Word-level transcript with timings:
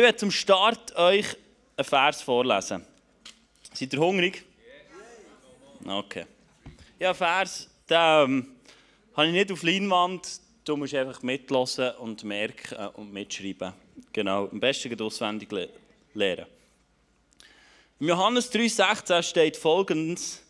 Ich 0.00 0.04
werde 0.04 0.16
zum 0.16 0.30
Start 0.30 0.94
euch 0.94 1.26
einen 1.76 1.84
Vers 1.84 2.22
vorlesen. 2.22 2.86
Seid 3.74 3.92
ihr 3.92 3.98
hungrig? 3.98 4.44
Okay. 5.84 6.24
Ja, 7.00 7.12
Vers, 7.12 7.68
den 7.90 7.96
ähm, 7.98 8.56
habe 9.16 9.26
ich 9.26 9.32
nicht 9.32 9.50
auf 9.50 9.64
Leinwand. 9.64 10.40
Du 10.64 10.76
musst 10.76 10.94
einfach 10.94 11.20
mitlassen 11.22 11.90
und 11.96 12.22
merken 12.22 12.90
und 12.94 13.12
mitschreiben. 13.12 13.72
Genau, 14.12 14.46
am 14.46 14.60
besten 14.60 15.02
auswendig 15.02 15.50
le 15.50 15.68
lernen. 16.14 16.46
Im 17.98 18.06
Johannes 18.06 18.52
3,16 18.52 19.20
steht 19.24 19.56
folgendes: 19.56 20.44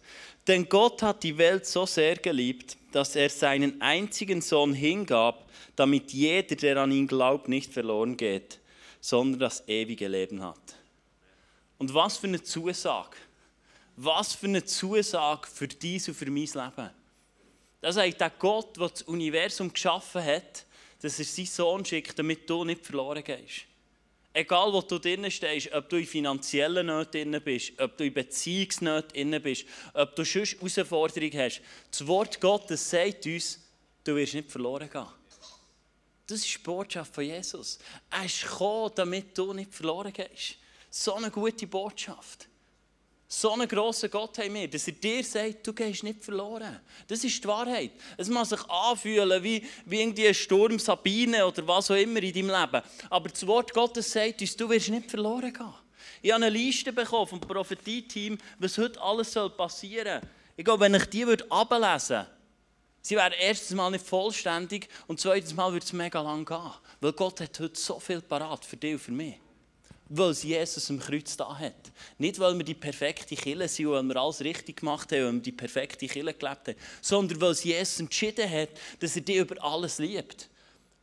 Denn 0.47 0.69
Gott 0.69 1.03
hat 1.03 1.23
die 1.23 1.39
Welt 1.39 1.65
so 1.65 1.87
sehr 1.87 2.17
geliebt, 2.17 2.77
dass 2.93 3.17
er 3.17 3.31
seinen 3.31 3.81
einzigen 3.81 4.43
Sohn 4.43 4.75
hingab, 4.75 5.49
damit 5.75 6.13
jeder, 6.13 6.55
der 6.55 6.77
an 6.77 6.93
ihn 6.93 7.07
glaubt, 7.07 7.49
nicht 7.49 7.73
verloren 7.73 8.19
geht, 8.19 8.58
sondern 9.01 9.41
das 9.41 9.67
ewige 9.69 10.09
Leben 10.09 10.43
hat. 10.43 10.77
Und 11.79 11.95
was 11.95 12.17
für 12.17 12.27
eine 12.27 12.43
Zusage. 12.43 13.17
Was 13.97 14.35
für 14.35 14.47
eine 14.47 14.65
Zusage 14.65 15.49
für 15.49 15.69
dies 15.69 16.09
und 16.09 16.15
für 16.15 16.31
mein 16.31 16.47
Leben. 16.47 16.91
Das 17.81 17.95
sagt 17.95 18.21
der 18.21 18.31
Gott, 18.31 18.77
der 18.77 18.89
das 18.89 19.03
Universum 19.03 19.73
geschaffen 19.73 20.25
hat, 20.25 20.67
dass 21.01 21.19
er 21.19 21.25
seinen 21.25 21.47
Sohn 21.47 21.85
schickt, 21.85 22.19
damit 22.19 22.49
du 22.51 22.65
nicht 22.65 22.85
verloren 22.85 23.23
gehst. 23.23 23.67
Egal, 24.33 24.73
wo 24.73 24.83
du 24.83 24.99
drin 24.99 25.29
stehst, 25.31 25.73
ob 25.73 25.89
du 25.89 25.97
in 25.97 26.07
finanziellen 26.07 26.87
Nöten 26.87 27.41
bist, 27.43 27.73
ob 27.81 27.97
du 27.97 28.05
in 28.05 28.13
Beziehungsnöten 28.13 29.43
bist, 29.43 29.65
ob 29.95 30.15
du 30.15 30.25
sonst 30.25 30.61
Herausforderungen 30.61 31.39
hast. 31.39 31.63
Das 31.91 32.07
Wort 32.07 32.41
Gottes 32.41 32.89
sagt 32.89 33.27
uns, 33.27 33.61
du 34.05 34.15
wirst 34.15 34.35
nicht 34.35 34.51
verloren 34.51 34.91
gehen. 34.91 35.07
Das 36.29 36.41
ist 36.41 36.55
die 36.55 36.59
Botschaft 36.59 37.15
von 37.15 37.25
Jesus. 37.25 37.79
Er 38.11 38.27
ist 38.27 38.43
gekommen, 38.43 38.93
damit 38.95 39.37
du 39.37 39.55
nicht 39.55 39.75
verloren 39.75 40.13
gehst. 40.13 40.57
So 40.91 41.15
eine 41.15 41.31
gute 41.31 41.67
Botschaft. 41.67 42.47
So 43.27 43.53
einen 43.53 43.67
grossen 43.67 44.11
Gott 44.11 44.37
haben 44.39 44.55
wir, 44.55 44.69
dass 44.69 44.89
er 44.89 44.95
dir 44.95 45.25
sagt, 45.25 45.67
du 45.67 45.73
gehst 45.73 46.03
nicht 46.03 46.23
verloren. 46.23 46.81
Das 47.07 47.25
ist 47.25 47.43
die 47.43 47.49
Wahrheit. 47.49 47.93
Es 48.19 48.29
muss 48.29 48.51
sich 48.51 48.63
anfühlen 48.69 49.43
wie, 49.43 49.67
wie 49.87 50.01
irgendwie 50.01 50.29
ein 50.29 50.35
Sturm 50.35 50.79
Sabine 50.79 51.47
oder 51.47 51.67
was 51.67 51.91
auch 51.91 51.97
immer 51.97 52.23
in 52.23 52.33
deinem 52.33 52.61
Leben. 52.61 52.83
Aber 53.09 53.29
das 53.29 53.47
Wort 53.47 53.73
Gottes 53.73 54.13
sagt 54.13 54.43
uns, 54.43 54.57
du 54.57 54.69
wirst 54.69 54.91
nicht 54.91 55.11
verloren 55.11 55.53
gehen. 55.53 55.75
Ich 56.21 56.31
habe 56.31 56.45
eine 56.45 56.55
Liste 56.55 56.93
bekommen 56.93 57.27
vom 57.27 57.41
Prophetie-Team, 57.41 58.37
was 58.59 58.77
heute 58.77 59.01
alles 59.01 59.33
passieren 59.57 60.21
soll. 60.21 60.31
Ich 60.57 60.65
glaube, 60.65 60.85
wenn 60.85 60.95
ich 60.95 61.07
die 61.07 61.25
ablesen 61.25 62.17
würde, 62.17 62.38
Sie 63.09 63.17
wäre 63.17 63.35
erstens 63.41 63.75
mal 63.75 63.91
nicht 63.91 64.05
vollständig 64.05 64.87
und 65.07 65.19
zweitens 65.19 65.55
mal 65.55 65.73
würde 65.73 65.87
es 65.87 65.95
mega 65.95 66.21
lang 66.21 66.45
gehen. 66.45 66.71
Weil 67.01 67.13
Gott 67.15 67.41
hat 67.41 67.59
heute 67.59 67.81
so 67.81 67.99
viel 67.99 68.21
parat 68.21 68.67
für 68.67 68.77
dich 68.77 68.93
und 68.93 68.99
für 68.99 69.13
mich. 69.13 69.37
Weil 70.11 70.33
es 70.33 70.43
Jesus 70.43 70.91
am 70.91 70.99
Kreuz 70.99 71.35
da 71.35 71.59
hat. 71.59 71.91
Nicht, 72.19 72.39
weil 72.39 72.55
wir 72.59 72.67
die 72.67 72.75
perfekte 72.75 73.35
Kille 73.35 73.67
sind 73.67 73.89
weil 73.89 74.03
wir 74.03 74.17
alles 74.17 74.43
richtig 74.43 74.81
gemacht 74.81 75.11
haben 75.11 75.25
und 75.25 75.35
wir 75.37 75.41
die 75.41 75.53
perfekte 75.53 76.07
Kille 76.07 76.35
gelebt 76.35 76.69
haben, 76.69 76.77
sondern 77.01 77.41
weil 77.41 77.53
es 77.53 77.65
Jesus 77.65 77.99
entschieden 77.99 78.51
hat, 78.51 78.69
dass 79.01 79.17
er 79.17 79.23
dich 79.23 79.37
über 79.37 79.65
alles 79.65 79.99
liebt. 79.99 80.51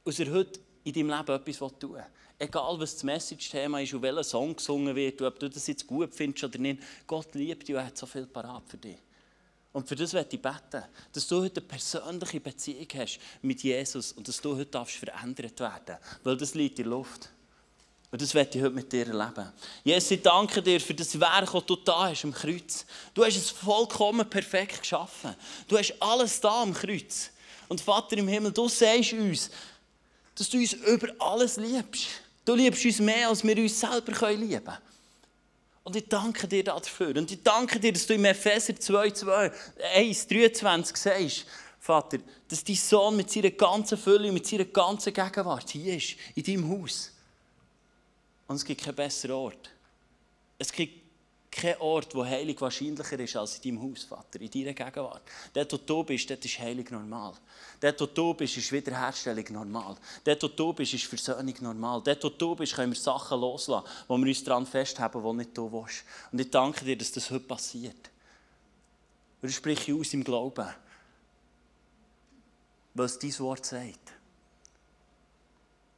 Und 0.03 0.19
er 0.19 0.31
heute 0.31 0.59
in 0.83 0.93
deinem 0.93 1.09
Leben 1.09 1.41
etwas 1.41 1.57
tun 1.79 1.93
will. 1.93 2.05
Egal, 2.37 2.79
was 2.79 2.93
das 2.93 3.03
Message-Thema 3.03 3.81
ist 3.81 3.95
und 3.95 4.03
welcher 4.03 4.23
Song 4.23 4.55
gesungen 4.55 4.95
wird, 4.95 5.23
ob 5.23 5.39
du 5.39 5.49
das 5.49 5.65
jetzt 5.65 5.87
gut 5.87 6.13
findest 6.13 6.43
oder 6.43 6.59
nicht, 6.59 6.83
Gott 7.07 7.33
liebt 7.33 7.67
dich 7.67 7.75
und 7.75 7.83
hat 7.83 7.97
so 7.97 8.05
viel 8.05 8.27
parat 8.27 8.69
für 8.69 8.77
dich. 8.77 8.97
Und 9.75 9.89
für 9.89 9.95
das 9.97 10.13
werde 10.13 10.33
ich 10.33 10.41
beten, 10.41 10.85
dass 11.11 11.27
du 11.27 11.41
heute 11.41 11.59
eine 11.59 11.67
persönliche 11.67 12.39
Beziehung 12.39 12.87
hast 12.95 13.19
mit 13.41 13.61
Jesus 13.61 14.13
und 14.13 14.25
dass 14.25 14.39
du 14.39 14.55
heute 14.55 14.67
darfst 14.67 14.95
verändert 14.95 15.59
werden 15.59 15.97
weil 16.23 16.37
das 16.37 16.53
liegt 16.53 16.79
in 16.79 16.85
der 16.85 16.91
Luft. 16.93 17.27
Und 18.09 18.21
das 18.21 18.33
werde 18.33 18.57
ich 18.57 18.63
heute 18.63 18.73
mit 18.73 18.89
dir 18.89 19.05
erleben. 19.05 19.51
Jesus, 19.83 20.11
ich 20.11 20.21
danke 20.21 20.61
dir 20.61 20.79
für 20.79 20.93
das 20.93 21.19
Werk, 21.19 21.51
das 21.51 21.65
du 21.65 21.75
da 21.75 22.07
hast 22.07 22.23
am 22.23 22.31
Kreuz. 22.31 22.85
Du 23.13 23.25
hast 23.25 23.35
es 23.35 23.49
vollkommen 23.49 24.29
perfekt 24.29 24.79
geschaffen. 24.79 25.35
Du 25.67 25.77
hast 25.77 25.93
alles 25.99 26.39
da 26.39 26.61
am 26.61 26.73
Kreuz. 26.73 27.31
Und 27.67 27.81
Vater 27.81 28.17
im 28.17 28.29
Himmel, 28.29 28.53
du 28.53 28.69
sagst 28.69 29.11
uns, 29.11 29.50
dass 30.35 30.50
du 30.50 30.57
uns 30.57 30.71
über 30.71 31.09
alles 31.19 31.57
liebst. 31.57 32.07
Du 32.45 32.55
liebst 32.55 32.85
uns 32.85 33.00
mehr, 33.00 33.27
als 33.27 33.44
wir 33.44 33.57
uns 33.57 33.77
selber 33.77 34.31
lieben 34.31 34.63
können. 34.63 34.77
Und 35.85 35.96
ich 35.96 36.09
danke 36.09 36.47
dir 36.47 36.63
dafür. 36.63 37.16
Und 37.16 37.31
ich 37.31 37.44
danke 37.44 37.79
dir, 37.79 37.94
dass 37.94 38.07
du 38.07 38.16
im 38.16 38.25
Epheser 38.25 38.75
2, 38.75 39.12
2, 39.12 39.51
1, 39.94 40.28
23 40.28 40.97
sagst, 40.97 41.46
Vater, 41.79 42.18
dass 42.47 42.63
dein 42.63 42.75
Sohn 42.75 43.16
mit 43.16 43.29
seiner 43.29 43.51
ganzen 43.51 43.95
Fülle, 43.95 44.31
mit 44.31 44.47
seiner 44.47 44.66
ganzen 44.66 45.13
Gegenwart 45.13 45.69
hier 45.69 45.95
ist, 45.95 46.16
in 46.34 46.44
deinem 46.44 46.69
Haus. 46.69 47.12
Und 48.47 48.56
es 48.56 48.66
gibt 48.66 48.84
keinen 48.84 48.95
besseren 48.95 49.35
Ort. 49.35 49.69
Es 50.57 50.72
gibt 50.72 51.04
kein 51.55 51.79
Ort, 51.79 52.13
wo 52.13 52.25
Heilig 52.25 52.59
wahrscheinlicher 52.59 53.17
ist 53.17 53.35
als 53.38 53.57
in 53.57 53.77
deinem 53.77 53.89
Haus, 53.89 54.03
Vater, 54.03 54.41
in 54.41 54.51
deiner 54.51 54.73
Gegenwart. 54.73 55.21
Dort, 55.53 55.71
wo 55.71 55.77
du 55.77 56.03
bist, 56.03 56.29
dort 56.29 56.43
ist 56.43 56.59
Heilig 56.59 56.91
normal. 56.91 57.33
Dort, 57.79 58.01
wo 58.01 58.05
du 58.07 58.33
bist, 58.33 58.57
ist 58.57 58.71
Wiederherstellung 58.71 59.45
normal. 59.51 59.95
Dort, 60.25 60.44
wo 60.44 60.47
du 60.49 60.73
bist, 60.73 60.94
ist 60.94 61.05
Versöhnung 61.05 61.55
normal. 61.61 62.01
Dort, 62.03 62.23
wo 62.23 62.29
du 62.29 62.55
bist, 62.55 62.73
können 62.75 62.91
wir 62.91 62.99
Sachen 62.99 63.39
loslassen, 63.39 63.88
wo 64.07 64.17
wir 64.17 64.27
uns 64.27 64.44
daran 64.44 64.65
festhalten, 64.65 65.23
die 65.23 65.33
nicht 65.33 65.57
du 65.57 65.71
willst. 65.71 66.03
Und 66.31 66.41
ich 66.41 66.51
danke 66.51 66.83
dir, 66.83 66.97
dass 66.97 67.13
das 67.13 67.31
heute 67.31 67.45
passiert. 67.45 68.11
Und 69.41 69.49
ich 69.49 69.55
spreche 69.55 69.95
aus 69.95 70.13
im 70.13 70.25
Glauben, 70.25 70.67
weil 72.95 73.05
es 73.05 73.17
dein 73.17 73.39
Wort 73.39 73.65
sagt. 73.65 74.13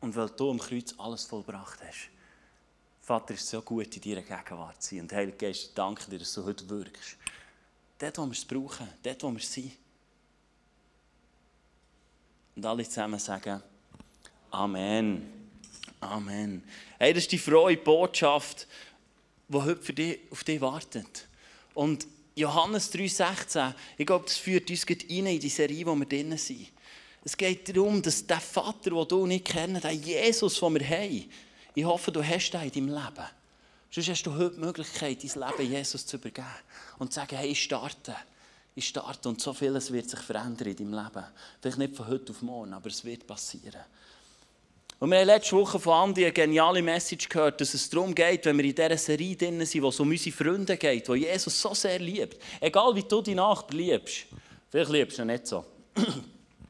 Und 0.02 0.16
weil 0.16 0.30
du 0.30 0.52
am 0.52 0.60
Kreuz 0.60 0.94
alles 1.00 1.26
vollbracht 1.26 1.80
hast. 1.84 2.17
Vater, 3.08 3.36
es 3.36 3.44
ist 3.44 3.52
so 3.52 3.62
gut, 3.62 3.96
in 3.96 4.02
deiner 4.02 4.22
Gegenwart 4.22 4.84
zu 4.84 4.90
sein. 4.90 5.04
Und 5.04 5.14
Heiliger 5.14 5.38
Geist, 5.38 5.72
danke 5.76 6.12
dir, 6.12 6.20
dass 6.20 6.34
du 6.34 6.44
heute 6.44 6.68
wirkst. 6.68 7.16
Dort, 7.98 8.18
wo 8.18 8.26
wir 8.26 8.34
es 8.34 8.44
brauchen, 8.44 8.86
dort, 9.02 9.24
wo 9.24 9.32
wir 9.32 9.40
sind. 9.40 9.72
Und 12.58 12.66
alle 12.66 12.84
zusammen 12.84 13.18
sagen, 13.18 13.64
Amen. 14.52 15.26
Amen. 16.02 16.62
Hey, 17.00 17.14
das 17.14 17.24
ist 17.24 17.32
die 17.32 17.38
frohe 17.38 17.78
Botschaft, 17.78 18.68
die 19.48 19.56
heute 19.56 19.82
für 19.82 19.94
dich, 19.94 20.20
auf 20.30 20.44
dich 20.44 20.60
wartet. 20.60 21.30
Und 21.76 22.06
Johannes 22.36 22.94
3,16, 22.94 23.74
ich 23.98 24.06
glaube, 24.06 24.26
das 24.26 24.36
führt 24.36 24.70
uns 24.70 24.86
rein 24.86 25.28
in 25.28 25.40
die 25.40 25.48
Serie, 25.48 25.86
wo 25.86 25.96
wir 25.96 26.06
drin 26.06 26.38
sind. 26.38 26.74
Es 27.24 27.38
geht 27.38 27.70
darum, 27.70 28.02
dass 28.02 28.28
der 28.28 28.42
Vater, 28.42 28.90
den 28.90 29.08
du 29.08 29.26
nicht 29.26 29.46
kennst, 29.46 29.86
der 29.86 29.94
Jesus, 29.94 30.60
den 30.60 30.74
wir 30.74 30.90
haben, 30.90 31.30
ich 31.78 31.86
hoffe, 31.86 32.12
du 32.12 32.24
hast 32.24 32.50
das 32.50 32.64
in 32.64 32.72
deinem 32.72 32.88
Leben. 32.88 33.28
Sonst 33.92 34.10
hast 34.10 34.24
du 34.24 34.34
heute 34.34 34.56
die 34.56 34.62
Möglichkeit, 34.62 35.20
dein 35.24 35.48
Leben 35.48 35.72
Jesus 35.72 36.08
zu 36.08 36.18
übergeben 36.18 36.48
und 36.98 37.14
zu 37.14 37.20
sagen, 37.20 37.36
hey, 37.38 37.50
ich 37.50 37.62
starte. 37.62 38.16
Ich 38.74 38.88
starte 38.88 39.30
und 39.30 39.40
so 39.40 39.54
vieles 39.54 39.94
wird 39.94 40.10
sich 40.10 40.20
verändern 40.22 40.70
in 40.70 40.76
deinem 40.76 40.94
Leben. 40.94 41.24
Vielleicht 41.62 41.78
nicht 41.78 41.96
von 41.96 42.08
heute 42.08 42.32
auf 42.32 42.42
morgen, 42.42 42.74
aber 42.74 42.90
es 42.90 43.06
wird 43.06 43.28
passieren. 43.28 43.82
Und 44.98 45.12
wir 45.12 45.20
haben 45.20 45.28
letzte 45.28 45.56
Woche 45.56 45.80
von 45.80 45.94
Andi 45.94 46.24
eine 46.24 46.34
geniale 46.34 46.82
Message 46.82 47.30
gehört, 47.30 47.62
dass 47.62 47.76
es 47.76 47.88
darum 47.92 48.16
geht, 48.16 48.46
wenn 48.46 48.58
wir 48.58 48.66
in 48.66 48.74
dieser 48.74 48.98
Serie 48.98 49.36
drin 49.36 49.64
sind, 49.64 49.84
wo 49.84 49.90
es 49.90 50.00
um 50.00 50.10
unsere 50.10 50.36
Freunde 50.36 50.78
geht, 50.78 51.08
wo 51.08 51.14
Jesus 51.14 51.62
so 51.62 51.76
sehr 51.76 52.00
liebt. 52.00 52.42
Egal 52.60 52.96
wie 52.96 53.04
du 53.04 53.22
deinen 53.22 53.36
Nachbarn 53.36 53.78
liebst. 53.78 54.26
Vielleicht 54.72 54.92
liebst 54.92 55.20
du 55.20 55.22
ihn 55.22 55.28
nicht 55.28 55.46
so. 55.46 55.64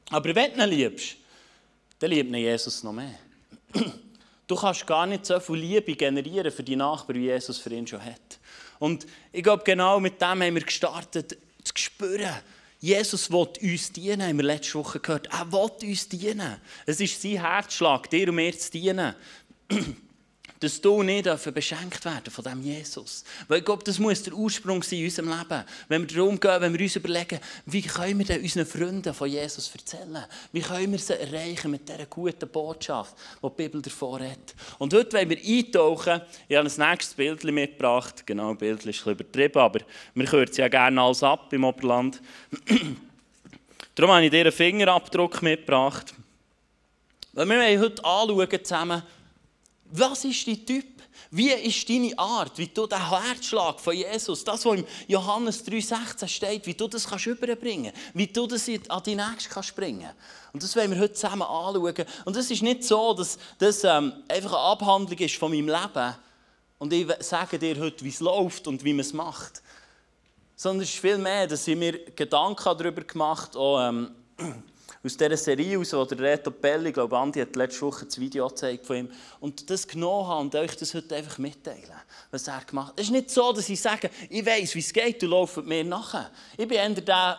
Aber 0.09 0.35
wenn 0.35 0.53
du 0.53 0.63
ihn 0.63 0.69
liebst, 0.69 1.16
dann 1.97 2.09
liebt 2.09 2.29
ihn 2.29 2.35
Jesus 2.35 2.84
noch 2.84 2.91
mehr. 2.91 3.18
Du 4.47 4.55
kannst 4.55 4.87
gar 4.87 5.05
nicht 5.05 5.25
so 5.25 5.39
viel 5.39 5.57
Liebe 5.57 5.93
generieren 5.93 6.51
für 6.51 6.63
die 6.63 6.75
Nachbarn, 6.75 7.19
wie 7.19 7.25
Jesus 7.25 7.57
für 7.57 7.69
ihn 7.69 7.85
schon 7.85 8.03
hat. 8.03 8.39
Und 8.79 9.05
ich 9.31 9.43
glaube, 9.43 9.63
genau 9.63 9.99
mit 9.99 10.21
dem 10.21 10.41
haben 10.41 10.55
wir 10.55 10.61
gestartet, 10.61 11.37
zu 11.63 11.73
spüren, 11.75 12.33
Jesus 12.79 13.31
will 13.31 13.49
uns 13.61 13.91
dienen, 13.91 14.21
haben 14.21 14.37
wir 14.37 14.45
letzte 14.45 14.75
Woche 14.75 14.99
gehört. 14.99 15.27
Er 15.27 15.51
will 15.51 15.89
uns 15.89 16.07
dienen. 16.07 16.57
Es 16.85 16.99
ist 17.01 17.21
sein 17.21 17.41
Herzschlag, 17.41 18.09
dir 18.09 18.29
und 18.29 18.35
mir 18.35 18.57
zu 18.57 18.71
dienen 18.71 19.15
dass 20.59 20.81
du 20.81 21.03
nicht 21.03 21.28
beschenkt 21.53 22.04
werden 22.06 22.31
von 22.31 22.44
diesem 22.44 22.62
Jesus. 22.63 23.24
Weil 23.48 23.59
ich 23.59 23.65
glaube, 23.65 23.83
das 23.83 24.00
muss 24.00 24.24
der 24.24 24.33
Ursprung 24.33 24.81
sein 24.81 25.00
in 25.00 25.06
unserem 25.06 25.30
Leben. 25.30 25.63
Wenn 25.88 26.01
wir 26.01 26.15
darum 26.15 26.39
gehen, 26.39 26.62
wenn 26.62 26.74
wir 26.74 26.81
uns 26.81 26.95
überlegen, 26.95 27.39
wie 27.65 27.81
können 27.81 28.19
wir 28.19 28.25
denn 28.25 28.42
unseren 28.42 28.65
Freunden 28.65 29.13
von 29.13 29.30
Jesus 29.30 29.71
erzählen? 29.74 30.25
Wie 30.51 30.62
können 30.62 30.92
wir 30.92 31.00
sie 31.00 31.19
erreichen 31.19 31.71
mit 31.71 31.88
dieser 31.88 32.06
guten 32.06 32.50
Botschaft, 32.50 33.15
die 33.42 33.48
die 33.48 33.63
Bibel 33.63 33.81
davor 33.81 34.19
hat? 34.19 34.56
Und 34.80 34.94
heute 34.94 35.18
wollen 35.18 35.30
wir 35.30 35.38
eintauchen. 35.38 36.21
Ich 36.48 36.56
habe 36.56 36.69
ein 36.69 36.89
nächstes 36.89 37.13
Bild 37.13 37.44
mitgebracht. 37.44 38.25
Genau, 38.25 38.51
ein 38.51 38.57
Bild 38.57 38.80
ist 38.80 38.86
ein 38.86 38.92
bisschen 38.92 39.12
übertrieben, 39.13 39.60
aber 39.60 39.80
wir 40.13 40.25
kürzen 40.25 40.62
ja 40.62 40.68
gerne 40.68 41.01
alles 41.01 41.24
ab 41.24 41.51
im 41.53 41.63
Oberland. 41.63 42.21
Darum 43.95 44.12
habe 44.12 44.25
ich 44.25 44.31
dir 44.31 44.42
einen 44.42 44.51
Fingerabdruck 44.51 45.42
mitgebracht. 45.42 46.13
Weil 47.33 47.48
wir 47.48 47.57
wollen 47.57 47.80
heute 47.80 48.06
anschauen 48.06 49.03
Was 49.92 50.25
ist 50.25 50.48
dein 50.48 50.66
Typ? 50.66 50.86
Wie 51.31 51.50
ist 51.50 51.89
deine 51.89 52.18
Art, 52.18 52.57
wie 52.57 52.68
du 52.68 52.88
den 52.88 53.10
Herzschlag 53.10 53.80
von 53.80 53.95
Jesus, 53.95 54.44
das, 54.44 54.66
was 54.66 54.78
im 54.78 54.86
Johannes 55.07 55.66
3,16 55.66 56.28
steht, 56.28 56.66
wie 56.66 56.74
du 56.74 56.88
das 56.88 57.07
kannst 57.07 57.25
überbringen 57.25 57.92
kannst, 57.92 58.16
wie 58.16 58.28
du 58.28 58.48
das 58.48 58.69
an 58.89 59.04
die 59.04 59.16
Nächste 59.16 59.50
kannst 59.50 59.75
bringen 59.75 60.10
Und 60.54 60.63
das 60.63 60.75
wollen 60.75 60.92
wir 60.92 61.00
heute 61.00 61.13
zusammen 61.13 61.42
anschauen. 61.42 62.06
Und 62.25 62.36
es 62.38 62.51
ist 62.51 62.62
nicht 62.62 62.84
so, 62.84 63.13
dass 63.13 63.38
das 63.57 63.84
ähm, 63.84 64.13
einfach 64.28 64.51
eine 64.51 64.60
Abhandlung 64.60 65.18
ist 65.19 65.36
von 65.36 65.51
meinem 65.51 65.68
Leben 65.68 66.16
und 66.80 66.94
ich 66.94 67.07
sage 67.19 67.57
dir 67.57 67.80
heute, 67.80 68.06
wie 68.06 68.10
es 68.10 68.19
läuft 68.19 68.68
und 68.68 68.84
wie 68.84 68.94
man 68.94 69.01
es 69.01 69.13
macht. 69.13 69.63
Sondern 70.56 70.84
es 70.84 70.89
ist 70.89 71.00
viel 71.00 71.18
mehr, 71.18 71.48
dass 71.48 71.68
ich 71.68 71.75
mir 71.75 72.06
Gedanken 72.16 72.78
darüber 72.78 73.01
gemacht 73.04 73.56
habe, 73.56 74.13
ähm, 74.38 74.66
aus 75.03 75.15
dieser 75.15 75.38
Serie 75.38 75.79
aus, 75.79 75.94
wo 75.94 76.03
der 76.05 76.19
Reto 76.19 76.51
Pelli, 76.51 76.89
ich 76.89 76.94
glaube, 76.94 77.17
Andi 77.17 77.39
hat 77.39 77.55
letzte 77.55 77.81
Woche 77.81 78.05
das 78.05 78.19
Video 78.19 78.47
gezeigt 78.47 78.85
von 78.85 78.95
ihm, 78.95 79.11
und 79.39 79.69
das 79.69 79.88
genommen 79.88 80.27
habe 80.27 80.41
und 80.41 80.55
euch 80.55 80.75
das 80.75 80.94
heute 80.94 81.15
einfach 81.15 81.38
mitteilen, 81.38 82.01
was 82.31 82.47
er 82.47 82.61
gemacht 82.65 82.89
hat. 82.89 82.99
Es 82.99 83.05
ist 83.05 83.11
nicht 83.11 83.29
so, 83.29 83.53
dass 83.53 83.69
ich 83.69 83.79
sage, 83.79 84.09
ich 84.29 84.45
weiß, 84.45 84.75
wie 84.75 84.79
es 84.79 84.91
geht, 84.91 85.21
du 85.21 85.27
laufst 85.27 85.57
mir 85.57 85.83
nachher. 85.83 86.31
Ich 86.57 86.67
bin 86.67 86.77
eher 86.77 86.89
der, 86.89 87.38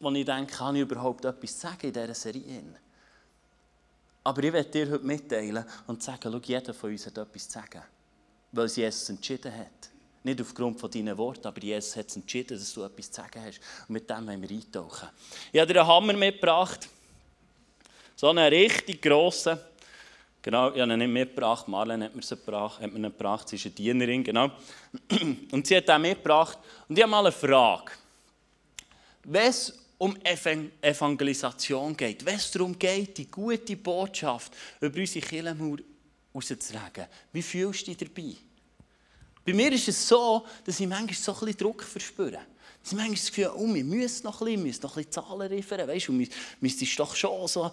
wo 0.00 0.10
ich 0.10 0.24
denke, 0.24 0.54
kann 0.54 0.74
ich 0.76 0.82
überhaupt 0.82 1.24
etwas 1.24 1.60
sagen 1.60 1.86
in 1.86 1.92
dieser 1.92 2.14
Serie? 2.14 2.62
Aber 4.24 4.42
ich 4.42 4.52
werde 4.52 4.70
dir 4.70 4.90
heute 4.90 5.04
mitteilen 5.04 5.64
und 5.86 6.02
sagen, 6.02 6.32
schau, 6.32 6.40
jeder 6.42 6.72
von 6.72 6.90
uns 6.90 7.06
hat 7.06 7.18
etwas 7.18 7.46
zu 7.46 7.52
sagen, 7.52 7.82
weil 8.52 8.64
es 8.66 8.76
Jesus 8.76 9.08
entschieden 9.10 9.54
hat. 9.54 9.90
Nicht 10.22 10.40
aufgrund 10.40 10.80
von 10.80 10.90
deinen 10.90 11.18
Worten, 11.18 11.46
aber 11.46 11.60
Jesus 11.60 11.94
hat 11.96 12.08
es 12.08 12.16
entschieden, 12.16 12.58
dass 12.58 12.72
du 12.72 12.82
etwas 12.82 13.10
zu 13.10 13.20
sagen 13.20 13.42
hast. 13.44 13.60
Und 13.86 13.90
mit 13.90 14.08
dem 14.08 14.26
wollen 14.26 14.40
wir 14.40 14.50
eintauchen. 14.50 15.10
Ich 15.52 15.60
habe 15.60 15.70
dir 15.70 15.80
einen 15.80 15.88
Hammer 15.88 16.14
mitgebracht. 16.14 16.88
So 18.24 18.30
einen 18.30 18.48
richtig 18.48 19.02
grossen. 19.02 19.58
Genau, 20.40 20.72
ich 20.72 20.80
habe 20.80 20.90
ihn 20.90 20.98
nicht 20.98 21.10
mitgebracht. 21.10 21.68
Marlene 21.68 22.06
hat 22.06 22.16
mir, 22.16 22.22
sie 22.22 22.36
gebracht, 22.36 22.80
ihn 22.80 23.02
gebracht. 23.02 23.46
Sie 23.50 23.56
ist 23.56 23.66
eine 23.66 23.74
Dienerin, 23.74 24.24
genau. 24.24 24.50
Und 25.52 25.66
sie 25.66 25.76
hat 25.76 25.90
ihn 25.90 26.00
mitgebracht. 26.00 26.58
Und 26.88 26.96
ich 26.96 27.02
habe 27.02 27.10
mal 27.10 27.18
eine 27.18 27.32
Frage. 27.32 27.92
Wenn 29.24 29.50
es 29.50 29.78
um 29.98 30.16
Evangelisation 30.24 31.94
geht, 31.94 32.24
wenn 32.24 32.36
es 32.36 32.50
darum 32.50 32.78
geht, 32.78 33.18
die 33.18 33.30
gute 33.30 33.76
Botschaft 33.76 34.54
über 34.80 34.98
unsere 34.98 35.26
Kirchenmauer 35.26 35.80
rauszutragen, 36.34 37.04
wie 37.30 37.42
fühlst 37.42 37.86
du 37.86 37.92
dich 37.94 38.08
dabei? 38.08 38.36
Bei 39.44 39.52
mir 39.52 39.70
ist 39.70 39.88
es 39.88 40.08
so, 40.08 40.46
dass 40.64 40.80
ich 40.80 40.86
manchmal 40.86 41.12
so 41.12 41.32
ein 41.32 41.40
bisschen 41.40 41.58
Druck 41.58 41.82
verspüre. 41.82 42.40
Dass 42.82 42.92
ich 42.92 42.96
manchmal 42.96 43.16
das 43.16 43.26
Gefühl 43.26 43.52
oh, 43.54 43.74
wir 43.74 43.84
müssen 43.84 44.24
noch 44.24 44.40
ein 44.40 44.46
bisschen, 44.46 44.62
müssen 44.62 44.82
noch 44.82 44.96
ein 44.96 45.04
bisschen 45.04 45.12
Zahlen 45.12 45.52
liefern. 45.52 45.86
Weißt 45.86 46.08
du, 46.08 46.12
und 46.12 46.26
müsstest 46.60 46.98
doch 46.98 47.14
schon 47.14 47.46
so 47.48 47.70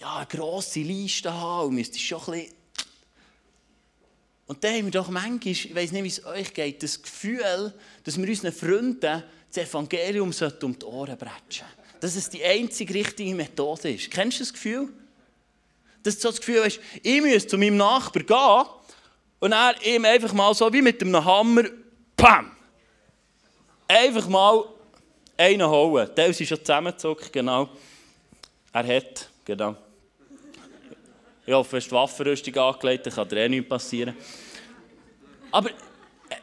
ja, 0.00 0.16
eine 0.16 0.26
grosse 0.26 0.80
Liste 0.80 1.32
haben 1.32 1.68
und 1.68 1.74
müsstest 1.74 2.04
schon 2.04 2.20
ein 2.20 2.32
bisschen... 2.32 2.54
Und 4.46 4.64
dann 4.64 4.74
haben 4.74 4.84
wir 4.86 4.90
doch 4.90 5.08
manchmal, 5.08 5.52
ich 5.52 5.74
weiß 5.74 5.92
nicht, 5.92 6.02
wie 6.02 6.08
es 6.08 6.24
euch 6.26 6.52
geht, 6.52 6.82
das 6.82 7.00
Gefühl, 7.00 7.72
dass 8.02 8.20
wir 8.20 8.28
unseren 8.28 8.52
Freunden 8.52 9.22
das 9.52 9.68
Evangelium 9.68 10.32
um 10.62 10.78
die 10.78 10.86
Ohren 10.86 11.16
bretschen 11.16 11.66
Dass 12.00 12.16
es 12.16 12.30
die 12.30 12.42
einzige 12.42 12.94
richtige 12.94 13.34
Methode 13.34 13.92
ist. 13.92 14.10
Kennst 14.10 14.40
du 14.40 14.42
das 14.42 14.52
Gefühl? 14.52 14.88
Dass 16.02 16.16
du 16.16 16.22
so 16.22 16.28
das 16.30 16.40
Gefühl 16.40 16.64
hast, 16.64 16.80
ich 17.02 17.20
müsste 17.20 17.50
zu 17.50 17.58
meinem 17.58 17.76
Nachbarn 17.76 18.26
gehen 18.26 18.72
und 19.38 19.52
er 19.52 19.74
ihm 19.84 20.04
einfach 20.04 20.32
mal 20.32 20.52
so 20.54 20.72
wie 20.72 20.82
mit 20.82 21.00
einem 21.02 21.24
Hammer, 21.24 21.64
pam! 22.16 22.50
Einfach 23.86 24.28
mal 24.28 24.64
einen 25.36 25.68
holen. 25.68 26.10
Der 26.16 26.26
ist 26.26 26.44
schon 26.46 26.58
zusammengezuckt, 26.58 27.32
genau. 27.32 27.68
Er 28.72 28.96
hat, 28.96 29.28
genau. 29.44 29.76
Ich 31.50 31.56
hoffe, 31.56 31.78
hast 31.78 31.88
die 31.88 31.90
Waffenrüstung 31.90 32.56
angelegt, 32.58 33.06
dann 33.06 33.12
kann 33.12 33.28
dir 33.28 33.38
eh 33.38 33.48
nichts 33.48 33.68
passieren. 33.68 34.14
Aber 35.50 35.70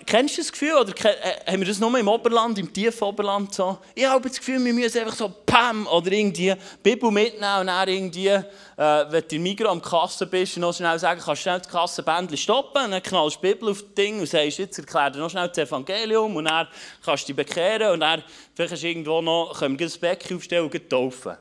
Kennst 0.05 0.37
du 0.37 0.41
das 0.41 0.51
Gefühl, 0.51 0.73
oder 0.73 0.93
äh, 1.05 1.49
haben 1.49 1.59
wir 1.59 1.67
das 1.67 1.79
nur 1.79 1.97
im 1.97 2.09
Oberland, 2.09 2.59
im 2.59 2.73
tiefen 2.73 3.03
Oberland 3.05 3.53
so? 3.53 3.77
Ich 3.95 4.05
habe 4.05 4.27
das 4.27 4.37
Gefühl, 4.37 4.63
wir 4.65 4.73
müssen 4.73 4.99
einfach 4.99 5.15
so 5.15 5.29
Pam 5.45 5.87
oder 5.87 6.11
irgendwie 6.11 6.53
Bibel 6.83 7.09
mitnehmen 7.09 7.61
und 7.61 7.67
dann 7.67 7.87
irgendwie, 7.87 8.27
äh, 8.27 8.43
wenn 8.75 9.23
du 9.25 9.35
in 9.37 9.43
Migros 9.43 9.71
am 9.71 9.81
Kassen 9.81 10.29
bist, 10.29 10.57
noch 10.57 10.73
schnell 10.73 10.99
sagen, 10.99 11.21
kannst 11.23 11.39
du 11.39 11.43
schnell 11.43 11.59
das 11.59 11.69
Kassenbändchen 11.69 12.37
stoppen 12.37 12.83
und 12.83 12.91
dann 12.91 13.01
knallst 13.01 13.37
du 13.37 13.47
die 13.47 13.53
Bibel 13.53 13.69
auf 13.69 13.81
das 13.81 13.93
Ding 13.93 14.19
und 14.19 14.27
sagst, 14.27 14.57
jetzt 14.57 14.77
erklär 14.77 15.09
dir 15.11 15.19
noch 15.19 15.29
schnell 15.29 15.47
das 15.47 15.57
Evangelium 15.57 16.35
und 16.35 16.45
dann 16.45 16.67
kannst 17.05 17.23
du 17.23 17.33
dich 17.33 17.45
bekehren 17.45 17.93
und 17.93 18.01
dann 18.01 18.23
vielleicht 18.55 18.73
hast 18.73 18.83
du 18.83 18.87
irgendwo 18.89 19.21
noch, 19.21 19.57
können 19.57 19.79
wir 19.79 19.87
das 19.87 19.97
Becken 19.97 20.35
aufstellen 20.35 20.69
und 20.69 20.89
taufen. 20.89 21.37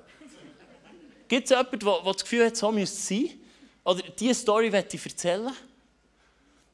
Gibt 1.27 1.45
es 1.45 1.51
jemanden, 1.51 1.81
der 1.81 2.01
das 2.05 2.23
Gefühl 2.23 2.47
hat, 2.47 2.57
so 2.57 2.71
müsste 2.71 2.97
es 2.97 3.09
sein? 3.09 3.46
Oder 3.87 4.03
diese 4.03 4.35
Story 4.35 4.71
möchte 4.71 4.97
ich 4.97 5.07
erzählen? 5.07 5.51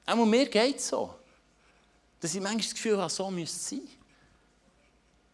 Auch 0.07 0.17
mir 0.25 0.47
geht 0.47 0.79
es 0.79 0.89
so 0.89 1.15
dass 2.23 2.37
ich 2.37 2.41
manchmal 2.41 2.63
das 2.63 2.75
Gefühl 2.75 2.99
habe, 2.99 3.11
so 3.11 3.31
müsste 3.31 3.57
es 3.57 3.69
sein. 3.71 3.89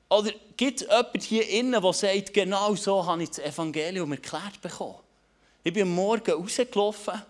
Oder 0.08 0.32
gibt 0.56 0.80
es 0.80 0.88
jemanden 0.88 1.20
hier 1.20 1.48
innen, 1.50 1.82
der 1.82 1.92
sagt, 1.92 2.32
genau 2.32 2.74
so 2.74 3.04
habe 3.04 3.22
ich 3.22 3.28
das 3.28 3.40
Evangelium 3.40 4.10
erklärt 4.10 4.58
bekommen? 4.62 4.96
Ich 5.62 5.72
bin 5.72 5.82
am 5.82 5.94
Morgen 5.94 6.30
rausgelaufen, 6.30 7.22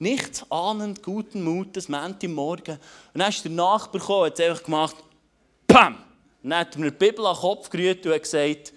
nichts 0.00 0.50
ahnend, 0.50 1.00
guten 1.00 1.44
Mutes, 1.44 1.88
Morgen. 1.88 2.72
Und 3.14 3.20
dann 3.20 3.28
ist 3.28 3.44
der 3.44 3.52
Nachbar 3.52 4.00
gekommen, 4.00 4.26
hat 4.26 4.40
es 4.40 4.48
einfach 4.48 4.64
gemacht, 4.64 4.96
PAM! 5.68 6.04
Dann 6.42 6.58
hat 6.58 6.74
er 6.74 6.80
mir 6.80 6.90
die 6.90 6.98
Bibel 6.98 7.24
an 7.24 7.36
den 7.36 7.40
Kopf 7.40 7.70
gerührt 7.70 8.04
und 8.04 8.14
hat 8.14 8.22
gesagt, 8.22 8.72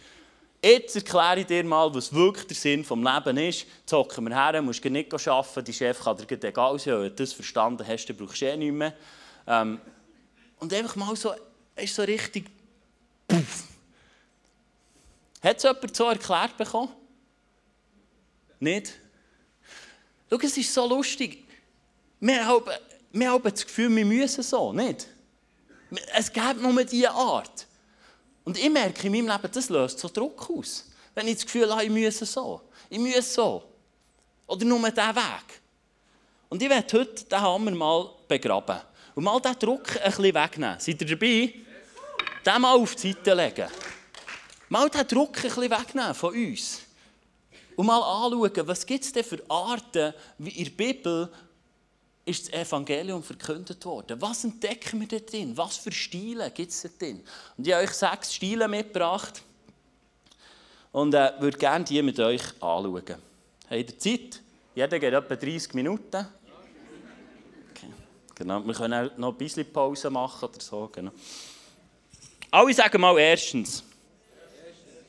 jetzt 0.71 0.95
erkläre 0.95 1.39
ich 1.41 1.45
dir 1.45 1.63
mal, 1.63 1.93
was 1.93 2.13
wirklich 2.13 2.47
der 2.47 2.55
Sinn 2.55 2.81
des 2.81 2.89
Lebens 2.89 3.39
ist. 3.39 3.67
Jetzt 3.79 3.93
hocken 3.93 4.29
wir 4.29 4.35
her, 4.35 4.61
musst 4.61 4.83
du 4.83 4.89
nicht 4.89 5.13
arbeiten, 5.13 5.65
dein 5.65 5.73
Chef 5.73 5.99
kann 5.99 6.17
dir 6.17 6.43
egal 6.43 6.79
sein, 6.79 6.93
wenn 6.93 7.09
du 7.09 7.11
das 7.11 7.33
verstanden 7.33 7.85
hast, 7.87 8.05
dann 8.05 8.17
brauchst 8.17 8.41
du 8.41 8.45
eh 8.45 8.57
nichts 8.57 8.75
mehr. 8.75 8.93
Ähm, 9.47 9.79
und 10.59 10.73
einfach 10.73 10.95
mal 10.95 11.15
so, 11.15 11.33
ist 11.75 11.95
so 11.95 12.03
richtig. 12.03 12.49
Puff. 13.27 13.63
Hat 15.43 15.57
es 15.57 15.63
jemand 15.63 15.95
so 15.95 16.05
erklärt 16.05 16.57
bekommen? 16.57 16.91
Nicht? 18.59 18.93
Schau, 20.29 20.37
es 20.41 20.57
ist 20.57 20.73
so 20.73 20.87
lustig. 20.87 21.45
Wir 22.19 22.45
haben, 22.45 22.65
wir 23.11 23.31
haben 23.31 23.43
das 23.43 23.65
Gefühl, 23.65 23.95
wir 23.95 24.05
müssen 24.05 24.43
so, 24.43 24.73
nicht? 24.73 25.07
Es 26.15 26.31
gibt 26.31 26.61
nur 26.61 26.83
diese 26.83 27.11
Art. 27.11 27.67
Und 28.47 28.57
ich 28.57 28.69
merke 28.69 29.07
in 29.07 29.11
meinem 29.11 29.27
Leben, 29.27 29.51
das 29.51 29.67
löst 29.67 29.99
so 29.99 30.07
Druck 30.07 30.49
aus. 30.49 30.85
Wenn 31.13 31.27
ich 31.27 31.35
das 31.35 31.45
Gefühl 31.45 31.69
habe, 31.69 31.83
ich 31.83 31.89
muss 31.89 32.19
so. 32.31 32.61
Ich 32.89 32.97
muss 32.97 33.33
so. 33.33 33.61
Oder 34.47 34.63
nur 34.63 34.79
diesen 34.89 35.15
Weg. 35.15 35.61
Und 36.47 36.63
ich 36.63 36.69
werde 36.69 36.97
heute 36.97 37.25
diesen 37.25 37.41
Hammer 37.41 37.71
mal 37.71 38.09
begraben. 38.25 38.79
Und 39.15 39.25
mal 39.25 39.37
diesen 39.41 39.59
Druck 39.59 39.97
ein 39.97 40.11
bisschen 40.11 40.33
wegnehmen. 40.33 40.79
Seid 40.79 41.01
ihr 41.01 41.07
dabei? 41.07 41.55
Den 42.45 42.61
mal 42.61 42.77
auf 42.77 42.95
die 42.95 43.11
Seite 43.11 43.33
legen. 43.33 43.67
Mal 44.69 44.89
diesen 44.89 45.07
Druck 45.09 45.35
ein 45.35 45.41
bisschen 45.41 45.69
wegnehmen 45.69 46.13
von 46.13 46.33
uns. 46.33 46.79
Und 47.75 47.85
mal 47.85 48.01
anschauen, 48.01 48.65
was 48.65 48.85
gibt 48.85 49.03
es 49.03 49.11
denn 49.11 49.25
für 49.25 49.43
Arten, 49.49 50.13
wie 50.37 50.51
in 50.51 50.63
der 50.63 50.71
Bibel 50.71 51.29
ist 52.27 52.47
das 52.47 52.67
Evangelium 52.67 53.23
verkündet 53.23 53.83
worden. 53.85 54.21
Was 54.21 54.43
entdecken 54.43 54.99
wir 54.99 55.07
dort 55.07 55.31
drin? 55.31 55.55
Was 55.55 55.77
für 55.77 55.91
Stile 55.91 56.51
gibt 56.51 56.71
es 56.71 56.81
dort 56.81 57.01
drin? 57.01 57.23
Und 57.57 57.65
ich 57.65 57.73
habe 57.73 57.83
euch 57.85 57.91
sechs 57.91 58.33
Stile 58.33 58.67
mitgebracht 58.67 59.41
und 60.91 61.13
äh, 61.13 61.31
würde 61.39 61.57
gerne 61.57 61.85
die 61.85 62.01
mit 62.01 62.19
euch 62.19 62.41
anschauen. 62.61 63.03
Habt 63.69 63.71
ihr 63.71 63.99
Zeit? 63.99 64.41
Jeder 64.75 64.99
geht 64.99 65.13
etwa 65.13 65.35
30 65.35 65.73
Minuten. 65.73 66.27
Genau. 68.35 68.63
Wir 68.65 68.73
können 68.73 68.93
auch 68.93 69.17
noch 69.17 69.31
ein 69.31 69.37
bisschen 69.37 69.71
Pause 69.71 70.09
machen 70.09 70.49
oder 70.49 70.61
so. 70.61 70.89
Genau. 70.93 71.11
Alle 72.51 72.73
sagen 72.73 73.01
mal 73.01 73.17
erstens. 73.17 73.83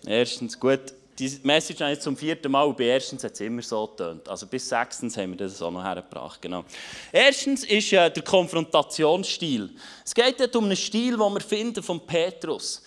Erstens, 0.06 0.58
gut. 0.58 0.94
Die 1.18 1.40
Message 1.42 1.80
habe 1.80 1.92
ich 1.92 2.00
zum 2.00 2.16
vierten 2.16 2.52
Mal 2.52 2.72
bei 2.74 2.84
erstens 2.84 3.24
hat 3.24 3.32
es 3.32 3.40
immer 3.40 3.62
so 3.62 3.88
getönt. 3.88 4.28
Also 4.28 4.46
bis 4.46 4.68
sechstens 4.68 5.16
haben 5.16 5.30
wir 5.30 5.38
das 5.38 5.60
auch 5.60 5.70
noch 5.70 5.82
hergebracht. 5.82 6.40
Genau. 6.40 6.64
Erstens 7.10 7.64
ist 7.64 7.92
äh, 7.92 8.08
der 8.08 8.22
Konfrontationsstil. 8.22 9.74
Es 10.04 10.14
geht 10.14 10.38
dort 10.38 10.54
um 10.54 10.66
einen 10.66 10.76
Stil, 10.76 11.16
den 11.16 11.32
wir 11.32 11.40
finden 11.40 11.82
von 11.82 12.06
Petrus. 12.06 12.82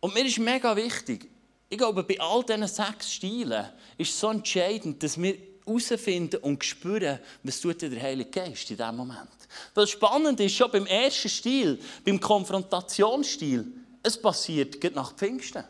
Und 0.00 0.14
mir 0.14 0.26
ist 0.26 0.38
mega 0.38 0.76
wichtig, 0.76 1.28
ich 1.68 1.78
glaube, 1.78 2.02
bei 2.02 2.18
all 2.20 2.42
diesen 2.42 2.66
sechs 2.66 3.12
Stilen 3.12 3.64
ist 3.96 4.10
es 4.10 4.20
so 4.20 4.30
entscheidend, 4.30 5.02
dass 5.02 5.20
wir 5.20 5.36
herausfinden 5.64 6.40
und 6.42 6.64
spüren, 6.64 7.20
was 7.44 7.60
tut 7.60 7.80
der 7.80 8.02
Heilige 8.02 8.30
Geist 8.30 8.70
in 8.70 8.76
diesem 8.76 8.96
Moment. 8.96 9.28
Weil 9.74 9.86
spannend 9.86 10.40
ist, 10.40 10.56
schon 10.56 10.70
beim 10.70 10.86
ersten 10.86 11.28
Stil, 11.28 11.78
beim 12.04 12.18
Konfrontationsstil, 12.18 13.72
es 14.02 14.20
passiert 14.20 14.82
nach 14.94 15.14
Pfingsten. 15.14 15.64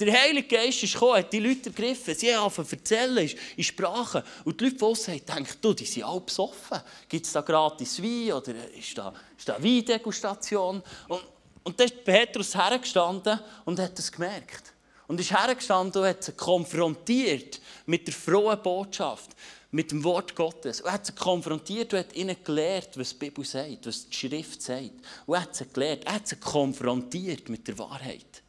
Der 0.00 0.12
Heilige 0.12 0.48
Geist 0.48 0.82
ist 0.82 0.94
gekommen, 0.94 1.18
hat 1.18 1.32
die 1.32 1.38
Leute 1.38 1.70
ergriffen, 1.70 2.16
sie 2.16 2.34
haben 2.34 2.52
zu 2.52 2.62
erzählen 2.68 3.30
in 3.56 3.62
Sprachen. 3.62 4.22
Und 4.44 4.60
die 4.60 4.64
Leute 4.64 4.78
von 4.78 4.88
uns 4.88 5.06
haben 5.06 5.18
gedacht, 5.18 5.58
du, 5.60 5.72
die 5.72 5.84
sind 5.84 6.02
alle 6.02 6.20
besoffen. 6.20 6.80
Gibt 7.08 7.24
es 7.26 7.32
da 7.32 7.42
gratis 7.42 8.02
Wein 8.02 8.32
oder 8.32 8.54
ist 8.76 8.98
da, 8.98 9.14
ist 9.38 9.48
da 9.48 9.62
Weindegustation? 9.62 10.82
Und, 11.06 11.20
und 11.62 11.78
dann 11.78 11.86
ist 11.86 12.02
Petrus 12.04 12.56
hergestanden 12.56 13.38
und 13.64 13.78
hat 13.78 13.96
das 13.96 14.10
gemerkt. 14.10 14.72
Und 15.06 15.20
ist 15.20 15.30
hergestanden 15.30 16.02
und 16.02 16.08
hat 16.08 16.24
sie 16.24 16.32
konfrontiert 16.32 17.60
mit 17.86 18.06
der 18.08 18.14
frohen 18.14 18.60
Botschaft. 18.60 19.30
mit 19.70 19.90
dem 19.90 20.04
Wort 20.04 20.36
Gottes. 20.36 20.80
Und 20.80 20.92
hat 20.92 21.04
sie 21.04 21.12
konfrontiert 21.12 21.92
und 21.92 21.98
hat 21.98 22.14
ihnen 22.14 22.36
gelehrt, 22.44 22.96
was 22.96 23.10
die 23.10 23.16
Bibel 23.16 23.44
sagt, 23.44 23.86
was 23.86 24.08
die 24.08 24.16
Schrift 24.16 24.62
sagt. 24.62 24.92
Und 25.26 25.40
hat 25.40 25.54
sie 25.54 25.66
gelehrt, 25.66 26.04
er 26.04 26.14
hat 26.14 26.28
sie 26.28 26.36
konfrontiert 26.36 27.48
mit 27.48 27.66
der 27.66 27.76
Wahrheit. 27.78 28.43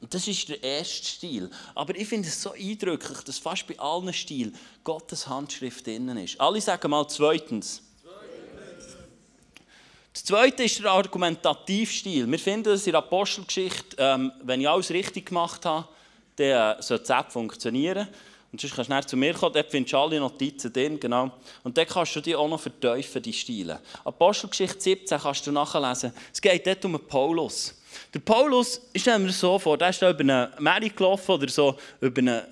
Und 0.00 0.14
das 0.14 0.28
ist 0.28 0.48
der 0.48 0.62
erste 0.62 1.06
Stil. 1.06 1.50
Aber 1.74 1.94
ich 1.96 2.06
finde 2.06 2.28
es 2.28 2.40
so 2.40 2.52
eindrücklich, 2.52 3.18
dass 3.20 3.38
fast 3.38 3.66
bei 3.66 3.78
allen 3.78 4.12
Stilen 4.12 4.54
Gottes 4.84 5.26
Handschrift 5.26 5.86
drin 5.86 6.08
ist. 6.16 6.40
Alle 6.40 6.60
sagen 6.60 6.90
mal 6.90 7.06
zweitens. 7.08 7.82
Das 10.12 10.24
zweite 10.24 10.64
ist 10.64 10.80
der 10.80 10.90
Argumentativstil. 10.90 12.28
Wir 12.28 12.38
finden 12.38 12.64
das 12.64 12.86
in 12.86 12.92
der 12.92 12.98
Apostelgeschichte, 12.98 13.96
ähm, 13.98 14.32
wenn 14.42 14.60
ich 14.60 14.68
alles 14.68 14.90
richtig 14.90 15.26
gemacht 15.26 15.64
habe, 15.64 15.86
dann 16.36 16.76
äh, 16.76 16.78
es 16.78 17.10
auch 17.10 17.30
funktionieren. 17.30 18.08
Und 18.50 18.60
sonst 18.60 18.74
kannst 18.74 18.90
du 18.90 19.06
zu 19.08 19.16
mir 19.16 19.34
kommen, 19.34 19.52
dort 19.52 19.70
findest 19.70 19.92
du 19.92 19.98
alle 19.98 20.18
Notizen 20.18 20.72
drin, 20.72 20.98
genau. 20.98 21.30
Und 21.64 21.76
dann 21.76 21.86
kannst 21.86 22.16
du 22.16 22.20
die 22.20 22.34
auch 22.34 22.48
noch 22.48 22.60
verteufeln, 22.60 23.22
die 23.22 23.32
Stile. 23.32 23.80
Apostelgeschichte 24.04 24.80
17 24.80 25.18
kannst 25.18 25.46
du 25.46 25.52
nachlesen. 25.52 26.12
Es 26.32 26.40
geht 26.40 26.66
dort 26.66 26.84
um 26.86 26.98
Paulus. 27.06 27.74
Der 28.14 28.20
Paulus, 28.20 28.80
ich 28.92 29.02
stelle 29.02 29.18
mir 29.18 29.30
so 29.30 29.58
vor, 29.58 29.76
der 29.76 29.90
ist 29.90 30.00
da 30.00 30.10
über 30.10 30.20
eine 30.20 30.52
Mary 30.58 30.88
gelaufen 30.88 31.32
oder 31.32 31.48
so, 31.48 31.76
über 32.00 32.18
einen 32.18 32.42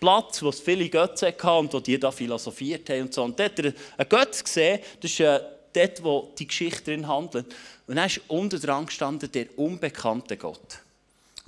Platz, 0.00 0.42
wo 0.42 0.50
es 0.50 0.60
viele 0.60 0.88
Götze 0.88 1.28
hatte 1.28 1.50
und 1.52 1.72
wo 1.72 1.80
die 1.80 1.98
da 1.98 2.10
philosophiert 2.10 2.88
haben 2.90 3.02
und 3.02 3.14
so. 3.14 3.24
Und 3.24 3.38
dort 3.38 3.58
hat 3.58 3.64
er 3.64 3.72
einen 3.96 4.08
Götz 4.08 4.44
gesehen, 4.44 4.80
das 5.00 5.10
ist 5.10 5.20
äh, 5.20 5.40
dort, 5.72 6.04
wo 6.04 6.32
die 6.38 6.46
Geschichte 6.46 6.84
drin 6.84 7.08
handelt. 7.08 7.46
Und 7.86 7.96
dann 7.96 8.06
ist 8.06 8.20
unter 8.28 8.58
dran 8.58 8.86
gestanden 8.86 9.30
der 9.32 9.58
unbekannte 9.58 10.36
Gott. 10.36 10.80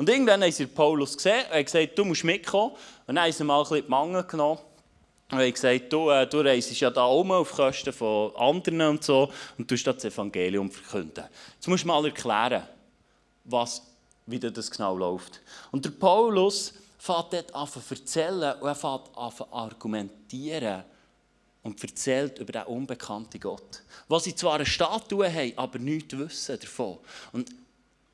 Und 0.01 0.09
irgendwann 0.09 0.43
haben 0.43 0.51
sie 0.51 0.67
Paulus 0.67 1.15
gesehen 1.15 1.45
und 1.55 1.63
gesagt, 1.63 1.99
du 1.99 2.07
musst 2.07 2.25
mitkommen. 2.25 2.73
Und 3.07 3.17
dann 3.17 3.21
haben 3.23 3.33
sie 3.33 3.45
mal 3.45 3.59
ein 3.59 3.65
bisschen 3.65 3.85
die 3.85 3.91
Mangel 3.91 4.25
genommen. 4.25 4.59
Und 5.31 5.39
haben 5.39 5.53
gesagt, 5.53 5.93
du, 5.93 6.09
äh, 6.09 6.27
du 6.27 6.41
reist 6.41 6.73
ja 6.81 6.89
da 6.89 7.05
oben 7.05 7.33
auf 7.33 7.53
Kosten 7.53 7.93
von 7.93 8.35
anderen 8.35 8.81
und 8.81 9.05
so 9.05 9.31
und 9.59 9.69
tust 9.69 9.87
das 9.87 10.03
Evangelium 10.03 10.71
verkünden. 10.71 11.25
Jetzt 11.55 11.69
musst 11.69 11.85
du 11.85 11.89
mal 11.89 12.03
erklären, 12.03 12.63
was, 13.45 13.83
wie 14.25 14.41
das 14.41 14.71
genau 14.71 14.97
läuft. 14.97 15.43
Und 15.71 15.85
der 15.85 15.91
Paulus 15.91 16.73
fängt 16.97 17.35
dort 17.35 17.55
an 17.55 17.69
zu 17.69 17.81
erzählen 17.91 18.55
und 18.59 18.69
er 18.69 18.75
fängt 18.75 19.15
an 19.15 19.33
zu 19.33 19.53
argumentieren 19.53 20.83
und 21.63 21.83
erzählt 21.83 22.39
über 22.39 22.53
den 22.53 22.63
unbekannten 22.63 23.39
Gott. 23.39 23.83
Was 24.09 24.25
sie 24.25 24.35
zwar 24.35 24.55
eine 24.55 24.65
Statue 24.65 25.31
haben, 25.31 25.53
aber 25.57 25.79
nichts 25.79 26.17
wissen 26.17 26.59
davon. 26.59 26.97
Und 27.33 27.51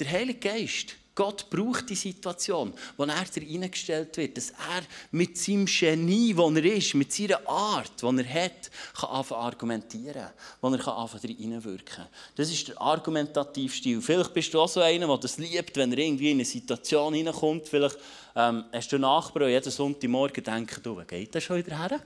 der 0.00 0.10
Heilige 0.10 0.40
Geist 0.40 0.96
Gott 1.16 1.48
braucht 1.48 1.88
die 1.88 1.94
Situation, 1.94 2.74
wo 2.96 3.04
er 3.04 3.24
hineingestellt 3.24 4.16
wird, 4.18 4.36
dass 4.36 4.50
er 4.50 4.82
mit 5.10 5.38
seinem 5.38 5.64
Genie, 5.64 6.36
wo 6.36 6.50
er 6.50 6.64
ist, 6.64 6.94
mit 6.94 7.10
seiner 7.10 7.40
Art, 7.48 7.90
die 8.00 8.06
er 8.06 8.44
hat, 8.44 8.70
kann 8.94 9.10
anfangen 9.10 9.40
argumentieren, 9.40 10.28
wo 10.60 10.68
er 10.68 10.88
anfangen 10.88 11.34
hineinwirken 11.34 11.84
kann. 11.86 12.06
Das 12.36 12.50
ist 12.50 12.68
der 12.68 12.80
Argumentativstil. 12.80 14.02
Vielleicht 14.02 14.34
bist 14.34 14.52
du 14.52 14.60
auch 14.60 14.68
so 14.68 14.80
einer, 14.80 15.06
der 15.06 15.16
das 15.16 15.38
liebt, 15.38 15.74
wenn 15.78 15.90
er 15.90 15.98
irgendwie 15.98 16.32
in 16.32 16.36
eine 16.36 16.44
Situation 16.44 17.14
hineinkommt. 17.14 17.66
Vielleicht 17.66 17.96
ähm, 18.36 18.64
hast 18.70 18.92
du 18.92 18.96
einen 18.96 19.02
Nachbar, 19.02 19.40
der 19.40 19.48
jeden 19.48 19.72
Sonntagmorgen 19.72 20.44
denkt, 20.44 20.84
du, 20.84 20.98
wer 20.98 21.06
geht 21.06 21.34
da 21.34 21.40
schon 21.40 21.56
wieder 21.56 21.78
her? 21.78 21.98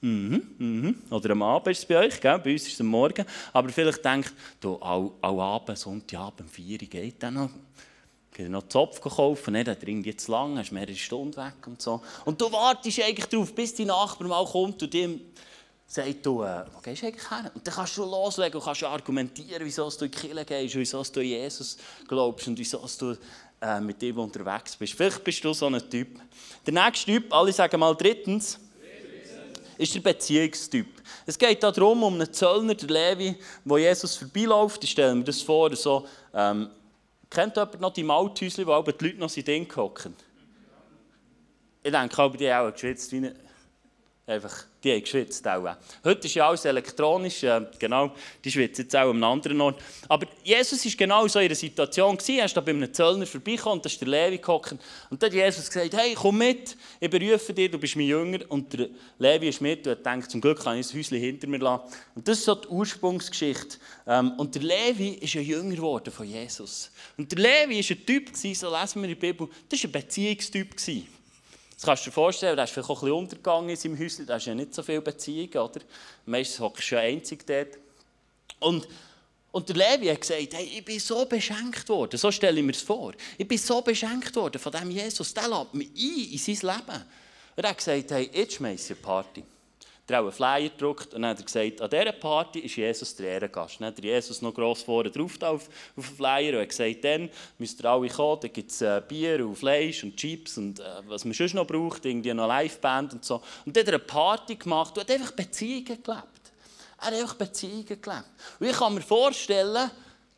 Mhm, 0.00 0.42
mhm. 0.58 1.02
Oder 1.10 1.30
am 1.30 1.42
Abend 1.42 1.68
ist 1.68 1.78
es 1.78 1.86
bei 1.86 1.98
euch, 1.98 2.20
gell? 2.20 2.38
bei 2.38 2.52
uns 2.52 2.66
ist 2.66 2.72
es 2.72 2.80
am 2.80 2.88
Morgen. 2.88 3.24
Aber 3.52 3.68
vielleicht 3.68 4.04
denkt, 4.04 4.32
du, 4.60 4.74
auch, 4.74 5.12
auch 5.20 5.40
Abend, 5.40 5.78
Sonntagabend, 5.78 6.40
um 6.40 6.48
4 6.48 6.82
Uhr 6.82 6.88
geht 6.88 7.22
dann 7.22 7.34
noch 7.34 7.50
ich 8.40 8.48
noch 8.48 8.68
Zopf 8.68 9.00
kaufen, 9.00 9.52
ne? 9.52 9.64
der 9.64 9.76
dringt 9.76 10.06
jetzt 10.06 10.28
lang, 10.28 10.58
hast 10.58 10.72
mehrere 10.72 10.94
Stunden 10.94 11.36
weg 11.36 11.66
und 11.66 11.80
so. 11.80 12.00
Und 12.24 12.40
du 12.40 12.50
wartest 12.52 13.00
eigentlich 13.00 13.26
darauf, 13.26 13.54
bis 13.54 13.74
dein 13.74 13.88
Nachbar 13.88 14.28
mal 14.28 14.44
kommt 14.44 14.82
und 14.82 14.94
ihm 14.94 15.20
sagt, 15.86 16.24
du, 16.24 16.42
äh, 16.42 16.64
wo 16.72 16.80
gehst 16.80 17.02
du 17.02 17.06
eigentlich 17.06 17.28
hin? 17.28 17.50
Und 17.54 17.66
dann 17.66 17.74
kannst 17.74 17.96
du 17.96 18.04
loslegen 18.04 18.58
und 18.58 18.64
kannst 18.64 18.84
argumentieren, 18.84 19.62
wieso 19.64 19.90
du 19.90 20.04
in 20.04 20.10
die 20.10 20.18
Kirche 20.18 20.44
gehst, 20.44 20.74
wieso 20.76 21.02
du 21.02 21.20
an 21.20 21.26
Jesus 21.26 21.76
glaubst 22.06 22.46
und 22.48 22.58
wieso 22.58 22.84
du 22.98 23.16
äh, 23.60 23.80
mit 23.80 24.02
ihm 24.02 24.18
unterwegs 24.18 24.76
bist. 24.76 24.94
Vielleicht 24.94 25.22
bist 25.24 25.44
du 25.44 25.52
so 25.52 25.66
ein 25.66 25.90
Typ. 25.90 26.20
Der 26.66 26.72
nächste 26.72 27.06
Typ, 27.06 27.32
alle 27.32 27.52
sagen 27.52 27.78
mal 27.80 27.94
drittens, 27.94 28.58
ist 29.76 29.94
der 29.94 30.00
Beziehungstyp. 30.00 30.86
Es 31.26 31.38
geht 31.38 31.62
darum, 31.62 32.02
um 32.02 32.14
einen 32.14 32.32
Zöllner, 32.32 32.74
der 32.74 32.88
Levi, 32.88 33.36
wo 33.64 33.78
Jesus 33.78 34.16
vorbeiläuft. 34.16 34.84
Ich 34.84 34.90
stelle 34.90 35.14
mir 35.14 35.24
das 35.24 35.40
vor, 35.40 35.74
so, 35.74 36.06
ähm, 36.34 36.70
Kennt 37.30 37.56
jemand 37.56 37.80
noch 37.80 37.92
die 37.92 38.02
Malthäuschen, 38.02 38.66
wo 38.66 38.82
die 38.82 39.04
Leute 39.04 39.18
noch 39.18 39.30
drin 39.30 39.68
hocken? 39.76 40.16
Ich 41.82 41.92
denke, 41.92 42.22
aber 42.22 42.36
die 42.36 42.52
haben 42.52 42.68
auch 42.68 42.72
geschwitzt. 42.72 43.12
Wie 43.12 43.32
einfach, 44.30 44.64
die 44.82 44.92
haben 44.92 45.00
geschwitzt. 45.00 45.46
Auch. 45.46 45.76
Heute 46.04 46.26
ist 46.26 46.34
ja 46.34 46.48
alles 46.48 46.64
elektronisch, 46.64 47.42
äh, 47.42 47.66
genau, 47.78 48.12
die 48.44 48.50
schwitzen 48.50 48.84
jetzt 48.84 48.96
auch 48.96 49.10
an 49.10 49.10
einem 49.10 49.24
anderen 49.24 49.60
Ort. 49.60 49.82
Aber 50.08 50.26
Jesus 50.42 50.84
war 50.84 50.92
genau 50.96 51.26
so 51.28 51.38
in 51.38 51.46
einer 51.46 51.54
Situation. 51.54 52.18
Er 52.28 52.44
ist 52.44 52.56
da 52.56 52.60
bei 52.60 52.70
einem 52.70 52.92
Zöllner 52.92 53.26
vorbeigekommen 53.26 53.78
und 53.78 53.84
da 53.84 53.88
ist 53.88 54.00
der 54.00 54.08
Levi 54.08 54.38
gehockt. 54.38 54.76
Und 55.10 55.22
dann 55.22 55.30
hat 55.30 55.34
Jesus 55.34 55.66
gesagt, 55.68 55.94
hey, 55.94 56.14
komm 56.14 56.38
mit, 56.38 56.76
ich 57.00 57.10
berufe 57.10 57.52
dich, 57.52 57.70
du 57.70 57.78
bist 57.78 57.96
mein 57.96 58.06
Jünger. 58.06 58.38
Und 58.48 58.72
der 58.72 58.88
Levi 59.18 59.48
ist 59.48 59.60
mit 59.60 59.86
und 59.86 60.04
denkt, 60.04 60.30
zum 60.30 60.40
Glück 60.40 60.62
kann 60.62 60.78
ich 60.78 60.86
das 60.86 60.94
Häuschen 60.94 61.18
hinter 61.18 61.46
mir 61.46 61.58
lassen. 61.58 61.84
Und 62.14 62.26
das 62.26 62.38
ist 62.38 62.44
so 62.44 62.54
die 62.54 62.68
Ursprungsgeschichte. 62.68 63.78
Ähm, 64.06 64.32
und 64.38 64.54
der 64.54 64.62
Levi 64.62 65.10
ist 65.20 65.36
ein 65.36 65.42
Jünger 65.42 65.74
geworden 65.74 66.12
von 66.12 66.26
Jesus. 66.26 66.90
Und 67.18 67.30
der 67.32 67.38
Levi 67.38 67.82
war 67.82 67.96
ein 67.96 68.06
Typ, 68.06 68.30
so 68.34 68.78
lesen 68.78 69.02
wir 69.02 69.08
in 69.08 69.20
der 69.20 69.26
Bibel, 69.26 69.48
das 69.68 69.82
war 69.82 69.88
ein 69.88 69.92
Beziehungstyp. 69.92 70.74
Das 71.80 71.86
kannst 71.86 72.04
du 72.04 72.10
dir 72.10 72.14
vorstellen, 72.14 72.56
der 72.56 72.66
ist 72.66 72.72
vielleicht 72.72 72.90
auch 72.90 72.98
ein 72.98 73.06
bisschen 73.06 73.16
untergegangen 73.16 73.70
in 73.70 73.76
seinem 73.76 73.98
Häuschen, 73.98 74.26
da 74.26 74.36
ist 74.36 74.44
ja 74.44 74.54
nicht 74.54 74.74
so 74.74 74.82
viel 74.82 75.00
Beziehung, 75.00 75.48
oder? 75.48 75.80
Meistens 76.26 76.60
hockst 76.60 76.90
du 76.90 76.96
ja 76.96 77.00
einzig 77.00 77.46
dort. 77.46 77.78
Und, 78.58 78.86
und 79.50 79.66
der 79.66 79.76
Levi 79.76 80.08
hat 80.08 80.20
gesagt, 80.20 80.52
hey, 80.52 80.70
ich 80.76 80.84
bin 80.84 81.00
so 81.00 81.24
beschenkt 81.24 81.88
worden, 81.88 82.18
so 82.18 82.30
stelle 82.30 82.60
ich 82.60 82.66
mir 82.66 82.72
das 82.72 82.82
vor. 82.82 83.14
Ich 83.38 83.48
bin 83.48 83.56
so 83.56 83.80
beschenkt 83.80 84.36
worden 84.36 84.60
von 84.60 84.72
dem 84.72 84.90
Jesus, 84.90 85.32
der 85.32 85.48
lädt 85.48 85.72
mich 85.72 85.88
ein 85.88 86.32
in 86.32 86.38
sein 86.38 86.76
Leben. 86.76 87.02
Und 87.56 87.64
er 87.64 87.70
hat 87.70 87.78
gesagt, 87.78 88.10
hey, 88.10 88.30
jetzt 88.30 88.56
schmeiße 88.56 88.92
ich 88.92 88.98
eine 88.98 89.06
Party 89.06 89.42
hat 90.10 90.20
auch 90.20 90.24
einen 90.24 90.32
Flyer 90.32 90.68
gedruckt 90.68 91.14
und 91.14 91.22
dann 91.22 91.30
hat 91.30 91.38
er 91.38 91.44
gesagt, 91.44 91.80
an 91.80 91.90
dieser 91.90 92.12
Party 92.12 92.60
ist 92.60 92.76
Jesus 92.76 93.14
der 93.16 93.28
Ehrengast. 93.32 93.80
Dann 93.80 93.88
hat 93.88 93.98
er 93.98 94.04
Jesus 94.04 94.42
noch 94.42 94.52
gross 94.54 94.82
vorne 94.82 95.10
drauf 95.10 95.36
auf, 95.42 95.68
auf 95.96 96.06
den 96.06 96.16
Flyer 96.16 96.54
und 96.54 96.62
hat 96.62 96.68
gesagt, 96.68 97.04
dann 97.04 97.30
müsst 97.58 97.80
ihr 97.80 97.84
alle 97.90 98.08
kommen, 98.08 98.40
da 98.40 98.48
gibt 98.48 98.70
es 98.70 98.80
äh, 98.82 99.02
Bier 99.06 99.46
und 99.46 99.56
Fleisch 99.56 100.04
und 100.04 100.16
Chips 100.16 100.58
und 100.58 100.80
äh, 100.80 100.84
was 101.06 101.24
man 101.24 101.34
sonst 101.34 101.54
noch 101.54 101.66
braucht, 101.66 102.04
irgendwie 102.04 102.34
noch 102.34 102.48
Liveband 102.48 103.14
und 103.14 103.24
so. 103.24 103.42
Und 103.64 103.76
dann 103.76 103.82
hat 103.82 103.88
er 103.88 103.94
eine 103.94 104.04
Party 104.04 104.56
gemacht 104.56 104.96
und 104.96 105.04
hat 105.04 105.10
einfach 105.10 105.32
Beziehungen 105.32 105.84
gelebt. 105.84 106.06
Er 106.98 107.06
hat 107.06 107.14
einfach 107.14 107.34
Beziehungen 107.34 107.86
gelebt. 107.86 108.24
Und 108.58 108.66
ich 108.66 108.76
kann 108.76 108.94
mir 108.94 109.00
vorstellen, 109.00 109.90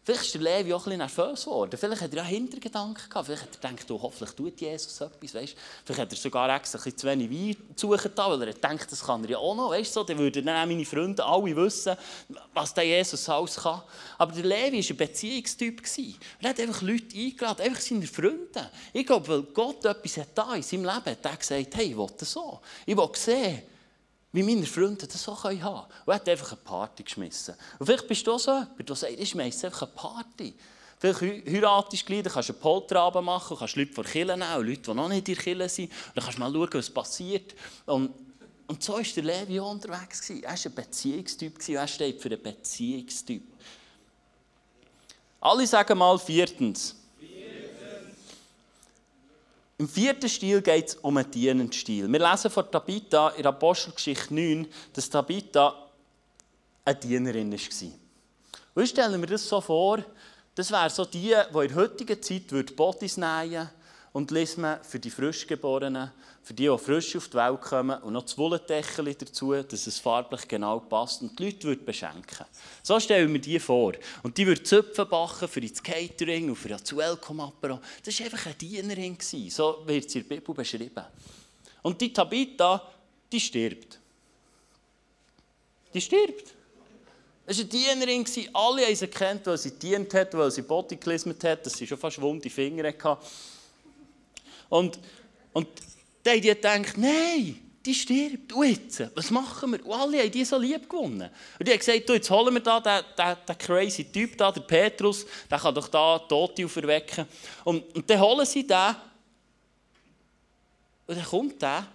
Vielleicht 0.04 0.22
ist 0.22 0.34
der 0.34 0.40
Levi 0.40 0.72
auch 0.72 0.80
ein 0.80 0.98
bisschen 0.98 0.98
nervös 0.98 1.44
geworden. 1.44 1.78
Vielleicht 1.78 2.02
hat 2.02 2.10
er 2.10 2.16
ja 2.16 2.24
Hintergedanken 2.24 3.08
gehabt. 3.08 3.26
Vielleicht 3.26 3.42
hat 3.42 3.50
er 3.62 3.70
gedacht, 3.70 3.90
oh, 3.92 4.02
hoffentlich 4.02 4.32
tut 4.32 4.60
Jesus 4.60 5.00
etwas. 5.00 5.34
Weißt? 5.34 5.54
Vielleicht 5.84 6.00
hat 6.00 6.12
er 6.12 6.16
sogar 6.18 6.56
extra 6.56 6.78
ein 6.78 6.82
bisschen 6.82 6.98
zu 6.98 7.06
wenig 7.06 7.30
Wein 7.30 7.76
suchen, 7.76 8.10
weil 8.16 8.42
er 8.42 8.52
denkt, 8.52 8.90
das 8.90 9.04
kann 9.04 9.22
er 9.22 9.30
ja 9.30 9.38
auch 9.38 9.54
noch. 9.54 9.70
Weißt? 9.70 9.92
So, 9.92 10.02
dann 10.02 10.18
würden 10.18 10.44
dann 10.44 10.68
meine 10.68 10.84
Freunde 10.84 11.24
alle 11.24 11.54
wissen, 11.54 11.96
was 12.52 12.74
der 12.74 12.82
Jesus 12.82 13.28
alles 13.28 13.54
kann. 13.54 13.80
Aber 14.18 14.32
der 14.32 14.44
Levi 14.44 14.82
war 14.82 14.90
ein 14.90 14.96
Beziehungstyp. 14.96 15.82
Er 16.40 16.48
hat 16.50 16.58
einfach 16.58 16.82
Leute 16.82 17.16
eingeladen, 17.16 17.62
einfach 17.62 17.80
seine 17.80 18.06
Freunde. 18.08 18.70
Ich 18.92 19.06
glaube, 19.06 19.28
weil 19.28 19.42
Gott 19.42 19.84
etwas 19.84 20.16
hat 20.16 20.30
da 20.34 20.52
in 20.56 20.64
seinem 20.64 20.84
Leben 20.84 21.06
hat, 21.06 21.24
er 21.24 21.36
gesagt, 21.36 21.76
hey, 21.76 21.90
ich 21.90 21.96
will 21.96 22.10
das 22.18 22.32
so. 22.32 22.60
Ich 22.86 22.96
will 22.96 23.08
sehen, 23.14 23.62
wie 24.32 24.42
meine 24.42 24.66
Freunde 24.66 25.06
das 25.06 25.22
so 25.22 25.42
haben 25.42 25.60
können. 25.60 25.74
Und 25.74 25.88
er 26.06 26.14
hat 26.14 26.28
einfach 26.28 26.52
eine 26.52 26.60
Party 26.62 27.02
geschmissen. 27.02 27.54
Und 27.78 27.86
vielleicht 27.86 28.08
bist 28.08 28.26
du 28.26 28.32
auch 28.32 28.38
so 28.38 28.52
jemand, 28.52 28.88
der 28.88 28.96
sagt, 28.96 29.12
ich 29.18 29.28
schmeiße 29.28 29.66
einfach 29.66 29.82
eine 29.82 29.92
Party. 29.92 30.54
Vielleicht 30.98 31.20
heiratest 31.20 32.08
du 32.08 32.22
dann 32.22 32.32
kannst 32.32 32.48
du 32.48 32.52
einen 32.52 32.62
Polterabend 32.62 33.24
machen, 33.24 33.56
kannst 33.58 33.76
Leute 33.76 33.92
vor 33.92 34.04
Kirche 34.04 34.36
nehmen, 34.36 34.66
Leute, 34.66 34.82
die 34.82 34.94
noch 34.94 35.08
nicht 35.08 35.28
in 35.28 35.34
der 35.34 35.44
Kirche 35.44 35.68
sind. 35.68 35.90
Und 35.90 36.16
dann 36.16 36.24
kannst 36.24 36.38
du 36.38 36.40
mal 36.40 36.52
schauen, 36.52 36.68
was 36.72 36.90
passiert. 36.90 37.54
Und, 37.86 38.10
und 38.68 38.82
so 38.82 38.94
war 38.94 39.02
der 39.02 39.22
Levi 39.22 39.58
unterwegs. 39.60 40.30
Er 40.30 40.42
war 40.42 40.50
ein 40.50 40.74
Beziehungstyp 40.74 41.56
und 41.56 41.74
er 41.74 41.88
steht 41.88 42.22
für 42.22 42.28
einen 42.28 42.42
Beziehungstyp. 42.42 43.42
Alle 45.40 45.66
sagen 45.66 45.98
mal 45.98 46.18
viertens. 46.18 47.01
Im 49.82 49.88
vierten 49.88 50.28
Stil 50.28 50.62
geht 50.62 50.90
es 50.90 50.94
um 50.94 51.16
einen 51.16 51.28
dienenden 51.28 51.72
Stil. 51.72 52.06
Wir 52.06 52.20
lesen 52.20 52.52
von 52.52 52.70
Tabitha 52.70 53.30
in 53.30 53.44
Apostelgeschichte 53.44 54.32
9, 54.32 54.68
dass 54.92 55.10
Tabitha 55.10 55.74
eine 56.84 56.94
Dienerin 57.00 57.50
war. 57.50 57.90
Und 58.74 58.82
ich 58.84 58.90
stelle 58.90 59.18
mir 59.18 59.26
das 59.26 59.48
so 59.48 59.60
vor, 59.60 59.98
das 60.54 60.70
wäre 60.70 60.88
so 60.88 61.04
die, 61.04 61.34
die 61.52 61.58
in 61.58 61.66
der 61.66 61.74
heutigen 61.74 62.22
Zeit 62.22 62.76
Bodies 62.76 63.16
nähen 63.16 63.70
und 64.12 64.30
lesen 64.30 64.66
für 64.82 64.98
die 64.98 65.10
Frischgeborenen, 65.10 66.10
für 66.42 66.54
die, 66.54 66.68
die 66.68 66.78
frisch 66.78 67.16
auf 67.16 67.28
die 67.28 67.36
Welt 67.36 67.60
kommen 67.62 68.02
und 68.02 68.12
noch 68.12 68.22
das 68.22 68.36
Wollendeckel 68.36 69.14
dazu, 69.14 69.54
dass 69.54 69.86
es 69.86 69.98
farblich 69.98 70.46
genau 70.46 70.80
passt 70.80 71.22
und 71.22 71.38
die 71.38 71.46
Leute 71.46 71.68
würden 71.68 71.84
beschenken. 71.84 72.46
So 72.82 73.00
stellen 73.00 73.32
wir 73.32 73.40
die 73.40 73.58
vor. 73.58 73.94
Und 74.22 74.36
die 74.36 74.46
würde 74.46 74.62
Zöpfe 74.62 75.06
backen 75.06 75.48
für 75.48 75.60
das 75.60 75.82
Catering 75.82 76.50
und 76.50 76.56
für 76.56 76.68
das 76.68 76.94
Welcome-Apero. 76.94 77.80
Das 78.04 78.18
war 78.18 78.26
einfach 78.26 78.46
eine 78.46 78.54
Dienerin. 78.54 79.16
So 79.48 79.82
wird 79.86 80.10
sie 80.10 80.18
in 80.18 80.28
der 80.28 80.36
Bibel 80.36 80.54
beschrieben. 80.54 81.04
Und 81.82 82.00
die 82.00 82.12
Tabitha, 82.12 82.86
die 83.30 83.40
stirbt. 83.40 83.98
Die 85.94 86.00
stirbt. 86.00 86.54
Es 87.44 87.58
war 87.58 87.64
eine 87.64 87.70
Dienerin, 87.70 88.26
alle 88.52 88.86
haben 88.86 88.94
sie 88.94 89.08
kennt, 89.08 89.46
weil 89.46 89.58
sie 89.58 89.72
dient 89.72 90.12
hat, 90.14 90.34
weil 90.34 90.50
sie 90.50 90.62
Body 90.62 90.96
gelismet 90.96 91.42
hat, 91.44 91.66
dass 91.66 91.72
sie 91.72 91.86
schon 91.86 91.98
fast 91.98 92.20
wunde 92.20 92.48
Finger 92.48 92.86
hatte. 92.86 93.18
Und, 94.72 94.98
und 95.52 95.68
dann 96.22 96.32
haben 96.32 96.40
die 96.40 96.48
gedacht, 96.48 96.96
nein, 96.96 97.58
die 97.84 97.94
stirbt. 97.94 98.54
Und 98.54 98.66
jetzt, 98.66 99.02
was 99.14 99.30
machen 99.30 99.72
wir? 99.72 99.84
Und 99.84 99.92
alle 99.92 100.18
haben 100.20 100.30
die 100.30 100.46
so 100.46 100.56
lieb 100.56 100.88
gewonnen. 100.88 101.28
Und 101.58 101.68
die 101.68 101.72
haben 101.72 101.78
gesagt, 101.78 102.08
jetzt 102.08 102.30
holen 102.30 102.54
wir 102.54 102.62
da 102.62 102.80
den, 102.80 103.04
den, 103.18 103.36
den 103.46 103.58
crazy 103.58 104.04
Typ 104.04 104.38
da, 104.38 104.50
der 104.50 104.62
Petrus, 104.62 105.26
der 105.50 105.58
kann 105.58 105.74
doch 105.74 105.88
da 105.88 106.20
Tote 106.20 106.64
auferwecken. 106.64 107.26
Und, 107.64 107.94
und 107.94 108.08
dann 108.08 108.18
holen 108.18 108.46
sie 108.46 108.66
den. 108.66 108.96
Und 111.06 111.18
dann 111.18 111.24
kommt 111.26 111.60
der. 111.60 111.86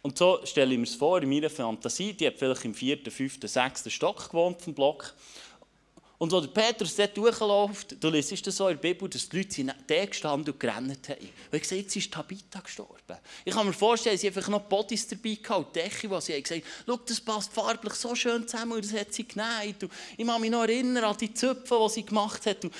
Und 0.00 0.16
so 0.16 0.40
stelle 0.44 0.72
ich 0.72 0.78
mir 0.78 0.84
es 0.84 0.94
vor, 0.94 1.20
in 1.20 1.28
meiner 1.28 1.50
Fantasie, 1.50 2.14
die 2.14 2.28
hat 2.28 2.38
vielleicht 2.38 2.64
im 2.64 2.72
vierten, 2.72 3.10
fünften, 3.10 3.46
sechsten 3.46 3.90
Stock 3.90 4.30
gewohnt 4.30 4.62
vom 4.62 4.72
Block. 4.72 5.14
Und 6.20 6.34
als 6.34 6.48
Petrus 6.48 6.94
dort 6.96 7.16
durchläuft, 7.16 7.96
du 7.98 8.10
liest 8.10 8.46
das 8.46 8.54
so 8.54 8.68
in 8.68 8.76
der 8.76 8.82
Bibel, 8.82 9.08
dass 9.08 9.26
die 9.26 9.38
Leute 9.38 9.74
da 9.86 10.04
gestanden 10.04 10.52
und 10.52 10.60
gerannt 10.60 11.08
haben. 11.08 11.18
Und 11.18 11.56
ich 11.56 11.62
gesagt, 11.62 11.80
jetzt 11.80 11.96
ist 11.96 12.12
Tabitha 12.12 12.60
gestorben. 12.60 13.16
Ich 13.42 13.54
kann 13.54 13.66
mir 13.66 13.72
vorstellen, 13.72 14.18
sie 14.18 14.26
haben 14.26 14.36
einfach 14.36 14.50
noch 14.50 14.60
Bodies 14.60 15.08
dabei 15.08 15.38
gehabt, 15.42 15.74
Decke, 15.74 16.10
wo 16.10 16.20
sie 16.20 16.34
haben 16.34 16.42
gesagt 16.42 16.62
schau, 16.86 17.00
das 17.06 17.22
passt 17.22 17.50
farblich 17.54 17.94
so 17.94 18.14
schön 18.14 18.46
zusammen 18.46 18.72
und 18.72 18.84
das 18.84 18.92
hat 18.92 19.14
sie 19.14 19.26
genäht. 19.26 19.82
Und 19.82 19.90
ich 20.18 20.26
kann 20.26 20.40
mich 20.42 20.50
noch 20.50 20.60
erinnern 20.60 21.04
an 21.04 21.16
die 21.16 21.32
Zöpfe, 21.32 21.80
die 21.82 21.88
sie 21.88 22.04
gemacht 22.04 22.44
hat. 22.44 22.66
Und 22.66 22.74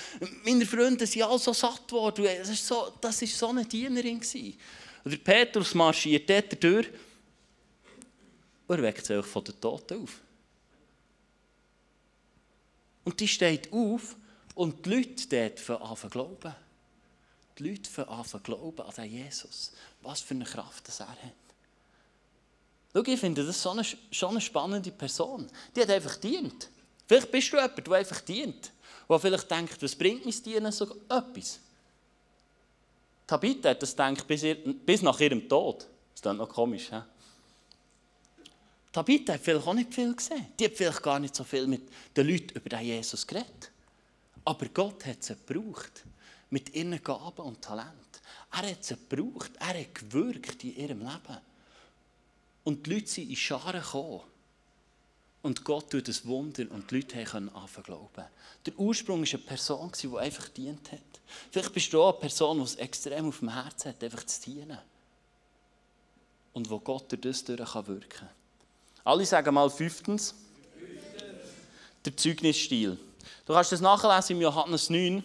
meine 0.45 0.67
Freunde 0.67 1.07
sind 1.07 1.23
alle 1.23 1.39
so 1.39 1.55
satt 1.55 1.89
geworden. 1.89 2.27
Das 2.27 2.49
war 2.49 2.57
so, 2.57 2.93
das 3.01 3.23
war 3.23 3.29
so 3.29 3.49
eine 3.49 3.65
Dienerin. 3.65 4.21
Und 5.03 5.11
der 5.13 5.17
Petrus 5.17 5.75
marschiert 5.75 6.29
dort 6.29 6.63
durch 6.63 6.89
und 8.67 8.77
er 8.77 8.83
weckt 8.83 9.07
sich 9.07 9.25
von 9.25 9.45
den 9.45 9.59
Toten 9.59 10.03
auf. 10.03 10.21
Und 13.11 13.19
die 13.19 13.27
steht 13.27 13.73
auf 13.73 14.15
und 14.55 14.87
die 14.87 14.95
Leute 14.95 15.27
dort 15.29 15.59
fangen 15.59 16.11
glauben. 16.11 16.55
Die 17.59 17.69
Leute 17.69 17.91
fangen 17.91 18.43
glauben 18.45 18.83
an 18.83 18.95
den 18.97 19.11
Jesus. 19.11 19.73
Was 20.01 20.21
für 20.21 20.35
eine 20.35 20.45
Kraft 20.45 20.87
das 20.87 21.01
er 21.01 21.09
hat. 21.09 21.17
Schau, 22.95 23.03
ich 23.03 23.19
finde 23.19 23.45
das 23.45 23.61
so 23.61 23.71
eine, 23.71 23.83
schon 23.83 24.31
eine 24.31 24.41
spannende 24.41 24.93
Person. 24.93 25.51
Die 25.75 25.81
hat 25.81 25.91
einfach 25.91 26.15
dient. 26.19 26.69
Vielleicht 27.09 27.33
bist 27.33 27.53
du 27.53 27.57
jemand, 27.57 27.85
der 27.85 27.95
einfach 27.95 28.21
dient. 28.21 28.71
Der 29.09 29.19
vielleicht 29.19 29.51
denkt, 29.51 29.83
was 29.83 29.97
bringt 29.97 30.25
mein 30.25 30.43
Dienen 30.45 30.71
so 30.71 30.85
etwas? 31.09 31.59
Tabitha 33.27 33.71
hat 33.71 33.83
das 33.83 33.91
gedacht 33.91 34.25
bis, 34.29 34.45
ihr, 34.45 34.55
bis 34.55 35.03
nach 35.03 35.19
ihrem 35.19 35.49
Tod. 35.49 35.81
Das 35.81 35.89
ist 36.15 36.27
dann 36.27 36.37
noch 36.37 36.49
komisch. 36.49 36.91
He? 36.91 37.01
Tabitha 38.93 39.35
hat 39.35 39.41
vielleicht 39.41 39.67
auch 39.67 39.75
nicht 39.75 39.95
viel 39.95 40.15
gesehen. 40.15 40.47
Die 40.59 40.65
hat 40.65 40.73
vielleicht 40.77 41.03
gar 41.03 41.21
nicht 41.21 41.35
so 41.35 41.45
viel 41.45 41.67
mit 41.67 41.83
den 42.17 42.27
Leuten 42.27 42.57
über 42.57 42.69
den 42.69 42.81
Jesus 42.81 43.27
geredet. 43.27 43.71
Aber 44.45 44.67
Gott 44.67 45.07
hat 45.07 45.23
sie 45.23 45.35
gebraucht. 45.35 46.05
Mit 46.51 46.75
ihren 46.75 47.01
Gaben 47.03 47.43
und 47.43 47.63
Talent. 47.63 48.21
Er 48.51 48.71
hat 48.71 48.85
sie 48.85 48.97
gebraucht. 48.97 49.53
Er 49.61 49.81
hat 49.81 49.95
gewirkt 49.95 50.65
in 50.65 50.77
ihrem 50.77 50.99
Leben. 51.01 51.39
Und 52.65 52.85
die 52.85 52.95
Leute 52.95 53.07
sind 53.07 53.31
in 53.31 53.37
Scharen 53.37 53.81
gekommen. 53.81 54.23
Und 55.43 55.65
Gott 55.65 55.91
tut 55.91 56.07
ein 56.09 56.17
Wunder 56.25 56.71
und 56.71 56.91
die 56.91 56.97
Leute 56.97 57.25
können 57.25 57.49
anfangen 57.51 57.85
glauben. 57.85 58.25
Der 58.67 58.79
Ursprung 58.79 59.23
war 59.23 59.29
eine 59.29 59.39
Person, 59.39 59.91
die 60.03 60.19
einfach 60.19 60.49
dient 60.49 60.93
hat. 60.93 61.01
Vielleicht 61.51 61.73
bist 61.73 61.93
du 61.93 62.03
auch 62.03 62.13
eine 62.13 62.21
Person, 62.21 62.59
die 62.59 62.65
es 62.65 62.75
extrem 62.75 63.29
auf 63.29 63.39
dem 63.39 63.55
Herzen 63.55 63.91
hat, 63.91 64.05
einfach 64.05 64.25
zu 64.27 64.43
dienen. 64.43 64.79
Und 66.53 66.69
wo 66.69 66.79
Gott 66.81 67.11
durch 67.11 67.23
das 67.23 67.45
durch 67.45 67.59
wirken 67.59 68.09
kann. 68.09 68.29
Alle 69.05 69.25
sagen 69.25 69.55
mal 69.55 69.71
fünftens. 69.71 70.35
Der 72.05 72.17
Zeugnisstil. 72.17 72.99
Du 73.47 73.53
kannst 73.53 73.73
das 73.73 73.81
nachlesen 73.81 74.37
im 74.37 74.43
Johannes 74.43 74.91
9. 74.91 75.23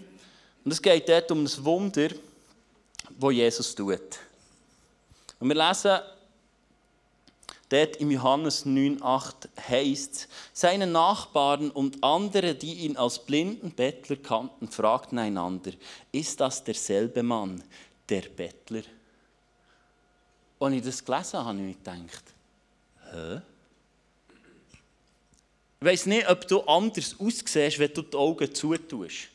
Und 0.64 0.72
es 0.72 0.82
geht 0.82 1.08
dort 1.08 1.32
um 1.32 1.44
das 1.44 1.64
Wunder, 1.64 2.10
das 3.20 3.34
Jesus 3.34 3.76
tut. 3.76 4.20
Und 5.40 5.50
wir 5.50 5.56
lesen 5.56 6.00
dort 7.70 7.98
im 7.98 8.12
Johannes 8.12 8.66
9, 8.66 9.02
8 9.02 9.50
heißt 9.70 10.28
seine 10.54 10.88
Nachbarn 10.88 11.72
und 11.72 12.04
andere, 12.04 12.56
die 12.56 12.74
ihn 12.74 12.98
als 12.98 13.20
blinden 13.20 13.72
Bettler 13.72 14.18
kannten, 14.18 14.70
fragten 14.70 15.20
einander, 15.20 15.72
ist 16.12 16.40
das 16.40 16.64
derselbe 16.64 17.24
Mann, 17.24 17.64
der 18.10 18.22
Bettler? 18.22 18.84
Und 20.58 20.74
ich 20.74 20.84
das 20.84 21.04
gelesen 21.04 21.40
habe, 21.40 21.50
habe 21.50 21.62
ich 21.62 21.78
gedacht, 21.78 22.24
hä? 23.12 23.42
Ich 25.86 25.92
weiss 25.92 26.08
nicht, 26.08 26.28
ob 26.28 26.48
du 26.48 26.62
anders 26.62 27.16
aussiehst, 27.20 27.78
wenn 27.78 27.94
du 27.94 28.02
die 28.02 28.18
Augen 28.18 28.56
zutust. 28.56 29.28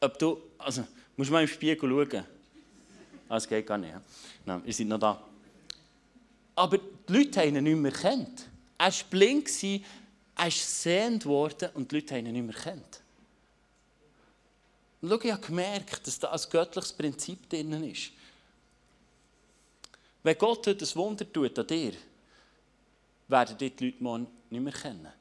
Ob 0.00 0.18
du, 0.18 0.42
also, 0.58 0.84
musst 1.16 1.30
mal 1.30 1.42
im 1.42 1.46
Spiegel 1.46 1.88
schauen. 1.88 2.24
Ah, 3.28 3.34
das 3.34 3.46
geht 3.46 3.64
gar 3.64 3.78
nicht. 3.78 3.94
Nein, 4.44 4.62
ihr 4.66 4.72
seid 4.72 4.88
noch 4.88 4.98
da. 4.98 5.22
Aber 6.56 6.78
die 6.78 7.12
Leute 7.12 7.42
haben 7.42 7.54
ihn 7.54 7.62
nicht 7.62 7.76
mehr 7.76 7.92
erkannt. 7.92 8.48
Er 8.76 8.86
war 8.86 8.94
blind, 9.08 9.48
er 9.62 10.48
ist 10.48 10.82
sehend 10.82 11.22
geworden 11.22 11.70
und 11.74 11.92
die 11.92 11.94
Leute 11.94 12.16
haben 12.16 12.26
ihn 12.26 12.32
nicht 12.32 12.46
mehr 12.46 12.56
erkannt. 12.56 13.02
Und 15.00 15.10
schau, 15.10 15.20
ich 15.22 15.30
habe 15.30 15.46
gemerkt, 15.46 16.04
dass 16.04 16.18
da 16.18 16.32
ein 16.32 16.40
göttliches 16.50 16.92
Prinzip 16.92 17.48
drin 17.48 17.84
ist. 17.84 18.10
Wenn 20.24 20.36
Gott 20.36 20.66
heute 20.66 20.84
ein 20.84 20.94
Wunder 20.96 21.32
tut 21.32 21.56
an 21.56 21.66
dir, 21.68 21.92
werden 23.28 23.58
die 23.58 23.68
Leute 23.68 24.02
morgen 24.02 24.35
nicht 24.50 24.62
mehr 24.62 24.72
kennen. 24.72 25.12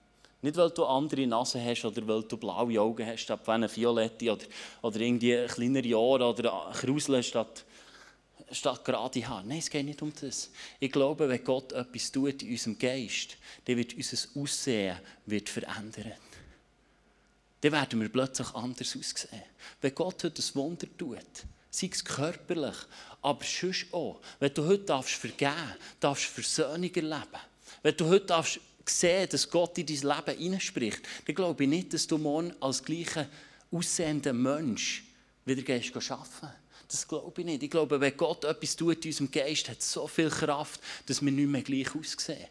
Nicht, 0.41 0.57
weil 0.57 0.69
du 0.69 0.85
andere 0.85 1.25
Nase 1.25 1.59
hast 1.63 1.85
oder 1.85 2.07
weil 2.07 2.21
du 2.23 2.38
blaue 2.38 2.79
Augen 2.79 3.05
hast, 3.05 3.21
statt 3.21 3.49
eine 3.49 3.73
violette 3.73 4.31
oder, 4.31 4.45
oder 4.83 4.99
irgendwie 4.99 5.45
kleinere 5.47 5.97
Ohren 5.97 6.21
oder 6.21 6.71
Krusel 6.71 7.23
statt, 7.23 7.65
statt 8.51 8.85
gerade 8.85 9.27
Haare. 9.27 9.43
Nein, 9.47 9.57
es 9.57 9.69
geht 9.69 9.85
nicht 9.85 10.01
um 10.03 10.13
das. 10.21 10.51
Ich 10.79 10.91
glaube, 10.91 11.27
wenn 11.27 11.43
Gott 11.43 11.71
etwas 11.71 12.11
tut 12.11 12.43
in 12.43 12.51
unserem 12.51 12.77
Geist, 12.77 13.38
dann 13.65 13.77
wird 13.77 13.95
unser 13.95 14.17
Aussehen 14.39 14.97
wird 15.25 15.49
verändern. 15.49 16.13
Dann 17.61 17.71
werden 17.71 18.01
wir 18.01 18.09
plötzlich 18.09 18.53
anders 18.53 18.95
aussehen. 18.95 19.41
Wenn 19.81 19.95
Gott 19.95 20.23
heute 20.23 20.43
ein 20.43 20.55
Wunder 20.55 20.88
tut, 20.95 21.17
sei 21.71 21.89
es 21.91 22.05
körperlich, 22.05 22.75
aber 23.23 23.43
sonst 23.43 23.91
auch. 23.91 24.21
Wenn 24.39 24.53
du 24.53 24.65
heute 24.65 24.83
darfst 24.83 25.15
vergeben 25.15 25.73
darfst, 25.99 26.25
Versöhnung 26.25 26.93
erleben. 26.93 27.41
Wenn 27.81 27.97
du 27.97 28.05
heute 28.05 28.27
darfst 28.27 28.59
sehen, 28.89 29.28
dass 29.30 29.50
Gott 29.50 29.78
in 29.78 29.86
dein 29.86 29.95
Leben 29.95 30.39
hineinspricht, 30.39 31.02
dann 31.26 31.36
glaube 31.36 31.63
ich 31.63 31.69
nicht, 31.69 31.93
dass 31.93 32.08
du 32.08 32.17
morgen 32.17 32.54
als 32.60 32.84
gleicher 32.84 33.28
aussehender 33.71 34.34
Mensch 34.34 35.04
wieder 35.45 35.62
gehst 35.62 35.95
arbeiten 35.95 36.56
Das 36.88 37.08
glaube 37.08 37.41
ich 37.41 37.45
nicht. 37.45 37.63
Ich 37.63 37.69
glaube, 37.69 38.00
wenn 38.00 38.17
Gott 38.17 38.43
etwas 38.43 38.76
tut 38.76 39.04
in 39.06 39.12
unserem 39.12 39.32
Geist, 39.32 39.69
hat 39.69 39.82
so 39.82 40.08
viel 40.08 40.30
Kraft, 40.30 40.82
dass 41.06 41.24
wir 41.24 41.32
nicht 41.32 41.50
mehr 41.50 41.62
gleich 41.62 41.95
aussehen. 41.95 42.48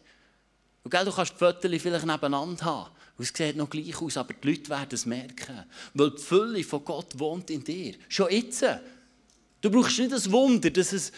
Und 0.83 0.91
gell, 0.91 1.05
du 1.05 1.11
kannst 1.11 1.33
die 1.33 1.37
Fotos 1.37 1.81
vielleicht 1.81 2.05
nebeneinander 2.05 2.65
haben. 2.65 2.91
Und 3.17 3.23
es 3.23 3.33
sieht 3.35 3.55
noch 3.55 3.69
gleich 3.69 3.99
aus, 4.01 4.17
aber 4.17 4.33
die 4.33 4.49
Leute 4.49 4.69
werden 4.69 4.89
es 4.91 5.05
merken. 5.05 5.65
Weil 5.93 6.11
die 6.11 6.21
Fülle 6.21 6.63
von 6.63 6.83
Gott 6.85 7.17
wohnt 7.17 7.49
in 7.49 7.63
dir. 7.63 7.95
Schon 8.09 8.29
jetzt. 8.29 8.63
Du 9.61 9.71
brauchst 9.71 9.97
nicht 9.97 10.11
das 10.11 10.31
Wunder, 10.31 10.69
dass 10.69 10.93
es 10.93 11.11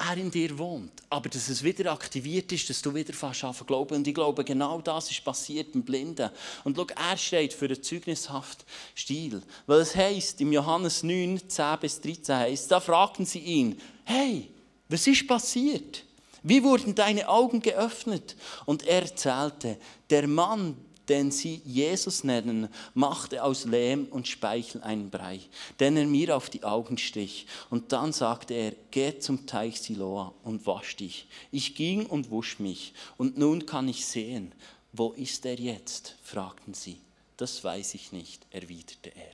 er 0.00 0.16
in 0.16 0.30
dir 0.30 0.58
wohnt. 0.58 0.92
Aber 1.10 1.28
dass 1.28 1.48
es 1.48 1.62
wieder 1.62 1.92
aktiviert 1.92 2.50
ist, 2.52 2.70
dass 2.70 2.80
du 2.80 2.94
wieder 2.94 3.12
fast 3.12 3.44
anfangen 3.44 3.66
glauben. 3.66 3.96
Und 3.96 4.08
ich 4.08 4.14
glaube, 4.14 4.44
genau 4.44 4.80
das 4.80 5.10
ist 5.10 5.24
passiert 5.24 5.74
im 5.74 5.82
Blinden. 5.82 6.30
Und 6.64 6.76
schau, 6.76 6.86
er 6.96 7.16
steht 7.16 7.52
für 7.52 7.66
einen 7.66 7.82
zeugnishaften 7.82 8.64
Stil. 8.96 9.42
Weil 9.66 9.80
es 9.80 9.94
heißt 9.94 10.40
im 10.40 10.52
Johannes 10.52 11.02
9, 11.02 11.48
10 11.48 11.78
bis 11.80 12.00
13 12.00 12.36
heißt, 12.36 12.70
da 12.70 12.80
fragten 12.80 13.26
sie 13.26 13.40
ihn, 13.40 13.80
hey, 14.04 14.50
was 14.88 15.06
ist 15.06 15.26
passiert? 15.26 16.04
Wie 16.42 16.62
wurden 16.62 16.94
deine 16.94 17.28
Augen 17.28 17.60
geöffnet? 17.60 18.36
Und 18.64 18.86
er 18.86 19.02
erzählte, 19.02 19.76
der 20.08 20.26
Mann, 20.26 20.76
den 21.10 21.32
sie 21.32 21.60
Jesus 21.64 22.22
nennen, 22.22 22.68
machte 22.94 23.42
aus 23.42 23.64
Lehm 23.64 24.06
und 24.06 24.28
Speichel 24.28 24.80
einen 24.82 25.10
Brei, 25.10 25.40
den 25.80 25.96
er 25.96 26.06
mir 26.06 26.36
auf 26.36 26.48
die 26.48 26.62
Augen 26.62 26.96
stich. 26.98 27.46
Und 27.68 27.90
dann 27.92 28.12
sagte 28.12 28.54
er, 28.54 28.74
geh 28.92 29.18
zum 29.18 29.44
Teich 29.44 29.80
Siloa 29.80 30.32
und 30.44 30.64
wasch 30.66 30.96
dich. 30.96 31.26
Ich 31.50 31.74
ging 31.74 32.06
und 32.06 32.30
wusch 32.30 32.60
mich, 32.60 32.94
und 33.18 33.36
nun 33.36 33.66
kann 33.66 33.88
ich 33.88 34.06
sehen. 34.06 34.52
Wo 34.92 35.10
ist 35.10 35.44
er 35.44 35.58
jetzt? 35.58 36.14
fragten 36.22 36.74
sie. 36.74 37.00
Das 37.36 37.64
weiß 37.64 37.94
ich 37.94 38.12
nicht, 38.12 38.46
erwiderte 38.50 39.10
er. 39.10 39.32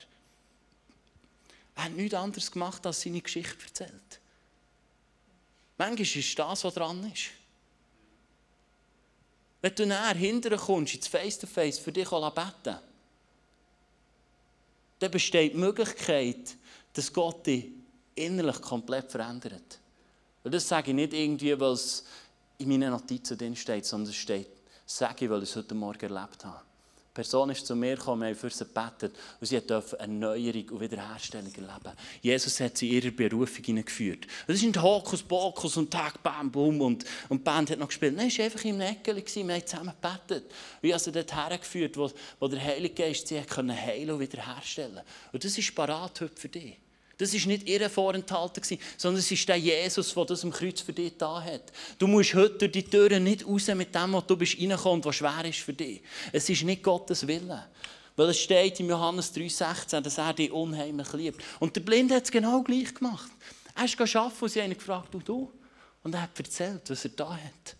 Er 1.74 1.84
hat 1.84 1.92
nichts 1.92 2.14
anderes 2.14 2.50
gemacht, 2.50 2.86
als 2.86 3.02
seine 3.02 3.20
Geschichte 3.20 3.64
erzählt. 3.66 4.20
Manchmal 5.76 6.06
ist 6.06 6.38
das, 6.38 6.64
was 6.64 6.74
dran 6.74 7.12
ist. 7.12 7.32
Wenn 9.60 9.74
du 9.74 9.86
näher 9.86 10.14
hinterher 10.14 10.58
kommst, 10.58 10.94
ins 10.94 11.08
Face-to-Face, 11.08 11.78
für 11.78 11.92
dich 11.92 12.08
beten 12.08 12.78
dann 14.98 15.10
besteht 15.10 15.52
die 15.52 15.58
Möglichkeit, 15.58 16.56
dass 16.92 17.12
Gott 17.12 17.46
dich 17.46 17.66
innerlich 18.14 18.60
komplett 18.60 19.10
verändert. 19.10 19.78
Und 20.42 20.54
das 20.54 20.66
sage 20.66 20.90
ich 20.90 20.94
nicht 20.94 21.12
irgendwie, 21.12 21.58
weil 21.58 21.72
es 21.72 22.04
in 22.58 22.68
meinen 22.68 22.90
Notizen 22.90 23.36
drin 23.36 23.56
steht, 23.56 23.84
sondern 23.84 24.10
es 24.10 24.16
steht, 24.16 24.48
sage 24.86 25.26
ich, 25.26 25.30
weil 25.30 25.42
ich 25.42 25.50
es 25.50 25.56
heute 25.56 25.74
Morgen 25.74 26.00
erlebt 26.00 26.44
habe. 26.44 26.65
Person 27.16 27.48
ist 27.48 27.66
zu 27.66 27.74
mir 27.74 27.96
gekommen, 27.96 28.20
wir 28.20 28.28
haben 28.28 28.36
für 28.36 28.50
sie 28.50 28.66
gebetet 28.66 29.16
und 29.40 29.46
sie 29.46 29.58
durfte 29.58 29.98
Erneuerung 29.98 30.68
und 30.68 30.80
Wiederherstellung 30.80 31.50
erleben. 31.54 31.96
Jesus 32.20 32.60
hat 32.60 32.76
sie 32.76 32.88
in 32.90 32.94
ihre 32.96 33.10
Berufung 33.10 33.64
hineingeführt. 33.64 34.26
Es 34.46 34.56
ist 34.56 34.64
nicht 34.64 34.82
Hokus 34.82 35.22
Pokus 35.22 35.78
und 35.78 35.90
Tag, 35.90 36.22
Bam, 36.22 36.50
Bum 36.50 36.78
und, 36.82 37.06
und 37.30 37.38
die 37.38 37.42
Band 37.42 37.70
hat 37.70 37.78
noch 37.78 37.88
gespielt. 37.88 38.14
Nein, 38.14 38.28
es 38.28 38.36
war 38.36 38.44
einfach 38.44 38.64
im 38.64 38.76
Nägel, 38.76 39.16
wir 39.16 39.54
haben 39.54 39.66
zusammen 39.66 39.94
gebetet. 40.00 40.44
Und 40.82 40.88
ich 40.88 40.92
habe 40.92 41.02
sie 41.02 41.12
dort 41.12 41.34
hergeführt, 41.34 41.96
wo, 41.96 42.10
wo 42.38 42.48
der 42.48 42.62
Heilige 42.62 42.94
Geist 42.94 43.28
sie 43.28 43.40
heilen 43.40 44.10
und 44.10 44.20
wiederherstellen 44.20 45.00
Und 45.32 45.42
das 45.42 45.56
ist 45.56 45.74
parat 45.74 46.20
heute 46.20 46.36
für 46.36 46.50
dich. 46.50 46.76
Das 47.18 47.32
war 47.32 47.46
nicht 47.46 47.66
ihr 47.66 47.88
vorenthalten, 47.88 48.62
sondern 48.98 49.20
es 49.20 49.30
ist 49.30 49.48
der 49.48 49.56
Jesus, 49.56 50.12
der 50.12 50.24
das 50.26 50.44
am 50.44 50.50
Kreuz 50.50 50.82
für 50.82 50.92
dich 50.92 51.16
da 51.16 51.42
hat. 51.42 51.72
Du 51.98 52.06
musst 52.06 52.34
heute 52.34 52.58
durch 52.58 52.72
die 52.72 52.82
Türen 52.82 53.24
nicht 53.24 53.46
raus 53.46 53.68
mit 53.68 53.94
dem, 53.94 54.12
was 54.12 54.26
du 54.26 54.36
bist 54.36 54.58
reingekommen 54.58 55.04
was 55.04 55.16
schwer 55.16 55.44
ist 55.46 55.60
für 55.60 55.72
dich. 55.72 56.02
Es 56.32 56.48
ist 56.50 56.64
nicht 56.64 56.82
Gottes 56.82 57.26
Wille. 57.26 57.68
Weil 58.16 58.30
es 58.30 58.38
steht 58.38 58.80
im 58.80 58.88
Johannes 58.88 59.34
3,16, 59.34 60.00
dass 60.00 60.18
er 60.18 60.32
dich 60.34 60.50
unheimlich 60.50 61.12
liebt. 61.12 61.42
Und 61.58 61.74
der 61.76 61.82
Blinde 61.82 62.14
hat 62.14 62.24
es 62.24 62.30
genau 62.30 62.62
gleich 62.62 62.94
gemacht. 62.94 63.30
Er 63.74 63.84
ist 63.84 64.00
arbeiten 64.00 64.36
und 64.40 64.48
sie 64.48 64.62
haben 64.62 64.72
ihn 64.72 64.78
gefragt, 64.78 65.12
du, 65.12 65.20
du. 65.20 65.52
Und 66.02 66.14
er 66.14 66.22
hat 66.22 66.38
erzählt, 66.38 66.82
was 66.88 67.04
er 67.04 67.10
da 67.10 67.30
hat. 67.30 67.76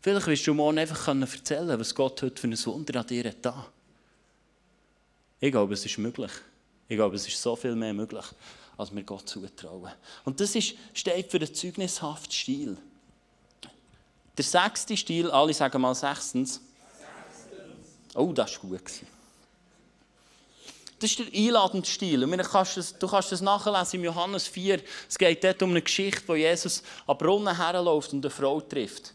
Vielleicht 0.00 0.26
wirst 0.26 0.46
du 0.46 0.54
morgen 0.54 0.78
einfach 0.78 1.08
erzählen 1.08 1.78
was 1.78 1.94
Gott 1.94 2.20
heute 2.22 2.40
für 2.40 2.48
ein 2.48 2.66
Wunder 2.66 3.00
an 3.00 3.06
dir 3.06 3.24
hat. 3.24 3.54
Ich 5.40 5.50
glaube, 5.50 5.74
es 5.74 5.86
ist 5.86 5.98
möglich. 5.98 6.32
Ich 6.88 6.96
glaube, 6.96 7.16
es 7.16 7.26
ist 7.26 7.40
so 7.40 7.56
viel 7.56 7.74
mehr 7.74 7.94
möglich, 7.94 8.24
als 8.76 8.94
wir 8.94 9.02
Gott 9.02 9.28
zutrauen. 9.28 9.92
Und 10.24 10.40
das 10.40 10.54
ist, 10.54 10.74
steht 10.92 11.30
für 11.30 11.38
den 11.38 11.54
zeugnishaften 11.54 12.32
Stil. 12.32 12.76
Der 14.36 14.44
sechste 14.44 14.96
Stil, 14.96 15.30
alle 15.30 15.54
sagen 15.54 15.80
mal 15.80 15.94
sechstens. 15.94 16.60
Oh, 18.14 18.32
das 18.32 18.62
war 18.62 18.70
gut. 18.70 18.82
Das 20.98 21.10
ist 21.10 21.18
der 21.18 21.26
einladende 21.34 21.88
Stil. 21.88 22.20
du 22.20 22.36
kannst 22.36 23.32
das 23.32 23.40
nachlesen 23.40 23.98
im 23.98 24.04
Johannes 24.04 24.46
4. 24.46 24.80
Es 25.08 25.18
geht 25.18 25.42
dort 25.42 25.62
um 25.62 25.70
eine 25.70 25.82
Geschichte, 25.82 26.22
wo 26.26 26.34
Jesus 26.34 26.82
am 27.06 27.18
Brunnen 27.18 27.56
herläuft 27.56 28.12
und 28.12 28.24
eine 28.24 28.30
Frau 28.30 28.60
trifft. 28.60 29.12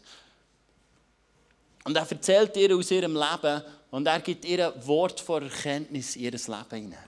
Und 1.84 1.96
er 1.96 2.10
erzählt 2.10 2.54
ihr 2.58 2.76
aus 2.76 2.90
ihrem 2.90 3.14
Leben 3.14 3.62
und 3.90 4.06
er 4.06 4.20
gibt 4.20 4.44
ihr 4.44 4.74
ein 4.74 4.86
Wort 4.86 5.18
vor 5.20 5.40
Erkenntnis 5.40 6.16
in 6.16 6.24
ihr 6.24 6.32
Leben 6.32 6.66
hinein. 6.70 6.98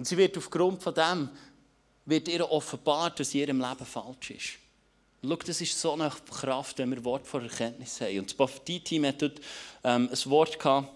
Und 0.00 0.06
sie 0.06 0.16
wird 0.16 0.38
aufgrund 0.38 0.82
von 0.82 0.94
dem 0.94 1.28
wird 2.06 2.26
ihr 2.28 2.50
offenbart, 2.50 3.20
dass 3.20 3.34
in 3.34 3.40
ihrem 3.40 3.60
Leben 3.60 3.84
falsch 3.84 4.30
ist. 4.30 4.48
Schau, 5.22 5.36
das 5.36 5.60
ist 5.60 5.78
so 5.78 5.92
eine 5.92 6.10
Kraft, 6.30 6.78
wenn 6.78 6.90
wir 6.90 7.04
Wort 7.04 7.26
vor 7.26 7.42
Erkenntnis 7.42 8.00
haben. 8.00 8.20
Und 8.20 8.30
das 8.30 8.34
Prophetie-Team 8.34 9.04
hat 9.04 9.20
dort 9.20 9.40
ähm, 9.84 10.08
ein 10.10 10.30
Wort 10.30 10.58
gehabt 10.58 10.88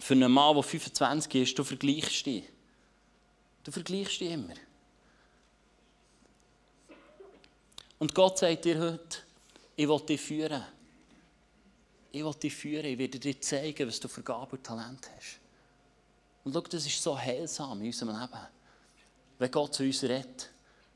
für 0.00 0.14
einen 0.14 0.32
Mann, 0.32 0.54
der 0.54 0.62
25 0.62 1.34
ist, 1.34 1.58
du 1.58 1.64
vergleichst 1.64 2.24
dich. 2.24 2.44
Du 3.62 3.72
vergleichst 3.72 4.22
dich 4.22 4.30
immer. 4.30 4.54
Und 7.98 8.14
Gott 8.14 8.38
sagt 8.38 8.64
dir 8.64 8.80
heute, 8.80 9.18
ich 9.76 9.86
will 9.86 10.00
dich 10.00 10.18
führen. 10.18 10.64
Ich 12.10 12.24
will 12.24 12.34
dich 12.42 12.54
führen, 12.54 12.86
ich 12.86 12.96
werde 12.96 13.18
dir 13.18 13.38
zeigen, 13.38 13.86
was 13.86 14.00
du 14.00 14.08
für 14.08 14.22
Gaben 14.22 14.52
und 14.52 14.64
Talent 14.64 15.10
hast. 15.14 15.39
Und 16.44 16.52
schau, 16.52 16.60
das 16.60 16.86
ist 16.86 17.02
so 17.02 17.18
heilsam 17.18 17.80
in 17.80 17.86
unserem 17.86 18.18
Leben. 18.18 18.40
Wenn 19.38 19.50
Gott 19.50 19.74
zu 19.74 19.82
uns 19.82 20.02
redet, 20.02 20.50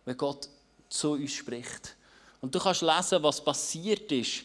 wenn 0.04 0.16
Gott 0.16 0.48
zu 0.88 1.12
uns 1.12 1.32
spricht. 1.32 1.96
Und 2.40 2.54
du 2.54 2.58
kannst 2.58 2.82
lesen, 2.82 3.22
was 3.22 3.42
passiert 3.42 4.10
ist, 4.12 4.44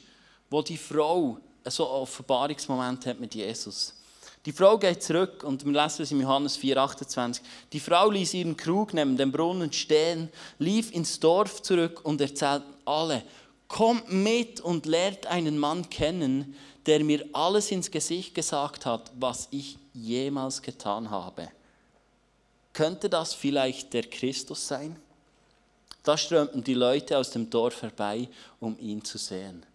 wo 0.49 0.62
die 0.62 0.77
Frau 0.77 1.38
so 1.65 1.85
einen 1.85 2.01
Offenbarungsmoment 2.01 3.05
hat 3.05 3.19
mit 3.19 3.35
Jesus. 3.35 3.93
Die 4.45 4.53
Frau 4.53 4.77
geht 4.77 5.03
zurück 5.03 5.43
und 5.43 5.65
wir 5.65 5.73
lesen 5.73 6.03
es 6.03 6.12
in 6.12 6.21
Johannes 6.21 6.57
4,28. 6.57 7.41
Die 7.73 7.79
Frau 7.79 8.09
ließ 8.09 8.33
ihren 8.35 8.55
Krug 8.55 8.93
neben 8.93 9.17
dem 9.17 9.31
Brunnen 9.31 9.71
stehen, 9.73 10.29
lief 10.59 10.91
ins 10.91 11.19
Dorf 11.19 11.62
zurück 11.62 12.01
und 12.03 12.21
erzählt 12.21 12.63
alle, 12.85 13.23
kommt 13.67 14.12
mit 14.12 14.62
und 14.62 14.85
lernt 14.85 15.27
einen 15.27 15.59
Mann 15.59 15.89
kennen, 15.89 16.55
der 16.85 17.03
mir 17.03 17.25
alles 17.33 17.69
ins 17.69 17.91
Gesicht 17.91 18.33
gesagt 18.33 18.85
hat, 18.85 19.12
was 19.19 19.49
ich 19.51 19.77
jemals 20.03 20.62
getan 20.62 21.09
habe. 21.09 21.49
Könnte 22.73 23.09
das 23.09 23.33
vielleicht 23.33 23.93
der 23.93 24.03
Christus 24.03 24.67
sein? 24.67 24.95
Da 26.03 26.17
strömten 26.17 26.63
die 26.63 26.73
Leute 26.73 27.17
aus 27.17 27.31
dem 27.31 27.49
Dorf 27.49 27.81
herbei, 27.81 28.29
um 28.59 28.77
ihn 28.79 29.03
zu 29.03 29.17
sehen. 29.17 29.65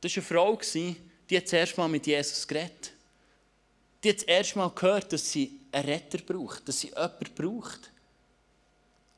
Das 0.00 0.14
war 0.16 0.22
eine 0.22 0.26
Frau, 0.26 0.60
die 1.30 1.36
hat 1.36 1.48
zuerst 1.48 1.78
mal 1.78 1.88
mit 1.88 2.06
Jesus 2.06 2.46
geredet. 2.46 2.92
Die 4.02 4.10
hat 4.10 4.20
zuerst 4.20 4.56
mal 4.56 4.70
gehört, 4.70 5.12
dass 5.12 5.32
sie 5.32 5.58
einen 5.72 5.88
Retter 5.88 6.18
braucht, 6.18 6.68
dass 6.68 6.80
sie 6.80 6.88
jemanden 6.88 7.34
braucht. 7.34 7.90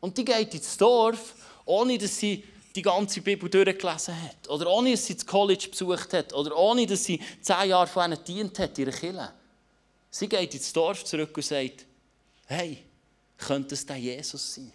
Und 0.00 0.16
die 0.16 0.24
geht 0.24 0.54
ins 0.54 0.76
Dorf, 0.76 1.34
ohne 1.64 1.98
dass 1.98 2.16
sie 2.16 2.44
die 2.76 2.82
ganze 2.82 3.20
Bibel 3.22 3.48
durchgelesen 3.48 4.22
hat. 4.22 4.48
Oder 4.48 4.70
ohne, 4.70 4.92
dass 4.92 5.06
sie 5.06 5.14
das 5.14 5.26
College 5.26 5.68
besucht 5.70 6.12
hat. 6.12 6.32
Oder 6.32 6.56
ohne, 6.56 6.86
dass 6.86 7.04
sie 7.04 7.20
zehn 7.40 7.70
Jahre 7.70 7.86
von 7.86 8.12
ihnen 8.12 8.18
gedient 8.18 8.58
hat, 8.58 8.78
ihre 8.78 8.92
Kirche. 8.92 9.32
Sie 10.10 10.28
geht 10.28 10.54
ins 10.54 10.72
Dorf 10.72 11.04
zurück 11.04 11.36
und 11.36 11.42
sagt, 11.42 11.86
hey, 12.46 12.84
könnte 13.38 13.74
es 13.74 13.84
der 13.84 13.96
Jesus 13.96 14.54
sein? 14.54 14.72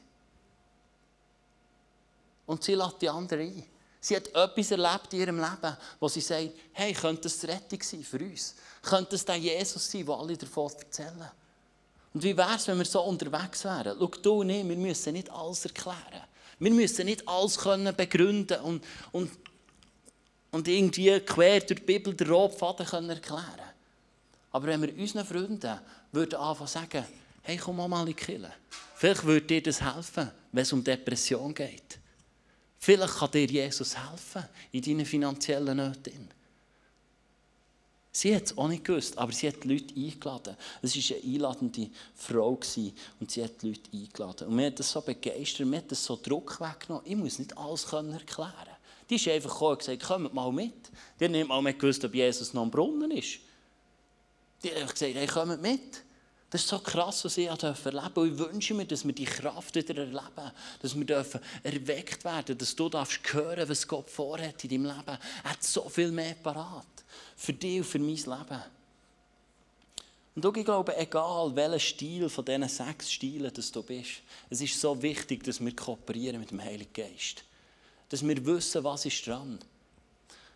Und 2.45 2.63
sie 2.63 2.75
lädt 2.75 3.01
die 3.01 3.09
anderen 3.09 3.47
ein. 3.47 3.63
Sie 3.99 4.15
hat 4.15 4.27
etwas 4.27 4.71
erlebt 4.71 5.13
in 5.13 5.19
ihrem 5.19 5.39
Leben, 5.39 5.77
wo 5.99 6.07
sie 6.07 6.21
sagt, 6.21 6.49
hey, 6.73 6.91
könnte 6.91 7.27
es 7.27 7.39
die 7.39 7.45
Rettung 7.45 7.81
sein 7.81 8.03
für 8.03 8.19
uns? 8.19 8.55
Könnte 8.81 9.15
es 9.15 9.23
der 9.23 9.35
Jesus 9.35 9.91
sein, 9.91 10.07
wo 10.07 10.15
alle 10.15 10.35
davon 10.35 10.71
erzählen? 10.73 11.29
Und 12.13 12.23
wie 12.23 12.35
wäre 12.35 12.55
es, 12.55 12.67
wenn 12.67 12.79
wir 12.79 12.85
so 12.85 13.01
unterwegs 13.03 13.63
wären? 13.63 13.95
Schau, 13.97 14.07
du 14.07 14.41
und 14.41 14.49
ich, 14.49 14.67
wir 14.67 14.75
müssen 14.75 15.13
nicht 15.13 15.29
alles 15.29 15.65
erklären. 15.65 16.23
Wir 16.61 16.71
müssen 16.71 17.05
nicht 17.05 17.27
alles 17.27 17.57
können 17.57 17.95
begründen 17.95 18.61
und, 18.61 18.83
und, 19.11 19.31
und 20.51 20.67
irgendwie 20.67 21.19
quer 21.21 21.59
durch 21.61 21.79
die 21.79 21.85
Bibel 21.85 22.13
den 22.13 22.29
roten 22.29 22.55
Faden 22.55 22.85
können 22.85 23.09
erklären 23.09 23.43
Aber 24.51 24.67
wenn 24.67 24.83
wir 24.83 24.95
unseren 24.95 25.25
Freunden 25.25 25.79
würden 26.11 26.35
anfangen 26.35 26.67
sagen, 26.67 27.03
hey, 27.41 27.57
komm 27.57 27.77
mal 27.77 28.01
in 28.01 28.05
die 28.05 28.13
Kirche. 28.13 28.53
Vielleicht 28.93 29.25
würde 29.25 29.47
dir 29.47 29.63
das 29.63 29.81
helfen, 29.81 30.29
wenn 30.51 30.61
es 30.61 30.71
um 30.71 30.83
Depression 30.83 31.51
geht. 31.51 31.97
Vielleicht 32.77 33.15
kann 33.15 33.31
dir 33.31 33.47
Jesus 33.47 33.97
helfen 33.97 34.43
in 34.71 34.83
deinen 34.83 35.05
finanziellen 35.07 35.77
Nöten. 35.77 36.29
Sie 38.13 38.35
hat 38.35 38.43
es 38.43 38.57
auch 38.57 38.67
nicht 38.67 38.83
gewusst, 38.83 39.17
aber 39.17 39.31
sie 39.31 39.47
hat 39.47 39.63
die 39.63 39.69
Leute 39.69 39.95
eingeladen. 39.95 40.57
Es 40.81 40.95
war 40.95 41.17
eine 41.17 41.25
einladende 41.25 41.89
Frau 42.13 42.49
und 42.49 42.65
sie 43.31 43.43
hat 43.43 43.61
die 43.61 43.69
Leute 43.69 43.89
eingeladen. 43.93 44.47
Und 44.49 44.55
mir 44.55 44.67
hat 44.67 44.79
das 44.79 44.91
so 44.91 45.01
begeistert, 45.01 45.65
mir 45.65 45.77
hat 45.77 45.91
das 45.91 46.03
so 46.03 46.19
Druck 46.21 46.59
weggenommen. 46.59 47.05
Ich 47.05 47.15
muss 47.15 47.39
nicht 47.39 47.57
alles 47.57 47.85
erklären 47.85 48.23
können. 48.25 48.75
Die 49.09 49.15
ist 49.15 49.27
einfach 49.27 49.51
gekommen 49.51 49.71
und 49.71 49.79
gesagt, 49.79 50.03
kommt 50.03 50.33
mal 50.33 50.51
mit. 50.51 50.73
Die 51.19 51.25
hat 51.25 51.31
nicht 51.31 51.47
mal 51.47 51.61
mehr 51.61 51.73
gewusst, 51.73 52.03
ob 52.03 52.13
Jesus 52.13 52.53
noch 52.53 52.63
am 52.63 52.71
Brunnen 52.71 53.11
ist. 53.11 53.39
Die 54.63 54.69
hat 54.69 54.77
einfach 54.77 54.93
gesagt, 54.93 55.15
hey, 55.15 55.27
kommt 55.27 55.61
mit. 55.61 56.03
Das 56.51 56.63
ist 56.63 56.67
so 56.67 56.79
krass, 56.79 57.23
was 57.23 57.37
ich 57.37 57.47
erleben 57.47 57.73
durfte. 57.73 58.19
Und 58.19 58.33
ich 58.33 58.37
wünsche 58.37 58.73
mir, 58.73 58.85
dass 58.85 59.05
wir 59.05 59.13
die 59.13 59.23
Kraft 59.23 59.73
wieder 59.73 59.97
erleben. 59.99 60.51
Dass 60.81 60.95
wir 60.95 61.05
dürfen 61.05 61.39
erweckt 61.63 62.25
werden 62.25 62.57
dass 62.57 62.75
du 62.75 62.89
darfst 62.89 63.21
hören, 63.33 63.67
was 63.69 63.87
Gott 63.87 64.09
vorhat 64.09 64.61
in 64.65 64.69
deinem 64.69 64.97
Leben. 64.97 65.17
Er 65.43 65.49
hat 65.49 65.63
so 65.63 65.87
viel 65.87 66.11
mehr 66.11 66.35
parat. 66.35 66.85
Für 67.37 67.53
dich 67.53 67.77
und 67.77 67.85
für 67.85 67.99
mein 67.99 68.15
Leben. 68.15 68.63
Und 70.35 70.57
ich 70.57 70.65
glaube, 70.65 70.97
egal 70.97 71.55
welcher 71.55 71.79
Stil 71.79 72.27
von 72.27 72.43
diesen 72.43 72.67
sechs 72.67 73.11
Stilen 73.11 73.53
dass 73.53 73.71
du 73.71 73.81
bist, 73.81 74.21
es 74.49 74.59
ist 74.59 74.79
so 74.79 75.01
wichtig, 75.01 75.43
dass 75.45 75.63
wir 75.63 75.73
kooperieren 75.73 76.39
mit 76.41 76.51
dem 76.51 76.61
Heiligen 76.61 76.91
Geist. 76.91 77.45
Dass 78.09 78.27
wir 78.27 78.45
wissen, 78.45 78.83
was 78.83 79.05
ist 79.05 79.25
dran. 79.25 79.57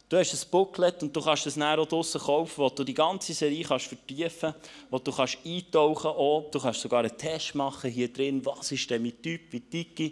Du 0.07 0.17
hast 0.17 0.33
ein 0.33 0.49
Booklet 0.51 1.01
und 1.01 1.15
du 1.15 1.21
kannst 1.21 1.47
es 1.47 1.55
dann 1.55 1.79
auch 1.79 1.87
draussen 1.87 2.21
kaufen, 2.21 2.57
wo 2.57 2.69
du 2.69 2.83
die 2.83 2.93
ganze 2.93 3.33
Serie 3.33 3.63
kannst 3.63 3.87
vertiefen 3.87 4.53
kannst, 4.53 4.69
wo 4.91 4.99
du 4.99 5.11
kannst 5.11 5.39
eintauchen 5.43 6.11
kannst. 6.13 6.55
Du 6.55 6.59
kannst 6.59 6.81
sogar 6.81 6.99
einen 6.99 7.17
Test 7.17 7.55
machen 7.55 7.89
hier 7.89 8.13
drin, 8.13 8.45
was 8.45 8.71
ist 8.71 8.87
denn 8.89 9.01
mein 9.01 9.19
Typ, 9.19 9.51
wie 9.51 9.61
dicke 9.61 10.11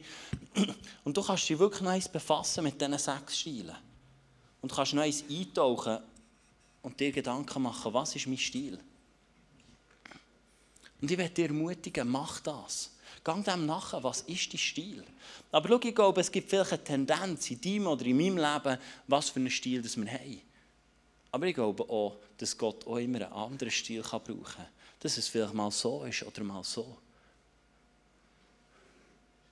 Und 1.03 1.15
du 1.15 1.21
kannst 1.21 1.47
dich 1.47 1.60
wirklich 1.60 1.82
noch 1.82 2.12
befassen 2.12 2.63
mit 2.63 2.82
diesen 2.82 2.97
sechs 2.97 3.39
Stilen. 3.39 3.75
Und 4.62 4.71
du 4.71 4.75
kannst 4.75 4.93
noch 4.93 5.03
eintauchen 5.03 5.99
und 6.82 6.99
dir 6.99 7.12
Gedanken 7.12 7.62
machen, 7.62 7.93
was 7.93 8.15
ist 8.15 8.27
mein 8.27 8.38
Stil? 8.38 8.79
Und 11.01 11.12
ich 11.12 11.17
werde 11.17 11.34
dir 11.34 11.47
ermutigen, 11.47 12.10
mach 12.10 12.39
das. 12.39 12.92
Gang 13.23 13.43
dem 13.43 13.65
nachher, 13.65 14.04
was 14.04 14.21
ist 14.21 14.54
dein 14.54 14.60
Stil? 14.60 15.04
Aber 15.52 15.69
schau, 15.69 15.80
ich 15.82 15.95
glaube, 15.95 16.21
es 16.21 16.32
gibt 16.32 16.49
vielleicht 16.49 16.71
eine 16.71 16.84
Tendenz 16.84 17.49
in 17.52 17.62
deinem 17.62 17.88
oder 17.88 18.06
in 18.06 18.17
meinem 18.17 18.38
Leben, 18.38 18.78
was 19.08 19.30
für 19.30 19.39
einen 19.39 19.49
Stil 19.49 19.82
das 19.82 19.97
wir 19.97 20.12
haben. 20.12 20.41
Aber 21.32 21.47
ich 21.47 21.56
glaube 21.56 21.84
auch, 21.89 22.17
dass 22.38 22.58
Gott 22.58 22.86
auch 22.86 22.97
immer 22.97 23.21
einen 23.21 23.34
anderen 23.34 23.71
Stil 23.71 24.02
brauchen 24.02 24.43
kann. 24.43 24.67
Dass 24.99 25.17
es 25.17 25.28
vielleicht 25.28 25.54
mal 25.54 25.71
so 25.71 26.04
ist 26.04 26.23
oder 26.23 26.43
mal 26.43 26.63
so. 26.63 26.97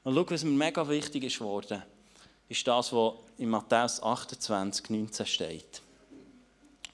Und 0.04 0.15
schau, 0.15 0.26
was 0.30 0.43
mir 0.43 0.52
mega 0.52 0.88
wichtig 0.88 1.24
ist 1.24 1.39
geworden. 1.39 1.84
ist 2.50 2.67
das, 2.67 2.91
was 2.91 3.13
in 3.38 3.50
Matthäus 3.50 4.02
28, 4.02 4.89
19 4.89 5.26
steht. 5.26 5.82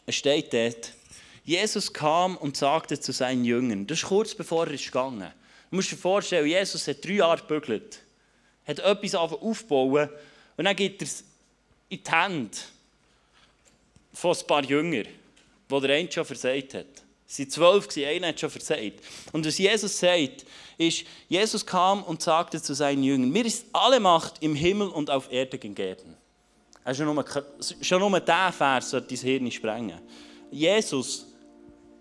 Es 0.06 0.15
steht 0.15 0.53
dort, 0.53 0.93
Jesus 1.43 1.91
kam 1.91 2.38
und 2.38 2.56
sagte 2.56 2.99
zu 2.99 3.12
seinen 3.12 3.43
Jüngern, 3.43 3.88
das 3.88 3.99
ist 3.99 4.08
kurz 4.08 4.36
bevor 4.36 4.67
er 4.67 4.73
ist 4.73 4.86
gegangen. 4.86 5.32
Du 5.69 5.75
musst 5.75 5.91
dir 5.91 5.97
vorstellen, 5.97 6.47
Jesus 6.47 6.88
hat 6.88 7.03
drei 7.03 7.13
Jahre 7.13 7.41
gebügelt, 7.41 7.99
hat 8.65 8.80
etwas 8.80 9.15
aufgebaut 9.15 10.10
und 10.56 10.65
dann 10.65 10.75
gibt 10.75 11.01
er 11.01 11.06
es 11.06 11.23
in 11.89 12.03
die 12.03 12.12
Hände 12.12 12.58
von 14.13 14.36
ein 14.36 14.47
paar 14.47 14.63
Jüngern, 14.63 15.08
die 15.69 15.80
der 15.80 15.95
eine 15.95 16.12
schon 16.12 16.25
versagt 16.25 16.73
hat. 16.73 16.86
Es 17.30 17.39
waren 17.39 17.49
zwölf, 17.49 17.88
einer 17.97 18.27
hat 18.27 18.39
schon 18.39 18.49
versagt. 18.49 19.01
Und 19.34 19.45
was 19.45 19.58
Jesus 19.58 19.99
sagt, 19.99 20.45
ist, 20.77 21.03
Jesus 21.27 21.65
kam 21.65 22.03
und 22.03 22.21
sagte 22.21 22.62
zu 22.62 22.73
seinen 22.73 23.03
Jüngern, 23.03 23.30
mir 23.30 23.45
ist 23.45 23.65
alle 23.73 23.99
Macht 23.99 24.41
im 24.41 24.56
Himmel 24.56 24.88
und 24.88 25.10
auf 25.10 25.32
Erde 25.32 25.58
gegeben. 25.58 26.15
Also 26.84 27.03
schon, 27.82 27.99
nur, 27.99 28.19
dieser 28.21 28.51
Vers 28.53 28.91
sollte 28.91 29.13
dein 29.13 29.17
Hirn 29.17 29.51
sprengen. 29.51 29.99
Jesus, 30.49 31.25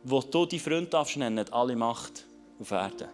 wo 0.04 0.20
du 0.20 0.46
die 0.46 0.60
Freund 0.60 0.94
nennen, 1.16 1.40
hat 1.40 1.52
alle 1.52 1.74
Macht 1.74 2.24
auf 2.60 2.70
Erde. 2.70 3.08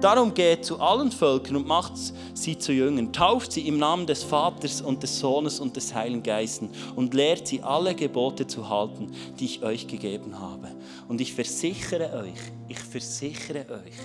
Darum 0.00 0.34
geht 0.34 0.64
zu 0.64 0.78
allen 0.80 1.10
Völkern 1.10 1.56
und 1.56 1.66
macht 1.66 1.94
sie 2.34 2.58
zu 2.58 2.72
Jüngern, 2.72 3.12
tauft 3.12 3.52
sie 3.52 3.66
im 3.66 3.78
Namen 3.78 4.06
des 4.06 4.22
Vaters 4.22 4.82
und 4.82 5.02
des 5.02 5.18
Sohnes 5.18 5.60
und 5.60 5.76
des 5.76 5.94
Heiligen 5.94 6.22
Geistes 6.22 6.68
und 6.94 7.14
lehrt 7.14 7.46
sie 7.46 7.62
alle 7.62 7.94
Gebote 7.94 8.46
zu 8.46 8.68
halten, 8.68 9.12
die 9.38 9.46
ich 9.46 9.62
euch 9.62 9.86
gegeben 9.86 10.38
habe. 10.38 10.68
Und 11.08 11.20
ich 11.22 11.32
versichere 11.32 12.12
euch, 12.22 12.40
ich 12.68 12.78
versichere 12.78 13.60
euch, 13.70 13.96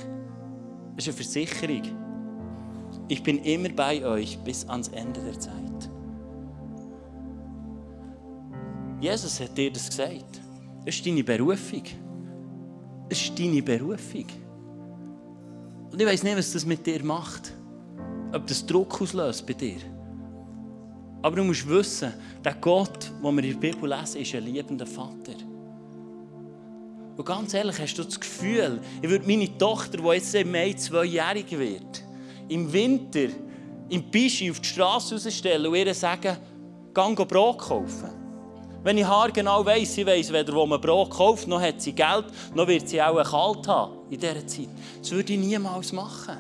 das 0.96 1.08
ist 1.08 1.08
eine 1.08 1.18
Versicherung, 1.18 1.84
ich 3.10 3.22
bin 3.22 3.40
immer 3.44 3.70
bei 3.70 4.06
euch 4.06 4.38
bis 4.40 4.68
ans 4.70 4.88
Ende 4.90 5.22
der 5.22 5.40
Zeit. 5.40 5.90
Jesus 9.02 9.40
hat 9.40 9.58
dir 9.58 9.72
das 9.72 9.90
gesagt. 9.90 10.42
Das 10.86 10.96
ist 10.96 11.06
deine 11.06 11.24
Berufung. 11.24 11.84
Das 13.10 13.22
ist 13.22 13.38
deine 13.40 13.62
Berufung. 13.62 14.26
Und 15.92 16.02
ich 16.02 16.08
weiß 16.08 16.24
nicht, 16.24 16.38
was 16.38 16.52
das 16.52 16.66
mit 16.66 16.86
dir 16.86 17.04
macht. 17.04 17.54
Ob 18.34 18.46
das 18.46 18.66
Druck 18.66 19.02
auslöst 19.02 19.46
bei 19.46 19.54
dir. 19.54 19.80
Aber 21.22 21.36
du 21.36 21.44
musst 21.44 21.68
wissen, 21.68 22.14
der 22.44 22.54
Gott, 22.56 23.12
den 23.24 23.36
wir 23.36 23.44
in 23.44 23.60
der 23.60 23.60
Bibel 23.60 23.90
lesen, 23.90 24.22
ist 24.22 24.36
ein 24.36 24.44
liebender 24.44 24.86
Vater. 24.86 25.34
Und 27.18 27.26
ganz 27.26 27.54
ehrlich, 27.54 27.78
hast 27.80 27.96
du 27.96 28.04
das 28.04 28.20
Gefühl, 28.20 28.80
ich 29.02 29.10
würde 29.10 29.28
meine 29.28 29.58
Tochter, 29.58 29.98
die 29.98 30.08
jetzt 30.08 30.34
im 30.36 30.52
Mai 30.52 30.74
zweijährig 30.74 31.52
wird, 31.52 32.04
im 32.48 32.72
Winter 32.72 33.28
im 33.90 34.04
Bischi 34.04 34.50
auf 34.50 34.60
die 34.60 34.68
Straße 34.68 35.16
rausstellen 35.16 35.66
und 35.66 35.76
ihr 35.76 35.94
sagen, 35.94 36.38
geh 36.94 37.26
Brot 37.26 37.58
kaufen. 37.58 38.19
Wenn 38.82 38.98
ich 38.98 39.06
genau 39.34 39.66
weiss, 39.66 39.94
sie 39.94 40.06
weiss 40.06 40.32
weder, 40.32 40.54
wo 40.54 40.66
man 40.66 40.80
Brot 40.80 41.10
kauft, 41.10 41.48
noch 41.48 41.62
hat 41.62 41.82
sie 41.82 41.92
Geld, 41.92 42.26
noch 42.54 42.68
wird 42.68 42.88
sie 42.88 43.02
auch 43.02 43.22
kalt 43.24 43.68
haben 43.68 43.98
in 44.10 44.20
dieser 44.20 44.48
Zeit. 44.48 44.70
Das 45.00 45.12
würde 45.12 45.34
ich 45.34 45.40
niemals 45.40 45.92
machen. 45.92 46.38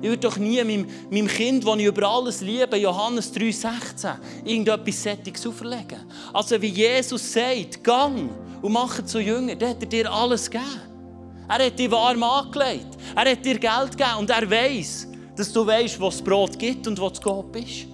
Ich 0.00 0.08
würde 0.08 0.28
doch 0.28 0.36
nie 0.36 0.62
meinem, 0.62 0.86
meinem 1.10 1.26
Kind, 1.26 1.66
das 1.66 1.76
ich 1.76 1.84
über 1.84 2.08
alles 2.08 2.40
liebe, 2.40 2.76
Johannes 2.76 3.34
3,16, 3.34 4.14
irgendetwas 4.44 5.02
Sättiges 5.02 5.46
auferlegen. 5.46 5.98
Also 6.32 6.60
wie 6.60 6.68
Jesus 6.68 7.32
sagt, 7.32 7.82
gang 7.82 8.30
und 8.62 8.72
mach 8.72 9.04
zu 9.04 9.20
Jünger, 9.20 9.56
dann 9.56 9.70
hat 9.70 9.82
er 9.82 9.88
dir 9.88 10.12
alles 10.12 10.48
gegeben. 10.48 10.82
Er 11.48 11.66
hat 11.66 11.78
dir 11.78 11.90
warm 11.90 12.22
angelegt. 12.22 12.96
Er 13.16 13.30
hat 13.30 13.44
dir 13.44 13.58
Geld 13.58 13.90
gegeben 13.92 14.18
und 14.18 14.30
er 14.30 14.48
weiß, 14.48 15.08
dass 15.36 15.52
du 15.52 15.66
weißt, 15.66 15.98
wo 16.00 16.08
es 16.08 16.22
Brot 16.22 16.58
gibt 16.58 16.86
und 16.86 17.00
wo 17.00 17.08
es 17.08 17.20
Gott 17.20 17.56
ist. 17.56 17.86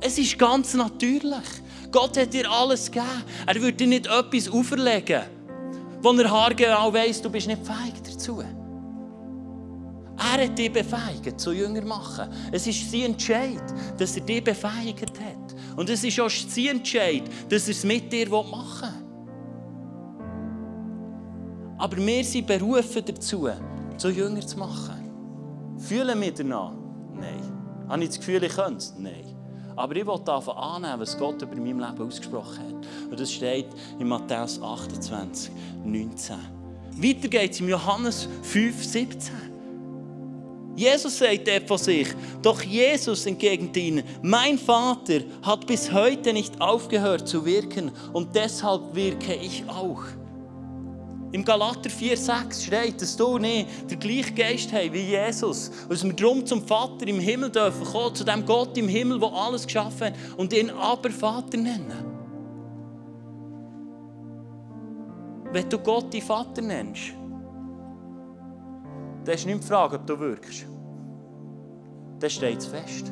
Es 0.00 0.18
ist 0.18 0.38
ganz 0.38 0.74
natürlich. 0.74 1.63
Gott 1.94 2.16
hat 2.16 2.34
dir 2.34 2.50
alles 2.50 2.90
gegeben. 2.90 3.22
Er 3.46 3.54
wird 3.54 3.78
dir 3.78 3.86
nicht 3.86 4.08
etwas 4.08 4.48
auferlegen, 4.48 5.22
wo 6.02 6.10
er 6.10 6.28
haargenau 6.28 6.92
weiss, 6.92 7.22
du 7.22 7.30
bist 7.30 7.46
nicht 7.46 7.64
fähig 7.64 7.94
dazu. 8.02 8.42
Er 10.16 10.44
hat 10.44 10.58
dich 10.58 10.72
befähigt, 10.72 11.38
zu 11.40 11.52
Jünger 11.52 11.82
machen. 11.82 12.28
Es 12.50 12.66
ist 12.66 12.90
sein 12.90 13.02
Entscheid, 13.02 13.62
dass 13.96 14.16
er 14.16 14.22
dich 14.22 14.42
befähigt 14.42 15.20
hat. 15.20 15.54
Und 15.76 15.88
es 15.88 16.02
ist 16.02 16.18
auch 16.18 16.28
sein 16.28 16.78
Entscheid, 16.78 17.22
dass 17.48 17.68
er 17.68 17.70
es 17.70 17.84
mit 17.84 18.12
dir 18.12 18.28
machen 18.28 18.88
will. 18.88 19.04
Aber 21.78 21.96
wir 21.96 22.24
sind 22.24 22.48
berufen 22.48 23.04
dazu, 23.06 23.48
zu 23.96 24.10
Jünger 24.10 24.44
zu 24.44 24.58
machen. 24.58 25.76
Fühlen 25.78 26.20
wir 26.20 26.34
danach? 26.34 26.72
Nein. 27.12 27.86
Habe 27.88 28.02
ich 28.02 28.08
das 28.08 28.18
Gefühl, 28.18 28.42
ich 28.42 28.52
könnte 28.52 28.78
es? 28.78 28.94
Nein. 28.98 29.33
Aber 29.76 29.96
ich 29.96 30.06
will 30.06 30.20
davon 30.24 30.56
annehmen, 30.56 31.00
was 31.00 31.18
Gott 31.18 31.42
über 31.42 31.56
mein 31.56 31.78
Leben 31.78 32.00
ausgesprochen 32.00 32.58
hat. 32.58 33.10
Und 33.10 33.20
das 33.20 33.32
steht 33.32 33.66
in 33.98 34.08
Matthäus 34.08 34.60
28, 34.60 35.50
19. 35.84 36.36
Weiter 36.96 37.28
geht 37.28 37.52
es 37.52 37.60
in 37.60 37.68
Johannes 37.68 38.28
5, 38.42 38.84
17. 38.84 39.32
Jesus 40.76 41.18
sagt 41.18 41.46
dort 41.46 41.68
von 41.68 41.78
sich, 41.78 42.08
doch 42.42 42.60
Jesus 42.62 43.26
entgegnet 43.26 43.76
ihnen, 43.76 44.02
mein 44.22 44.58
Vater 44.58 45.20
hat 45.42 45.66
bis 45.66 45.92
heute 45.92 46.32
nicht 46.32 46.60
aufgehört 46.60 47.28
zu 47.28 47.44
wirken 47.46 47.92
und 48.12 48.34
deshalb 48.34 48.94
wirke 48.94 49.34
ich 49.34 49.64
auch. 49.68 50.02
Im 51.34 51.44
Galater 51.44 51.90
4,6 51.90 52.66
steht, 52.66 53.02
dass 53.02 53.16
du 53.16 53.38
nicht 53.38 53.90
den 53.90 53.98
gleichen 53.98 54.36
Geist 54.36 54.72
hast 54.72 54.92
wie 54.92 55.00
Jesus. 55.00 55.68
Und 55.82 55.90
dass 55.90 56.04
wir 56.04 56.12
darum 56.12 56.46
zum 56.46 56.64
Vater 56.64 57.08
im 57.08 57.18
Himmel 57.18 57.50
dürfen 57.50 57.84
kommen, 57.84 58.14
zu 58.14 58.22
dem 58.22 58.46
Gott 58.46 58.78
im 58.78 58.86
Himmel, 58.86 59.18
der 59.18 59.32
alles 59.32 59.66
geschaffen 59.66 60.12
hat 60.12 60.14
und 60.36 60.52
ihn 60.52 60.70
aber 60.70 61.10
Vater 61.10 61.56
nennen. 61.56 62.04
Wenn 65.50 65.68
du 65.68 65.76
Gott 65.78 66.14
deinen 66.14 66.22
Vater 66.22 66.62
nennst, 66.62 67.14
dann 69.24 69.34
ist 69.34 69.44
nicht 69.44 69.60
die 69.60 69.66
Frage, 69.66 69.96
ob 69.96 70.06
du 70.06 70.16
wirkst. 70.20 70.66
Dann 72.20 72.30
steht 72.30 72.58
es 72.58 72.66
fest. 72.66 73.10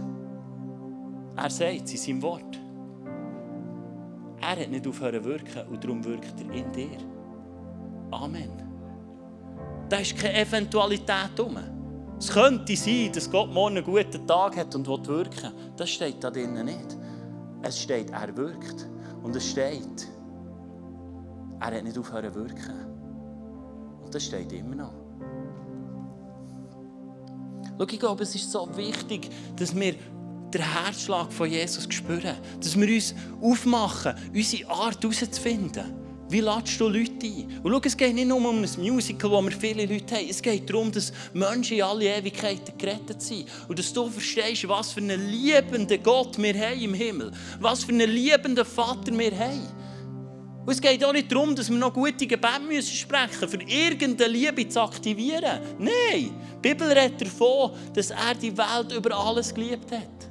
Er 1.34 1.50
sagt 1.50 1.86
es 1.86 1.90
in 1.90 1.98
seinem 1.98 2.22
Wort. 2.22 2.60
Er 4.40 4.62
hat 4.62 4.70
nicht 4.70 4.86
aufhören 4.86 5.24
zu 5.24 5.28
wirken 5.28 5.66
und 5.68 5.82
darum 5.82 6.04
wirkt 6.04 6.34
er 6.40 6.54
in 6.54 6.70
dir. 6.70 7.11
Amen. 8.12 8.50
Da 9.88 9.96
ist 9.98 10.16
keine 10.16 10.40
Eventualität 10.40 11.38
um. 11.40 11.58
Es 12.18 12.28
könnte 12.28 12.76
sein, 12.76 13.10
dass 13.12 13.30
Gott 13.30 13.50
morgen 13.50 13.78
einen 13.78 13.84
guten 13.84 14.26
Tag 14.26 14.56
hat 14.56 14.74
und 14.74 14.86
wirken. 14.86 15.52
Das 15.76 15.90
steht 15.90 16.22
da 16.22 16.30
drinnen 16.30 16.66
nicht. 16.66 16.96
Es 17.62 17.80
steht, 17.80 18.10
er 18.10 18.36
wirkt. 18.36 18.88
Und 19.22 19.34
es 19.34 19.50
steht, 19.50 20.08
er 21.60 21.66
hat 21.76 21.84
nicht 21.84 21.98
aufhören 21.98 22.32
zu 22.32 22.40
wirken. 22.40 22.86
Und 24.04 24.14
das 24.14 24.24
steht 24.24 24.52
immer 24.52 24.76
noch. 24.76 24.92
Schau, 27.78 27.86
ich 27.90 27.98
glaube, 27.98 28.22
es 28.22 28.34
ist 28.34 28.50
so 28.50 28.68
wichtig, 28.76 29.30
dass 29.56 29.74
wir 29.74 29.94
den 30.52 30.62
Herzschlag 30.62 31.32
von 31.32 31.48
Jesus 31.48 31.88
spüren. 31.92 32.36
Dass 32.60 32.78
wir 32.78 32.94
uns 32.94 33.14
aufmachen, 33.40 34.14
unsere 34.34 34.70
Art 34.70 35.02
herauszufinden. 35.02 36.01
Wie 36.32 36.40
ladest 36.40 36.80
du 36.80 36.88
Leute 36.88 37.26
ein? 37.26 37.60
Und 37.62 37.70
schau, 37.70 37.80
es 37.84 37.94
geht 37.94 38.14
nicht 38.14 38.26
nur 38.26 38.38
um 38.38 38.46
ein 38.46 38.68
Musical, 38.78 39.30
wo 39.30 39.42
wir 39.42 39.52
viele 39.52 39.84
Leute 39.84 40.14
haben. 40.14 40.26
Es 40.30 40.40
geht 40.40 40.66
darum, 40.70 40.90
dass 40.90 41.12
Menschen 41.34 41.76
in 41.76 41.82
alle 41.82 42.06
Ewigkeiten 42.06 42.72
gerettet 42.78 43.20
sind. 43.20 43.44
Und 43.68 43.78
dass 43.78 43.92
du 43.92 44.08
verstehst, 44.08 44.66
was 44.66 44.92
für 44.92 45.00
einen 45.00 45.28
liebenden 45.28 46.02
Gott 46.02 46.38
wir 46.38 46.54
haben 46.58 46.80
im 46.80 46.94
Himmel. 46.94 47.32
Was 47.60 47.84
für 47.84 47.92
einen 47.92 48.08
liebenden 48.08 48.64
Vater 48.64 49.12
wir 49.12 49.38
haben. 49.38 49.68
Und 50.64 50.72
es 50.72 50.80
geht 50.80 51.04
auch 51.04 51.12
nicht 51.12 51.30
darum, 51.30 51.54
dass 51.54 51.68
wir 51.68 51.76
noch 51.76 51.92
gute 51.92 52.26
Gebete 52.26 52.60
müssen 52.66 52.94
sprechen 52.94 53.38
müssen, 53.42 53.60
um 53.60 53.68
irgendeine 53.68 54.32
Liebe 54.32 54.66
zu 54.66 54.80
aktivieren. 54.80 55.60
Nein, 55.78 56.30
die 56.64 56.68
Bibel 56.68 56.90
redet 56.90 57.20
davon, 57.20 57.72
dass 57.92 58.08
er 58.08 58.34
die 58.40 58.56
Welt 58.56 58.90
über 58.96 59.14
alles 59.14 59.52
geliebt 59.52 59.92
hat. 59.92 60.30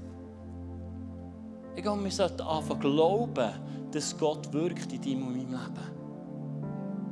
Ich 1.76 1.84
glaube, 1.84 2.04
wir 2.04 2.12
sollten 2.12 2.42
anfangen 2.42 2.80
glauben, 2.80 3.52
dass 3.92 4.18
Gott 4.18 4.52
wirkt 4.52 4.92
in 4.94 5.02
deinem 5.02 5.28
und 5.28 5.38
meinem 5.38 5.52
Leben. 5.52 5.91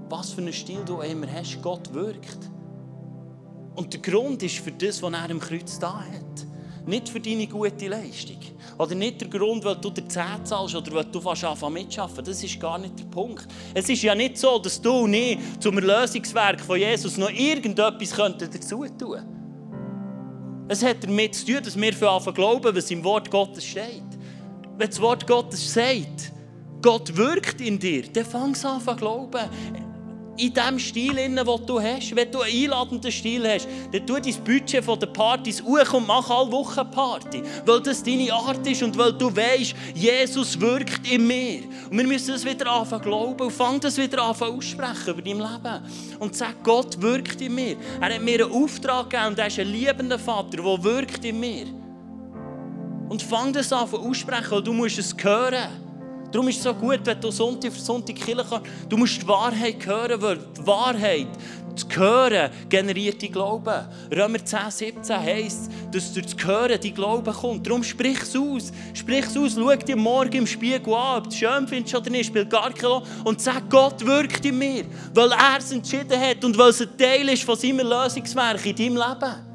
Was 0.10 0.32
für 0.32 0.42
einen 0.42 0.54
Stil 0.54 0.82
du 0.86 1.02
immer 1.02 1.28
hast, 1.32 1.62
Gott 1.62 1.94
wirkt. 1.94 2.50
Und 3.76 3.94
der 3.94 4.02
Grund 4.02 4.42
ist 4.42 4.58
für 4.58 4.72
das, 4.72 5.02
was 5.04 5.14
er 5.14 5.30
am 5.30 5.40
Kreuz 5.40 5.78
da 5.78 6.00
hat. 6.00 6.48
Nicht 6.88 7.10
für 7.10 7.20
deine 7.20 7.46
gute 7.46 7.88
Leistung. 7.88 8.40
Oder 8.80 8.96
nicht 8.96 9.22
der 9.22 9.28
Grund, 9.28 9.64
weil 9.64 9.76
du 9.76 9.92
dir 9.92 10.08
10 10.08 10.46
zahlst 10.46 10.76
oder 10.76 10.92
weil 10.94 11.06
du 11.06 11.22
fast 11.22 11.44
anfangen 11.44 11.76
mitzuschaffen. 11.76 12.26
Das 12.26 12.44
ist 12.44 12.60
gar 12.60 12.80
nicht 12.80 12.98
der 13.00 13.06
Punkt. 13.06 13.48
Es 13.74 13.88
ist 13.88 14.02
ja 14.02 14.16
nicht 14.16 14.38
so, 14.38 14.58
dass 14.58 14.82
du 14.82 15.06
nicht 15.06 15.62
zum 15.62 15.78
Erlösungswerk 15.78 16.62
von 16.62 16.80
Jesus 16.80 17.18
noch 17.18 17.30
irgendetwas 17.30 18.10
dazu 18.10 18.86
tun 18.86 18.90
könntest. 18.98 19.26
Es 20.70 20.84
hat 20.84 21.04
damit 21.04 21.36
zu 21.36 21.46
tun, 21.46 21.64
dass 21.64 21.80
wir 21.80 21.94
für 21.94 22.10
anfangen 22.10 22.36
glauben, 22.36 22.76
was 22.76 22.90
im 22.90 23.04
Wort 23.04 23.30
Gottes 23.30 23.66
steht. 23.66 24.04
Wenn 24.78 24.90
das 24.90 25.00
Wort 25.02 25.28
Gottes 25.28 25.74
sagt, 25.74 26.32
Gott 26.82 27.16
wirkt 27.16 27.60
in 27.62 27.78
dir, 27.78 28.04
dann 28.12 28.26
fang 28.26 28.56
an 28.64 28.82
zu 28.82 28.96
glauben. 28.96 29.50
In 30.40 30.54
dem 30.54 30.80
Stil, 30.80 31.16
den 31.16 31.36
du 31.36 31.82
hast. 31.82 32.16
Wenn 32.16 32.32
du 32.32 32.42
einen 32.42 32.64
einladenden 32.64 33.12
Stil 33.12 33.48
hast, 33.48 33.68
dann 33.92 34.06
tu 34.06 34.20
dein 34.20 34.34
Budget 34.44 34.84
von 34.84 35.00
den 35.00 35.12
Partys 35.12 35.62
hoch 35.62 35.94
und 35.94 36.08
mach 36.08 36.30
alle 36.30 36.52
Wochen 36.52 36.90
Party. 36.90 37.44
Weil 37.66 37.82
das 37.82 38.02
deine 38.02 38.32
Art 38.32 38.66
ist 38.66 38.82
und 38.82 38.98
weil 38.98 39.14
du 39.14 39.36
weißt, 39.36 39.76
Jesus 39.94 40.60
wirkt 40.60 41.10
in 41.12 41.28
mir. 41.28 41.64
Und 41.90 41.98
wir 41.98 42.08
müssen 42.08 42.32
das 42.32 42.46
wieder 42.46 42.72
anfangen 42.72 43.04
glauben 43.04 43.42
und 43.42 43.52
fang 43.52 43.80
das 43.80 43.98
wieder 43.98 44.24
an 44.24 44.36
aussprechen 44.36 45.08
über 45.08 45.22
dein 45.22 45.38
Leben. 45.38 46.20
Und 46.20 46.36
sag, 46.36 46.64
Gott 46.64 47.00
wirkt 47.02 47.42
in 47.42 47.56
mir. 47.56 47.76
Er 48.00 48.16
hat 48.16 48.22
mir 48.22 48.46
einen 48.46 48.52
Auftrag 48.52 49.10
gegeben 49.10 49.28
und 49.30 49.40
er 49.40 49.48
ist 49.48 49.60
ein 49.60 49.68
liebender 49.68 50.20
Vater, 50.20 50.58
der 50.58 50.84
wirkt 50.84 51.26
in 51.26 51.40
mir. 51.40 51.66
Und 53.10 53.22
fang 53.24 53.52
das 53.52 53.74
an 53.74 53.90
aussprechen, 53.90 54.52
weil 54.52 54.64
du 54.64 54.72
musst 54.72 55.00
es 55.00 55.16
hören. 55.18 55.89
Darum 56.32 56.48
ist 56.48 56.58
es 56.58 56.64
so 56.64 56.74
gut, 56.74 57.00
wenn 57.04 57.20
du 57.20 57.32
Sonntag 57.32 57.72
für 57.72 57.80
Sonntag 57.80 58.16
Kirche 58.16 58.46
kannst. 58.48 58.68
Du 58.88 58.98
musst 58.98 59.22
die 59.22 59.28
Wahrheit 59.28 59.86
hören, 59.86 60.22
weil 60.22 60.38
die 60.38 60.68
Wahrheit, 60.68 61.28
zu 61.80 61.88
hören, 62.00 62.52
generiert 62.68 63.22
die 63.22 63.32
Glauben. 63.32 63.86
Römer 64.12 64.44
10, 64.44 64.60
17 64.70 65.18
heisst, 65.18 65.72
dass 65.92 66.14
durch 66.14 66.26
das 66.26 66.46
Hören 66.46 66.80
die 66.80 66.94
Glauben 66.94 67.34
kommt. 67.34 67.66
Darum 67.66 67.84
sprich 67.84 68.22
es 68.22 68.36
aus. 68.36 68.72
Sprich 68.94 69.26
es 69.26 69.38
aus. 69.38 69.54
Schau 69.56 69.76
dir 69.76 69.96
morgen 69.96 70.34
im 70.34 70.48
Spiegel 70.48 70.94
an, 70.94 71.18
ob 71.18 71.24
du 71.24 71.30
es 71.30 71.38
schön 71.38 71.68
findest 71.68 71.96
oder 71.96 72.10
nicht. 72.10 72.28
Spielt 72.28 72.50
gar 72.50 72.72
keine 72.72 72.88
Rolle. 72.88 73.06
Und 73.24 73.42
sag, 73.42 73.70
Gott 73.70 74.06
wirkt 74.06 74.46
in 74.46 74.58
mir. 74.58 74.86
Weil 75.14 75.32
er 75.32 75.58
es 75.60 75.72
entschieden 75.72 76.20
hat 76.20 76.44
und 76.44 76.58
weil 76.58 76.70
es 76.70 76.82
ein 76.82 76.98
Teil 76.98 77.30
ist 77.30 77.44
von 77.44 77.56
seinem 77.56 77.88
Lösungswerk 77.88 78.66
in 78.66 78.76
deinem 78.76 78.98
Leben. 78.98 79.49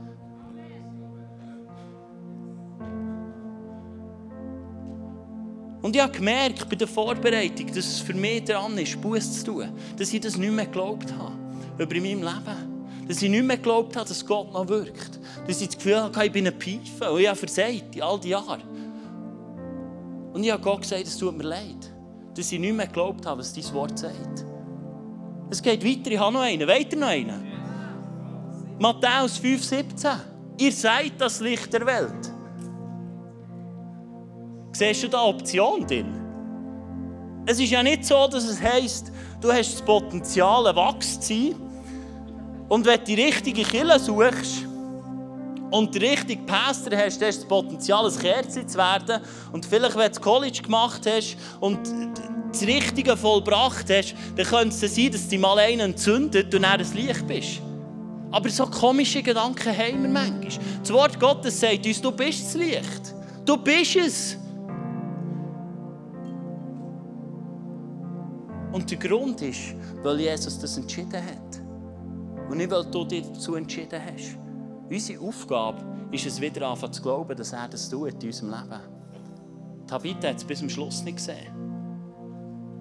Und 5.84 5.94
ich 5.94 6.00
habe 6.00 6.14
gemerkt 6.14 6.66
bei 6.66 6.76
der 6.76 6.88
Vorbereitung, 6.88 7.66
dass 7.66 7.84
es 7.84 8.00
für 8.00 8.14
mich 8.14 8.42
dran 8.44 8.78
ist, 8.78 8.98
Buß 9.02 9.40
zu 9.40 9.44
tun. 9.44 9.68
Dass 9.98 10.14
ich 10.14 10.20
das 10.22 10.38
nicht 10.38 10.50
mehr 10.50 10.64
geglaubt 10.64 11.12
habe. 11.12 11.34
Über 11.76 11.94
meinem 11.96 12.22
Leben. 12.22 13.06
Dass 13.06 13.20
ich 13.20 13.28
nicht 13.28 13.44
mehr 13.44 13.58
geglaubt 13.58 13.94
habe, 13.94 14.08
dass 14.08 14.24
Gott 14.24 14.50
noch 14.50 14.66
wirkt. 14.66 15.20
Dass 15.46 15.60
ich 15.60 15.68
das 15.68 15.76
Gefühl 15.76 16.00
habe, 16.00 16.24
ich 16.24 16.32
bin 16.32 16.46
ein 16.46 16.54
Pfeife. 16.54 17.12
Und 17.12 17.20
ich 17.20 17.28
habe 17.28 17.36
versagt 17.36 18.00
all 18.00 18.18
die 18.18 18.30
Jahren. 18.30 18.62
Und 20.32 20.42
ich 20.42 20.50
habe 20.50 20.62
Gott 20.62 20.80
gesagt, 20.80 21.06
es 21.06 21.18
tut 21.18 21.36
mir 21.36 21.44
leid. 21.44 21.92
Dass 22.34 22.50
ich 22.50 22.58
nicht 22.58 22.74
mehr 22.74 22.86
geglaubt 22.86 23.26
habe, 23.26 23.40
was 23.40 23.52
dein 23.52 23.74
Wort 23.74 23.98
sagt. 23.98 24.46
Es 25.50 25.60
geht 25.60 25.84
weiter, 25.84 26.10
ich 26.10 26.18
habe 26.18 26.32
noch 26.32 26.40
einen. 26.40 26.66
Weiter 26.66 26.96
noch 26.96 27.08
einen? 27.08 27.44
Matthäus 28.78 29.38
5,17. 29.38 30.16
Ihr 30.60 30.72
seid 30.72 31.12
das 31.18 31.40
Licht 31.40 31.70
der 31.74 31.84
Welt. 31.84 32.33
Siehst 34.74 35.04
du 35.04 35.08
da 35.08 35.22
Option 35.22 35.87
drin? 35.87 36.20
Es 37.46 37.60
ist 37.60 37.70
ja 37.70 37.80
nicht 37.80 38.04
so, 38.04 38.26
dass 38.26 38.44
es 38.44 38.60
heisst, 38.60 39.12
du 39.40 39.52
hast 39.52 39.74
das 39.74 39.82
Potenzial, 39.82 40.66
ein 40.66 40.74
Wachs 40.74 41.20
zu 41.20 41.28
sein. 41.28 41.54
Und 42.68 42.84
wenn 42.84 42.98
du 42.98 43.04
die 43.04 43.22
richtige 43.22 43.62
Kille 43.62 43.96
suchst 44.00 44.66
und 45.70 45.94
den 45.94 46.02
richtigen 46.02 46.44
Pastor 46.44 46.98
hast, 46.98 47.04
hast 47.04 47.20
du 47.20 47.26
das 47.26 47.44
Potenzial, 47.44 48.04
ein 48.04 48.18
Kerzchen 48.18 48.68
zu 48.68 48.76
werden. 48.76 49.22
Und 49.52 49.64
vielleicht, 49.64 49.94
wenn 49.94 50.02
du 50.02 50.08
das 50.08 50.20
College 50.20 50.62
gemacht 50.62 51.02
hast 51.06 51.37
und 51.60 51.78
das 52.50 52.62
Richtige 52.62 53.16
vollbracht 53.16 53.88
hast, 53.88 54.16
dann 54.34 54.46
könnte 54.46 54.87
es 54.87 54.94
sein, 54.96 55.12
dass 55.12 55.28
du 55.28 55.38
mal 55.38 55.58
einen 55.60 55.92
entzündet 55.92 56.52
und 56.52 56.62
dann 56.62 56.80
ein 56.80 56.94
Licht 56.94 57.26
bist. 57.28 57.60
Aber 58.32 58.48
so 58.48 58.66
komische 58.66 59.22
Gedanken 59.22 59.70
haben 59.76 60.02
wir 60.02 60.10
manchmal. 60.10 60.64
Das 60.80 60.92
Wort 60.92 61.20
Gottes 61.20 61.60
sagt 61.60 61.87
uns, 61.87 62.02
du 62.02 62.10
bist 62.10 62.44
das 62.44 62.54
Licht. 62.54 63.14
Du 63.44 63.56
bist 63.56 63.94
es. 63.94 64.38
Und 68.74 68.90
der 68.90 68.98
Grund 68.98 69.40
ist, 69.40 69.72
weil 70.02 70.18
Jesus 70.18 70.58
das 70.58 70.76
entschieden 70.76 71.24
hat. 71.24 71.62
Und 72.50 72.56
nicht, 72.56 72.72
weil 72.72 72.84
du 72.87 73.04
dich 73.04 73.24
dazu 73.24 73.54
entschieden 73.54 74.00
hast. 74.04 74.37
Unsere 74.90 75.22
Aufgabe 75.22 75.78
ist 76.10 76.26
es 76.26 76.40
wieder 76.40 76.66
anfangen 76.66 76.92
zu 76.92 77.00
glauben, 77.00 77.37
dass 77.37 77.52
er 77.52 77.68
das 77.68 77.88
tut 77.88 78.20
in 78.20 78.30
unserem 78.30 78.50
Leben. 78.50 78.80
Tabitha 79.87 80.28
hat 80.28 80.38
es 80.38 80.44
bis 80.44 80.58
zum 80.58 80.68
Schluss 80.68 81.04
nicht 81.04 81.18
gesehen. 81.18 81.54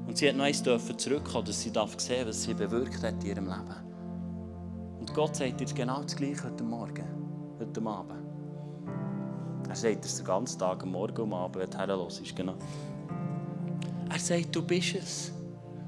Und 0.07 0.17
sie 0.17 0.27
hat 0.27 0.35
noch 0.35 0.45
eins 0.45 0.63
zurückkommen, 0.63 1.45
dass 1.45 1.61
sie 1.61 1.69
sehen 1.69 2.27
was 2.27 2.41
sie 2.41 2.55
bewirkt 2.55 3.03
hat 3.03 3.23
in 3.23 3.29
ihrem 3.29 3.45
Leben. 3.45 4.97
Und 4.99 5.13
Gott 5.13 5.35
sagt 5.35 5.59
dir 5.59 5.67
genau 5.75 6.01
das 6.01 6.15
Gleiche 6.15 6.45
heute 6.45 6.63
Morgen, 6.63 7.05
heute 7.59 7.81
Abend. 7.85 8.19
Er 9.69 9.75
sagt 9.75 10.05
es 10.05 10.17
den 10.17 10.25
ganzen 10.25 10.57
Tag, 10.57 10.81
am 10.81 10.89
Morgen 10.89 11.21
und 11.21 11.33
am 11.33 11.39
Abend, 11.39 11.57
wenn 11.57 11.69
du 11.69 11.77
herhörst. 11.77 12.35
Genau. 12.35 12.55
Er 14.09 14.19
sagt, 14.19 14.55
du 14.55 14.63
bist 14.63 14.95
es. 14.95 15.31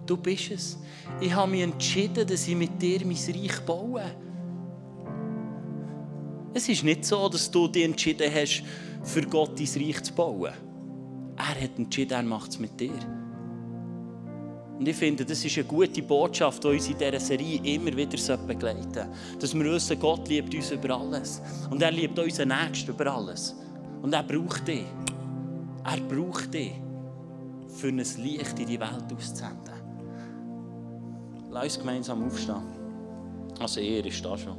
Du 0.06 0.18
bist 0.18 0.52
es. 0.52 0.78
Ich 1.20 1.34
habe 1.34 1.52
mich 1.52 1.62
entschieden, 1.62 2.28
dass 2.28 2.48
ich 2.48 2.56
mit 2.56 2.82
dir 2.82 3.00
mein 3.06 3.16
Reich 3.16 3.60
baue. 3.66 4.04
Es 6.54 6.70
ist 6.70 6.84
nicht 6.84 7.04
so, 7.04 7.28
dass 7.28 7.50
du 7.52 7.68
dich 7.68 7.84
entschieden 7.84 8.32
hast, 8.34 8.64
für 9.04 9.22
Gott 9.24 9.60
dein 9.60 9.84
Reich 9.84 10.04
zu 10.04 10.14
bauen. 10.14 10.54
Er 11.38 11.62
hat 11.64 11.78
entschieden, 11.78 12.14
er 12.14 12.24
macht 12.24 12.52
es 12.52 12.60
mit 12.60 12.80
dir. 12.80 12.94
Und 14.78 14.88
ich 14.88 14.96
finde, 14.96 15.26
das 15.26 15.44
ist 15.44 15.58
eine 15.58 15.66
gute 15.66 16.02
Botschaft, 16.02 16.64
die 16.64 16.68
uns 16.68 16.90
in 16.90 16.98
dieser 16.98 17.20
Serie 17.20 17.62
immer 17.64 17.96
wieder 17.96 18.38
begleiten 18.38 18.94
sollte. 18.94 19.10
Dass 19.40 19.54
wir 19.54 19.66
wissen, 19.66 20.00
Gott 20.00 20.28
liebt 20.28 20.54
uns 20.54 20.72
über 20.72 20.98
alles. 20.98 21.42
Und 21.70 21.82
er 21.82 21.92
liebt 21.92 22.18
unseren 22.20 22.50
Nächsten 22.50 22.92
über 22.92 23.14
alles. 23.14 23.56
Und 24.02 24.14
er 24.14 24.24
braucht 24.24 24.68
dich. 24.68 24.86
Er 25.84 26.02
braucht 26.02 26.54
dich, 26.54 26.74
für 27.76 27.88
ein 27.88 27.98
Licht 27.98 28.60
in 28.60 28.68
die 28.68 28.80
Welt 28.80 29.14
auszusenden. 29.16 29.75
Lass 31.56 31.64
uns 31.64 31.80
gemeinsam 31.80 32.26
aufstehen. 32.26 32.64
Also 33.62 33.80
er 33.80 34.06
ist 34.06 34.26
da 34.26 34.38
schon. 34.38 34.58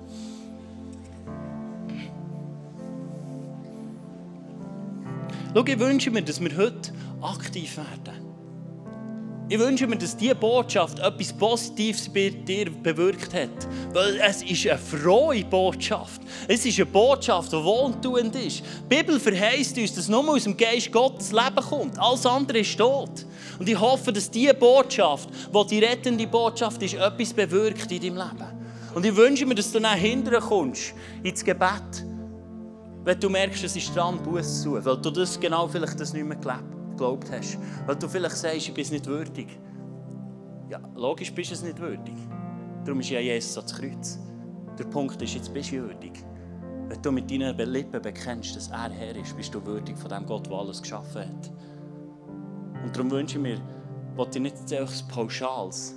Schau, 5.55 5.65
ich 5.67 5.79
wünsche 5.79 6.11
mir, 6.11 6.23
dass 6.23 6.41
wir 6.41 6.57
heute 6.57 6.95
aktiv 7.21 7.77
werden. 7.77 8.26
Ich 9.49 9.61
wünsche 9.61 9.87
mir, 9.87 9.97
dass 9.97 10.17
diese 10.17 10.35
Botschaft 10.35 10.99
etwas 10.99 11.33
Positives 11.33 12.09
bei 12.09 12.31
dir 12.31 12.69
bewirkt 12.69 13.33
hat. 13.33 13.69
Weil 13.93 14.17
es 14.17 14.43
ist 14.43 14.67
eine 14.67 14.77
frohe 14.77 15.45
Botschaft. 15.45 16.21
Es 16.49 16.67
ist 16.67 16.79
eine 16.79 16.87
Botschaft, 16.87 17.53
die 17.53 17.57
wohltuend 17.57 18.35
ist. 18.35 18.65
Die 18.91 18.97
Bibel 18.97 19.21
verheißt 19.21 19.79
uns, 19.79 19.95
dass 19.95 20.09
nur 20.09 20.29
aus 20.29 20.43
dem 20.43 20.57
Geist 20.57 20.91
Gottes 20.91 21.31
Leben 21.31 21.65
kommt. 21.69 21.97
Alles 21.97 22.27
andere 22.27 22.59
ist 22.59 22.77
tot. 22.77 23.25
Und 23.61 23.69
ich 23.69 23.79
hoffe, 23.79 24.13
dass 24.13 24.29
diese 24.29 24.53
Botschaft, 24.53 25.29
die 25.31 25.67
die 25.69 25.85
rettende 25.85 26.27
Botschaft 26.27 26.83
ist, 26.83 26.95
etwas 26.95 27.33
bewirkt 27.33 27.93
in 27.93 28.01
deinem 28.01 28.17
Leben. 28.17 28.67
Und 28.97 29.07
ich 29.07 29.15
wünsche 29.15 29.47
mir, 29.47 29.55
dass 29.55 29.71
du 29.71 29.79
dann 29.79 29.97
hinterher 29.97 30.41
kommst, 30.41 30.93
ins 31.23 31.45
Gebet, 31.45 32.05
wenn 33.05 33.21
du 33.21 33.29
merkst, 33.29 33.63
es 33.63 33.77
ist 33.77 33.95
dran, 33.95 34.19
Buß 34.25 34.63
zu 34.63 34.85
weil 34.85 34.97
du 34.97 35.11
das 35.11 35.39
genau 35.39 35.69
vielleicht 35.69 36.01
das 36.01 36.13
nicht 36.13 36.27
mehr 36.27 36.37
geglaubt 36.97 37.31
hast. 37.31 37.59
Weil 37.87 37.97
du 37.97 38.09
vielleicht 38.09 38.37
sagst, 38.37 38.69
ich 38.69 38.75
bin 38.75 38.87
nicht 38.89 39.07
würdig. 39.07 39.59
Ja, 40.69 40.81
logisch 40.95 41.33
bist 41.33 41.51
du 41.51 41.55
es 41.55 41.63
nicht 41.63 41.79
würdig. 41.79 42.15
Darum 42.85 43.01
ist 43.01 43.11
ja 43.11 43.21
Jesus 43.21 43.57
ans 43.57 43.75
Kreuz. 43.75 44.19
Der 44.79 44.85
Punkt 44.85 45.21
ist, 45.23 45.35
jetzt 45.35 45.53
bist 45.53 45.73
du 45.73 45.77
würdig. 45.77 46.25
Wenn 46.89 47.03
du 47.03 47.11
mit 47.11 47.31
deinen 47.31 47.57
Lippen 47.57 48.01
bekennst, 48.01 48.55
dass 48.55 48.69
er 48.69 48.91
Herr 48.91 49.17
ist, 49.17 49.37
bist 49.37 49.55
du 49.55 49.65
würdig 49.65 49.97
von 49.97 50.09
dem 50.09 50.27
Gott, 50.27 50.47
der 50.47 50.53
alles 50.57 50.81
geschaffen 50.81 51.23
hat. 51.23 51.53
Und 52.85 52.95
darum 52.95 53.11
wünsche 53.11 53.39
ich 53.39 53.43
mir, 53.43 53.61
dass 54.17 54.37
ich 54.37 54.43
nicht 54.43 54.73
ein 54.73 54.89
pauschales 55.09 55.95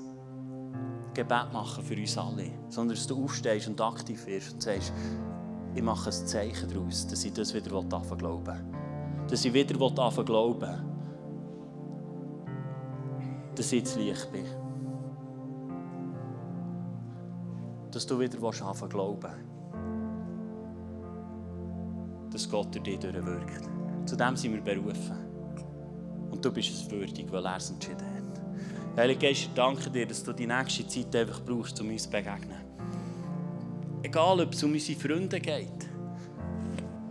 Gebet 1.14 1.54
machen 1.54 1.84
für 1.84 1.96
uns 1.96 2.18
alle, 2.18 2.52
sondern 2.70 2.96
dass 2.96 3.06
du 3.06 3.24
aufstehst 3.24 3.68
und 3.68 3.80
aktiv 3.82 4.26
wirst 4.26 4.54
und 4.54 4.64
sagst, 4.64 4.94
ich 5.76 5.84
mache 5.84 6.10
ein 6.10 6.26
Zeichen 6.26 6.70
daraus, 6.70 7.06
dass 7.08 7.24
ich 7.24 7.34
das 7.34 7.54
wieder 7.54 7.76
anfangen 7.76 8.18
glauben 8.18 8.74
Dass 9.30 9.46
ich 9.46 9.54
wieder 9.54 9.80
anfangen 9.82 10.26
glauben 10.26 10.89
dass 13.60 13.74
ich 13.74 13.84
das 13.84 13.96
Licht 13.98 14.32
bin. 14.32 14.46
Dass 17.92 18.08
du 18.08 18.18
wieder 18.18 18.42
anfangen 18.42 18.90
glauben 18.90 19.50
dass 22.32 22.50
Gott 22.50 22.74
durch 22.74 22.84
dich 22.84 23.00
durchwirkt. 23.00 23.70
Zu 24.06 24.16
dem 24.16 24.36
sind 24.36 24.54
wir 24.54 24.62
berufen. 24.62 25.18
Und 26.32 26.46
du 26.46 26.52
bist 26.52 26.70
es 26.70 26.90
würdig, 26.90 27.26
weil 27.32 27.46
er 27.46 27.58
es 27.58 27.72
entschieden 27.72 28.06
hat. 28.06 28.98
Heilige 28.98 29.28
Geist, 29.28 29.42
ich 29.42 29.54
danke 29.56 29.90
dir, 29.90 30.06
dass 30.06 30.24
du 30.24 30.32
die 30.32 30.46
nächste 30.48 30.88
Zeit 30.88 31.16
einfach 31.16 31.42
brauchst, 31.42 31.82
um 31.82 31.90
uns 31.90 32.04
zu 32.04 32.10
begegnen. 32.12 32.62
Egal, 34.04 34.40
ob 34.40 34.54
es 34.54 34.64
um 34.64 34.72
unsere 34.72 35.00
Freunde 35.00 35.40
geht 35.40 35.90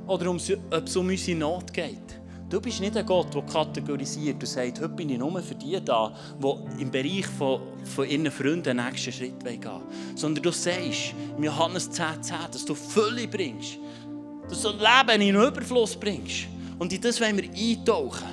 oder 0.06 0.30
ob 0.30 0.38
es 0.38 0.96
um 0.96 1.08
unsere 1.08 1.38
Not 1.38 1.72
geht. 1.74 2.07
Du 2.50 2.62
bist 2.62 2.80
nicht 2.80 2.96
ein 2.96 3.04
Gott, 3.04 3.34
der 3.34 3.42
kategorisiert 3.42 4.36
und 4.36 4.46
sagt, 4.46 4.80
heute 4.80 4.88
bin 4.88 5.10
ich 5.10 5.18
nur 5.18 5.42
für 5.42 5.54
die 5.54 5.78
da, 5.84 6.14
die 6.42 6.82
im 6.82 6.90
Bereich 6.90 7.26
von, 7.26 7.60
von 7.84 8.08
ihren 8.08 8.30
Freunden 8.30 8.62
den 8.62 8.76
nächsten 8.78 9.12
Schritt 9.12 9.44
gehen 9.44 9.62
wollen. 9.64 9.82
Sondern 10.14 10.42
du 10.42 10.50
sagst 10.50 11.14
im 11.36 11.44
Johannes 11.44 11.90
10,10, 11.90 12.20
10, 12.22 12.36
dass 12.50 12.64
du 12.64 12.74
Fülle 12.74 13.28
bringst. 13.28 13.78
Dass 14.48 14.62
du 14.62 14.70
Leben 14.70 15.20
in 15.20 15.34
Überfluss 15.34 15.94
bringst. 15.94 16.46
Und 16.78 16.90
in 16.90 17.00
das 17.02 17.20
wollen 17.20 17.36
wir 17.36 17.50
eintauchen. 17.50 18.28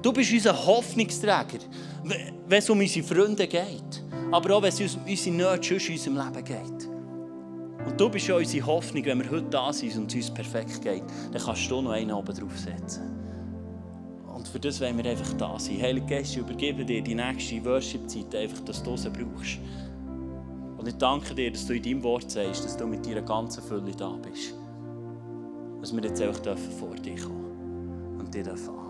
Du 0.00 0.12
bist 0.12 0.32
unser 0.32 0.66
Hoffnungsträger, 0.66 1.58
wenn 2.04 2.58
es 2.58 2.70
um 2.70 2.78
unsere 2.78 3.06
Freunde 3.06 3.46
geht. 3.46 4.02
aber 4.30 4.56
auch 4.56 4.62
wenn 4.62 4.70
es 4.70 4.80
um 4.80 5.02
unsere 5.06 5.36
Nöte 5.36 5.74
in 5.74 5.92
unserem 5.92 6.16
Leben 6.16 6.44
geht. 6.44 6.88
Und 7.86 8.00
du 8.00 8.08
bist 8.08 8.26
ja 8.28 8.36
unsere 8.36 8.66
Hoffnung, 8.66 9.04
wenn 9.04 9.22
wir 9.22 9.30
heute 9.30 9.50
da 9.50 9.72
sind 9.72 9.96
und 9.96 10.10
es 10.10 10.14
uns 10.14 10.34
perfekt 10.34 10.82
geht, 10.82 11.04
dann 11.32 11.42
kannst 11.42 11.70
du 11.70 11.80
noch 11.80 11.92
einen 11.92 12.12
oben 12.12 12.34
draufsetzen. 12.34 13.17
Für 14.50 14.58
das 14.58 14.80
wollen 14.80 14.96
wir 14.96 15.10
einfach 15.10 15.32
da 15.34 15.58
sein. 15.58 15.80
Heilige 15.80 16.06
Geist, 16.06 16.32
ich 16.32 16.38
übergebe 16.38 16.84
dir 16.84 17.02
die 17.02 17.14
nächste 17.14 17.62
Worship-Zeit 17.64 18.34
einfach, 18.34 18.60
dass 18.60 18.82
du 18.82 18.96
sie 18.96 19.10
brauchst. 19.10 19.58
Und 20.78 20.88
ich 20.88 20.94
danke 20.94 21.34
dir, 21.34 21.50
dass 21.50 21.66
du 21.66 21.74
in 21.74 21.82
deinem 21.82 22.02
Wort 22.02 22.30
sagst, 22.30 22.64
dass 22.64 22.76
du 22.76 22.86
mit 22.86 23.04
deiner 23.04 23.22
ganzen 23.22 23.62
Fülle 23.62 23.92
da 23.92 24.10
bist. 24.12 24.54
Dass 25.80 25.94
wir 25.94 26.02
jetzt 26.02 26.22
einfach 26.22 26.56
vor 26.78 26.94
dir 26.94 27.16
kommen 27.16 28.16
und 28.18 28.34
dir 28.34 28.50
anfangen. 28.50 28.87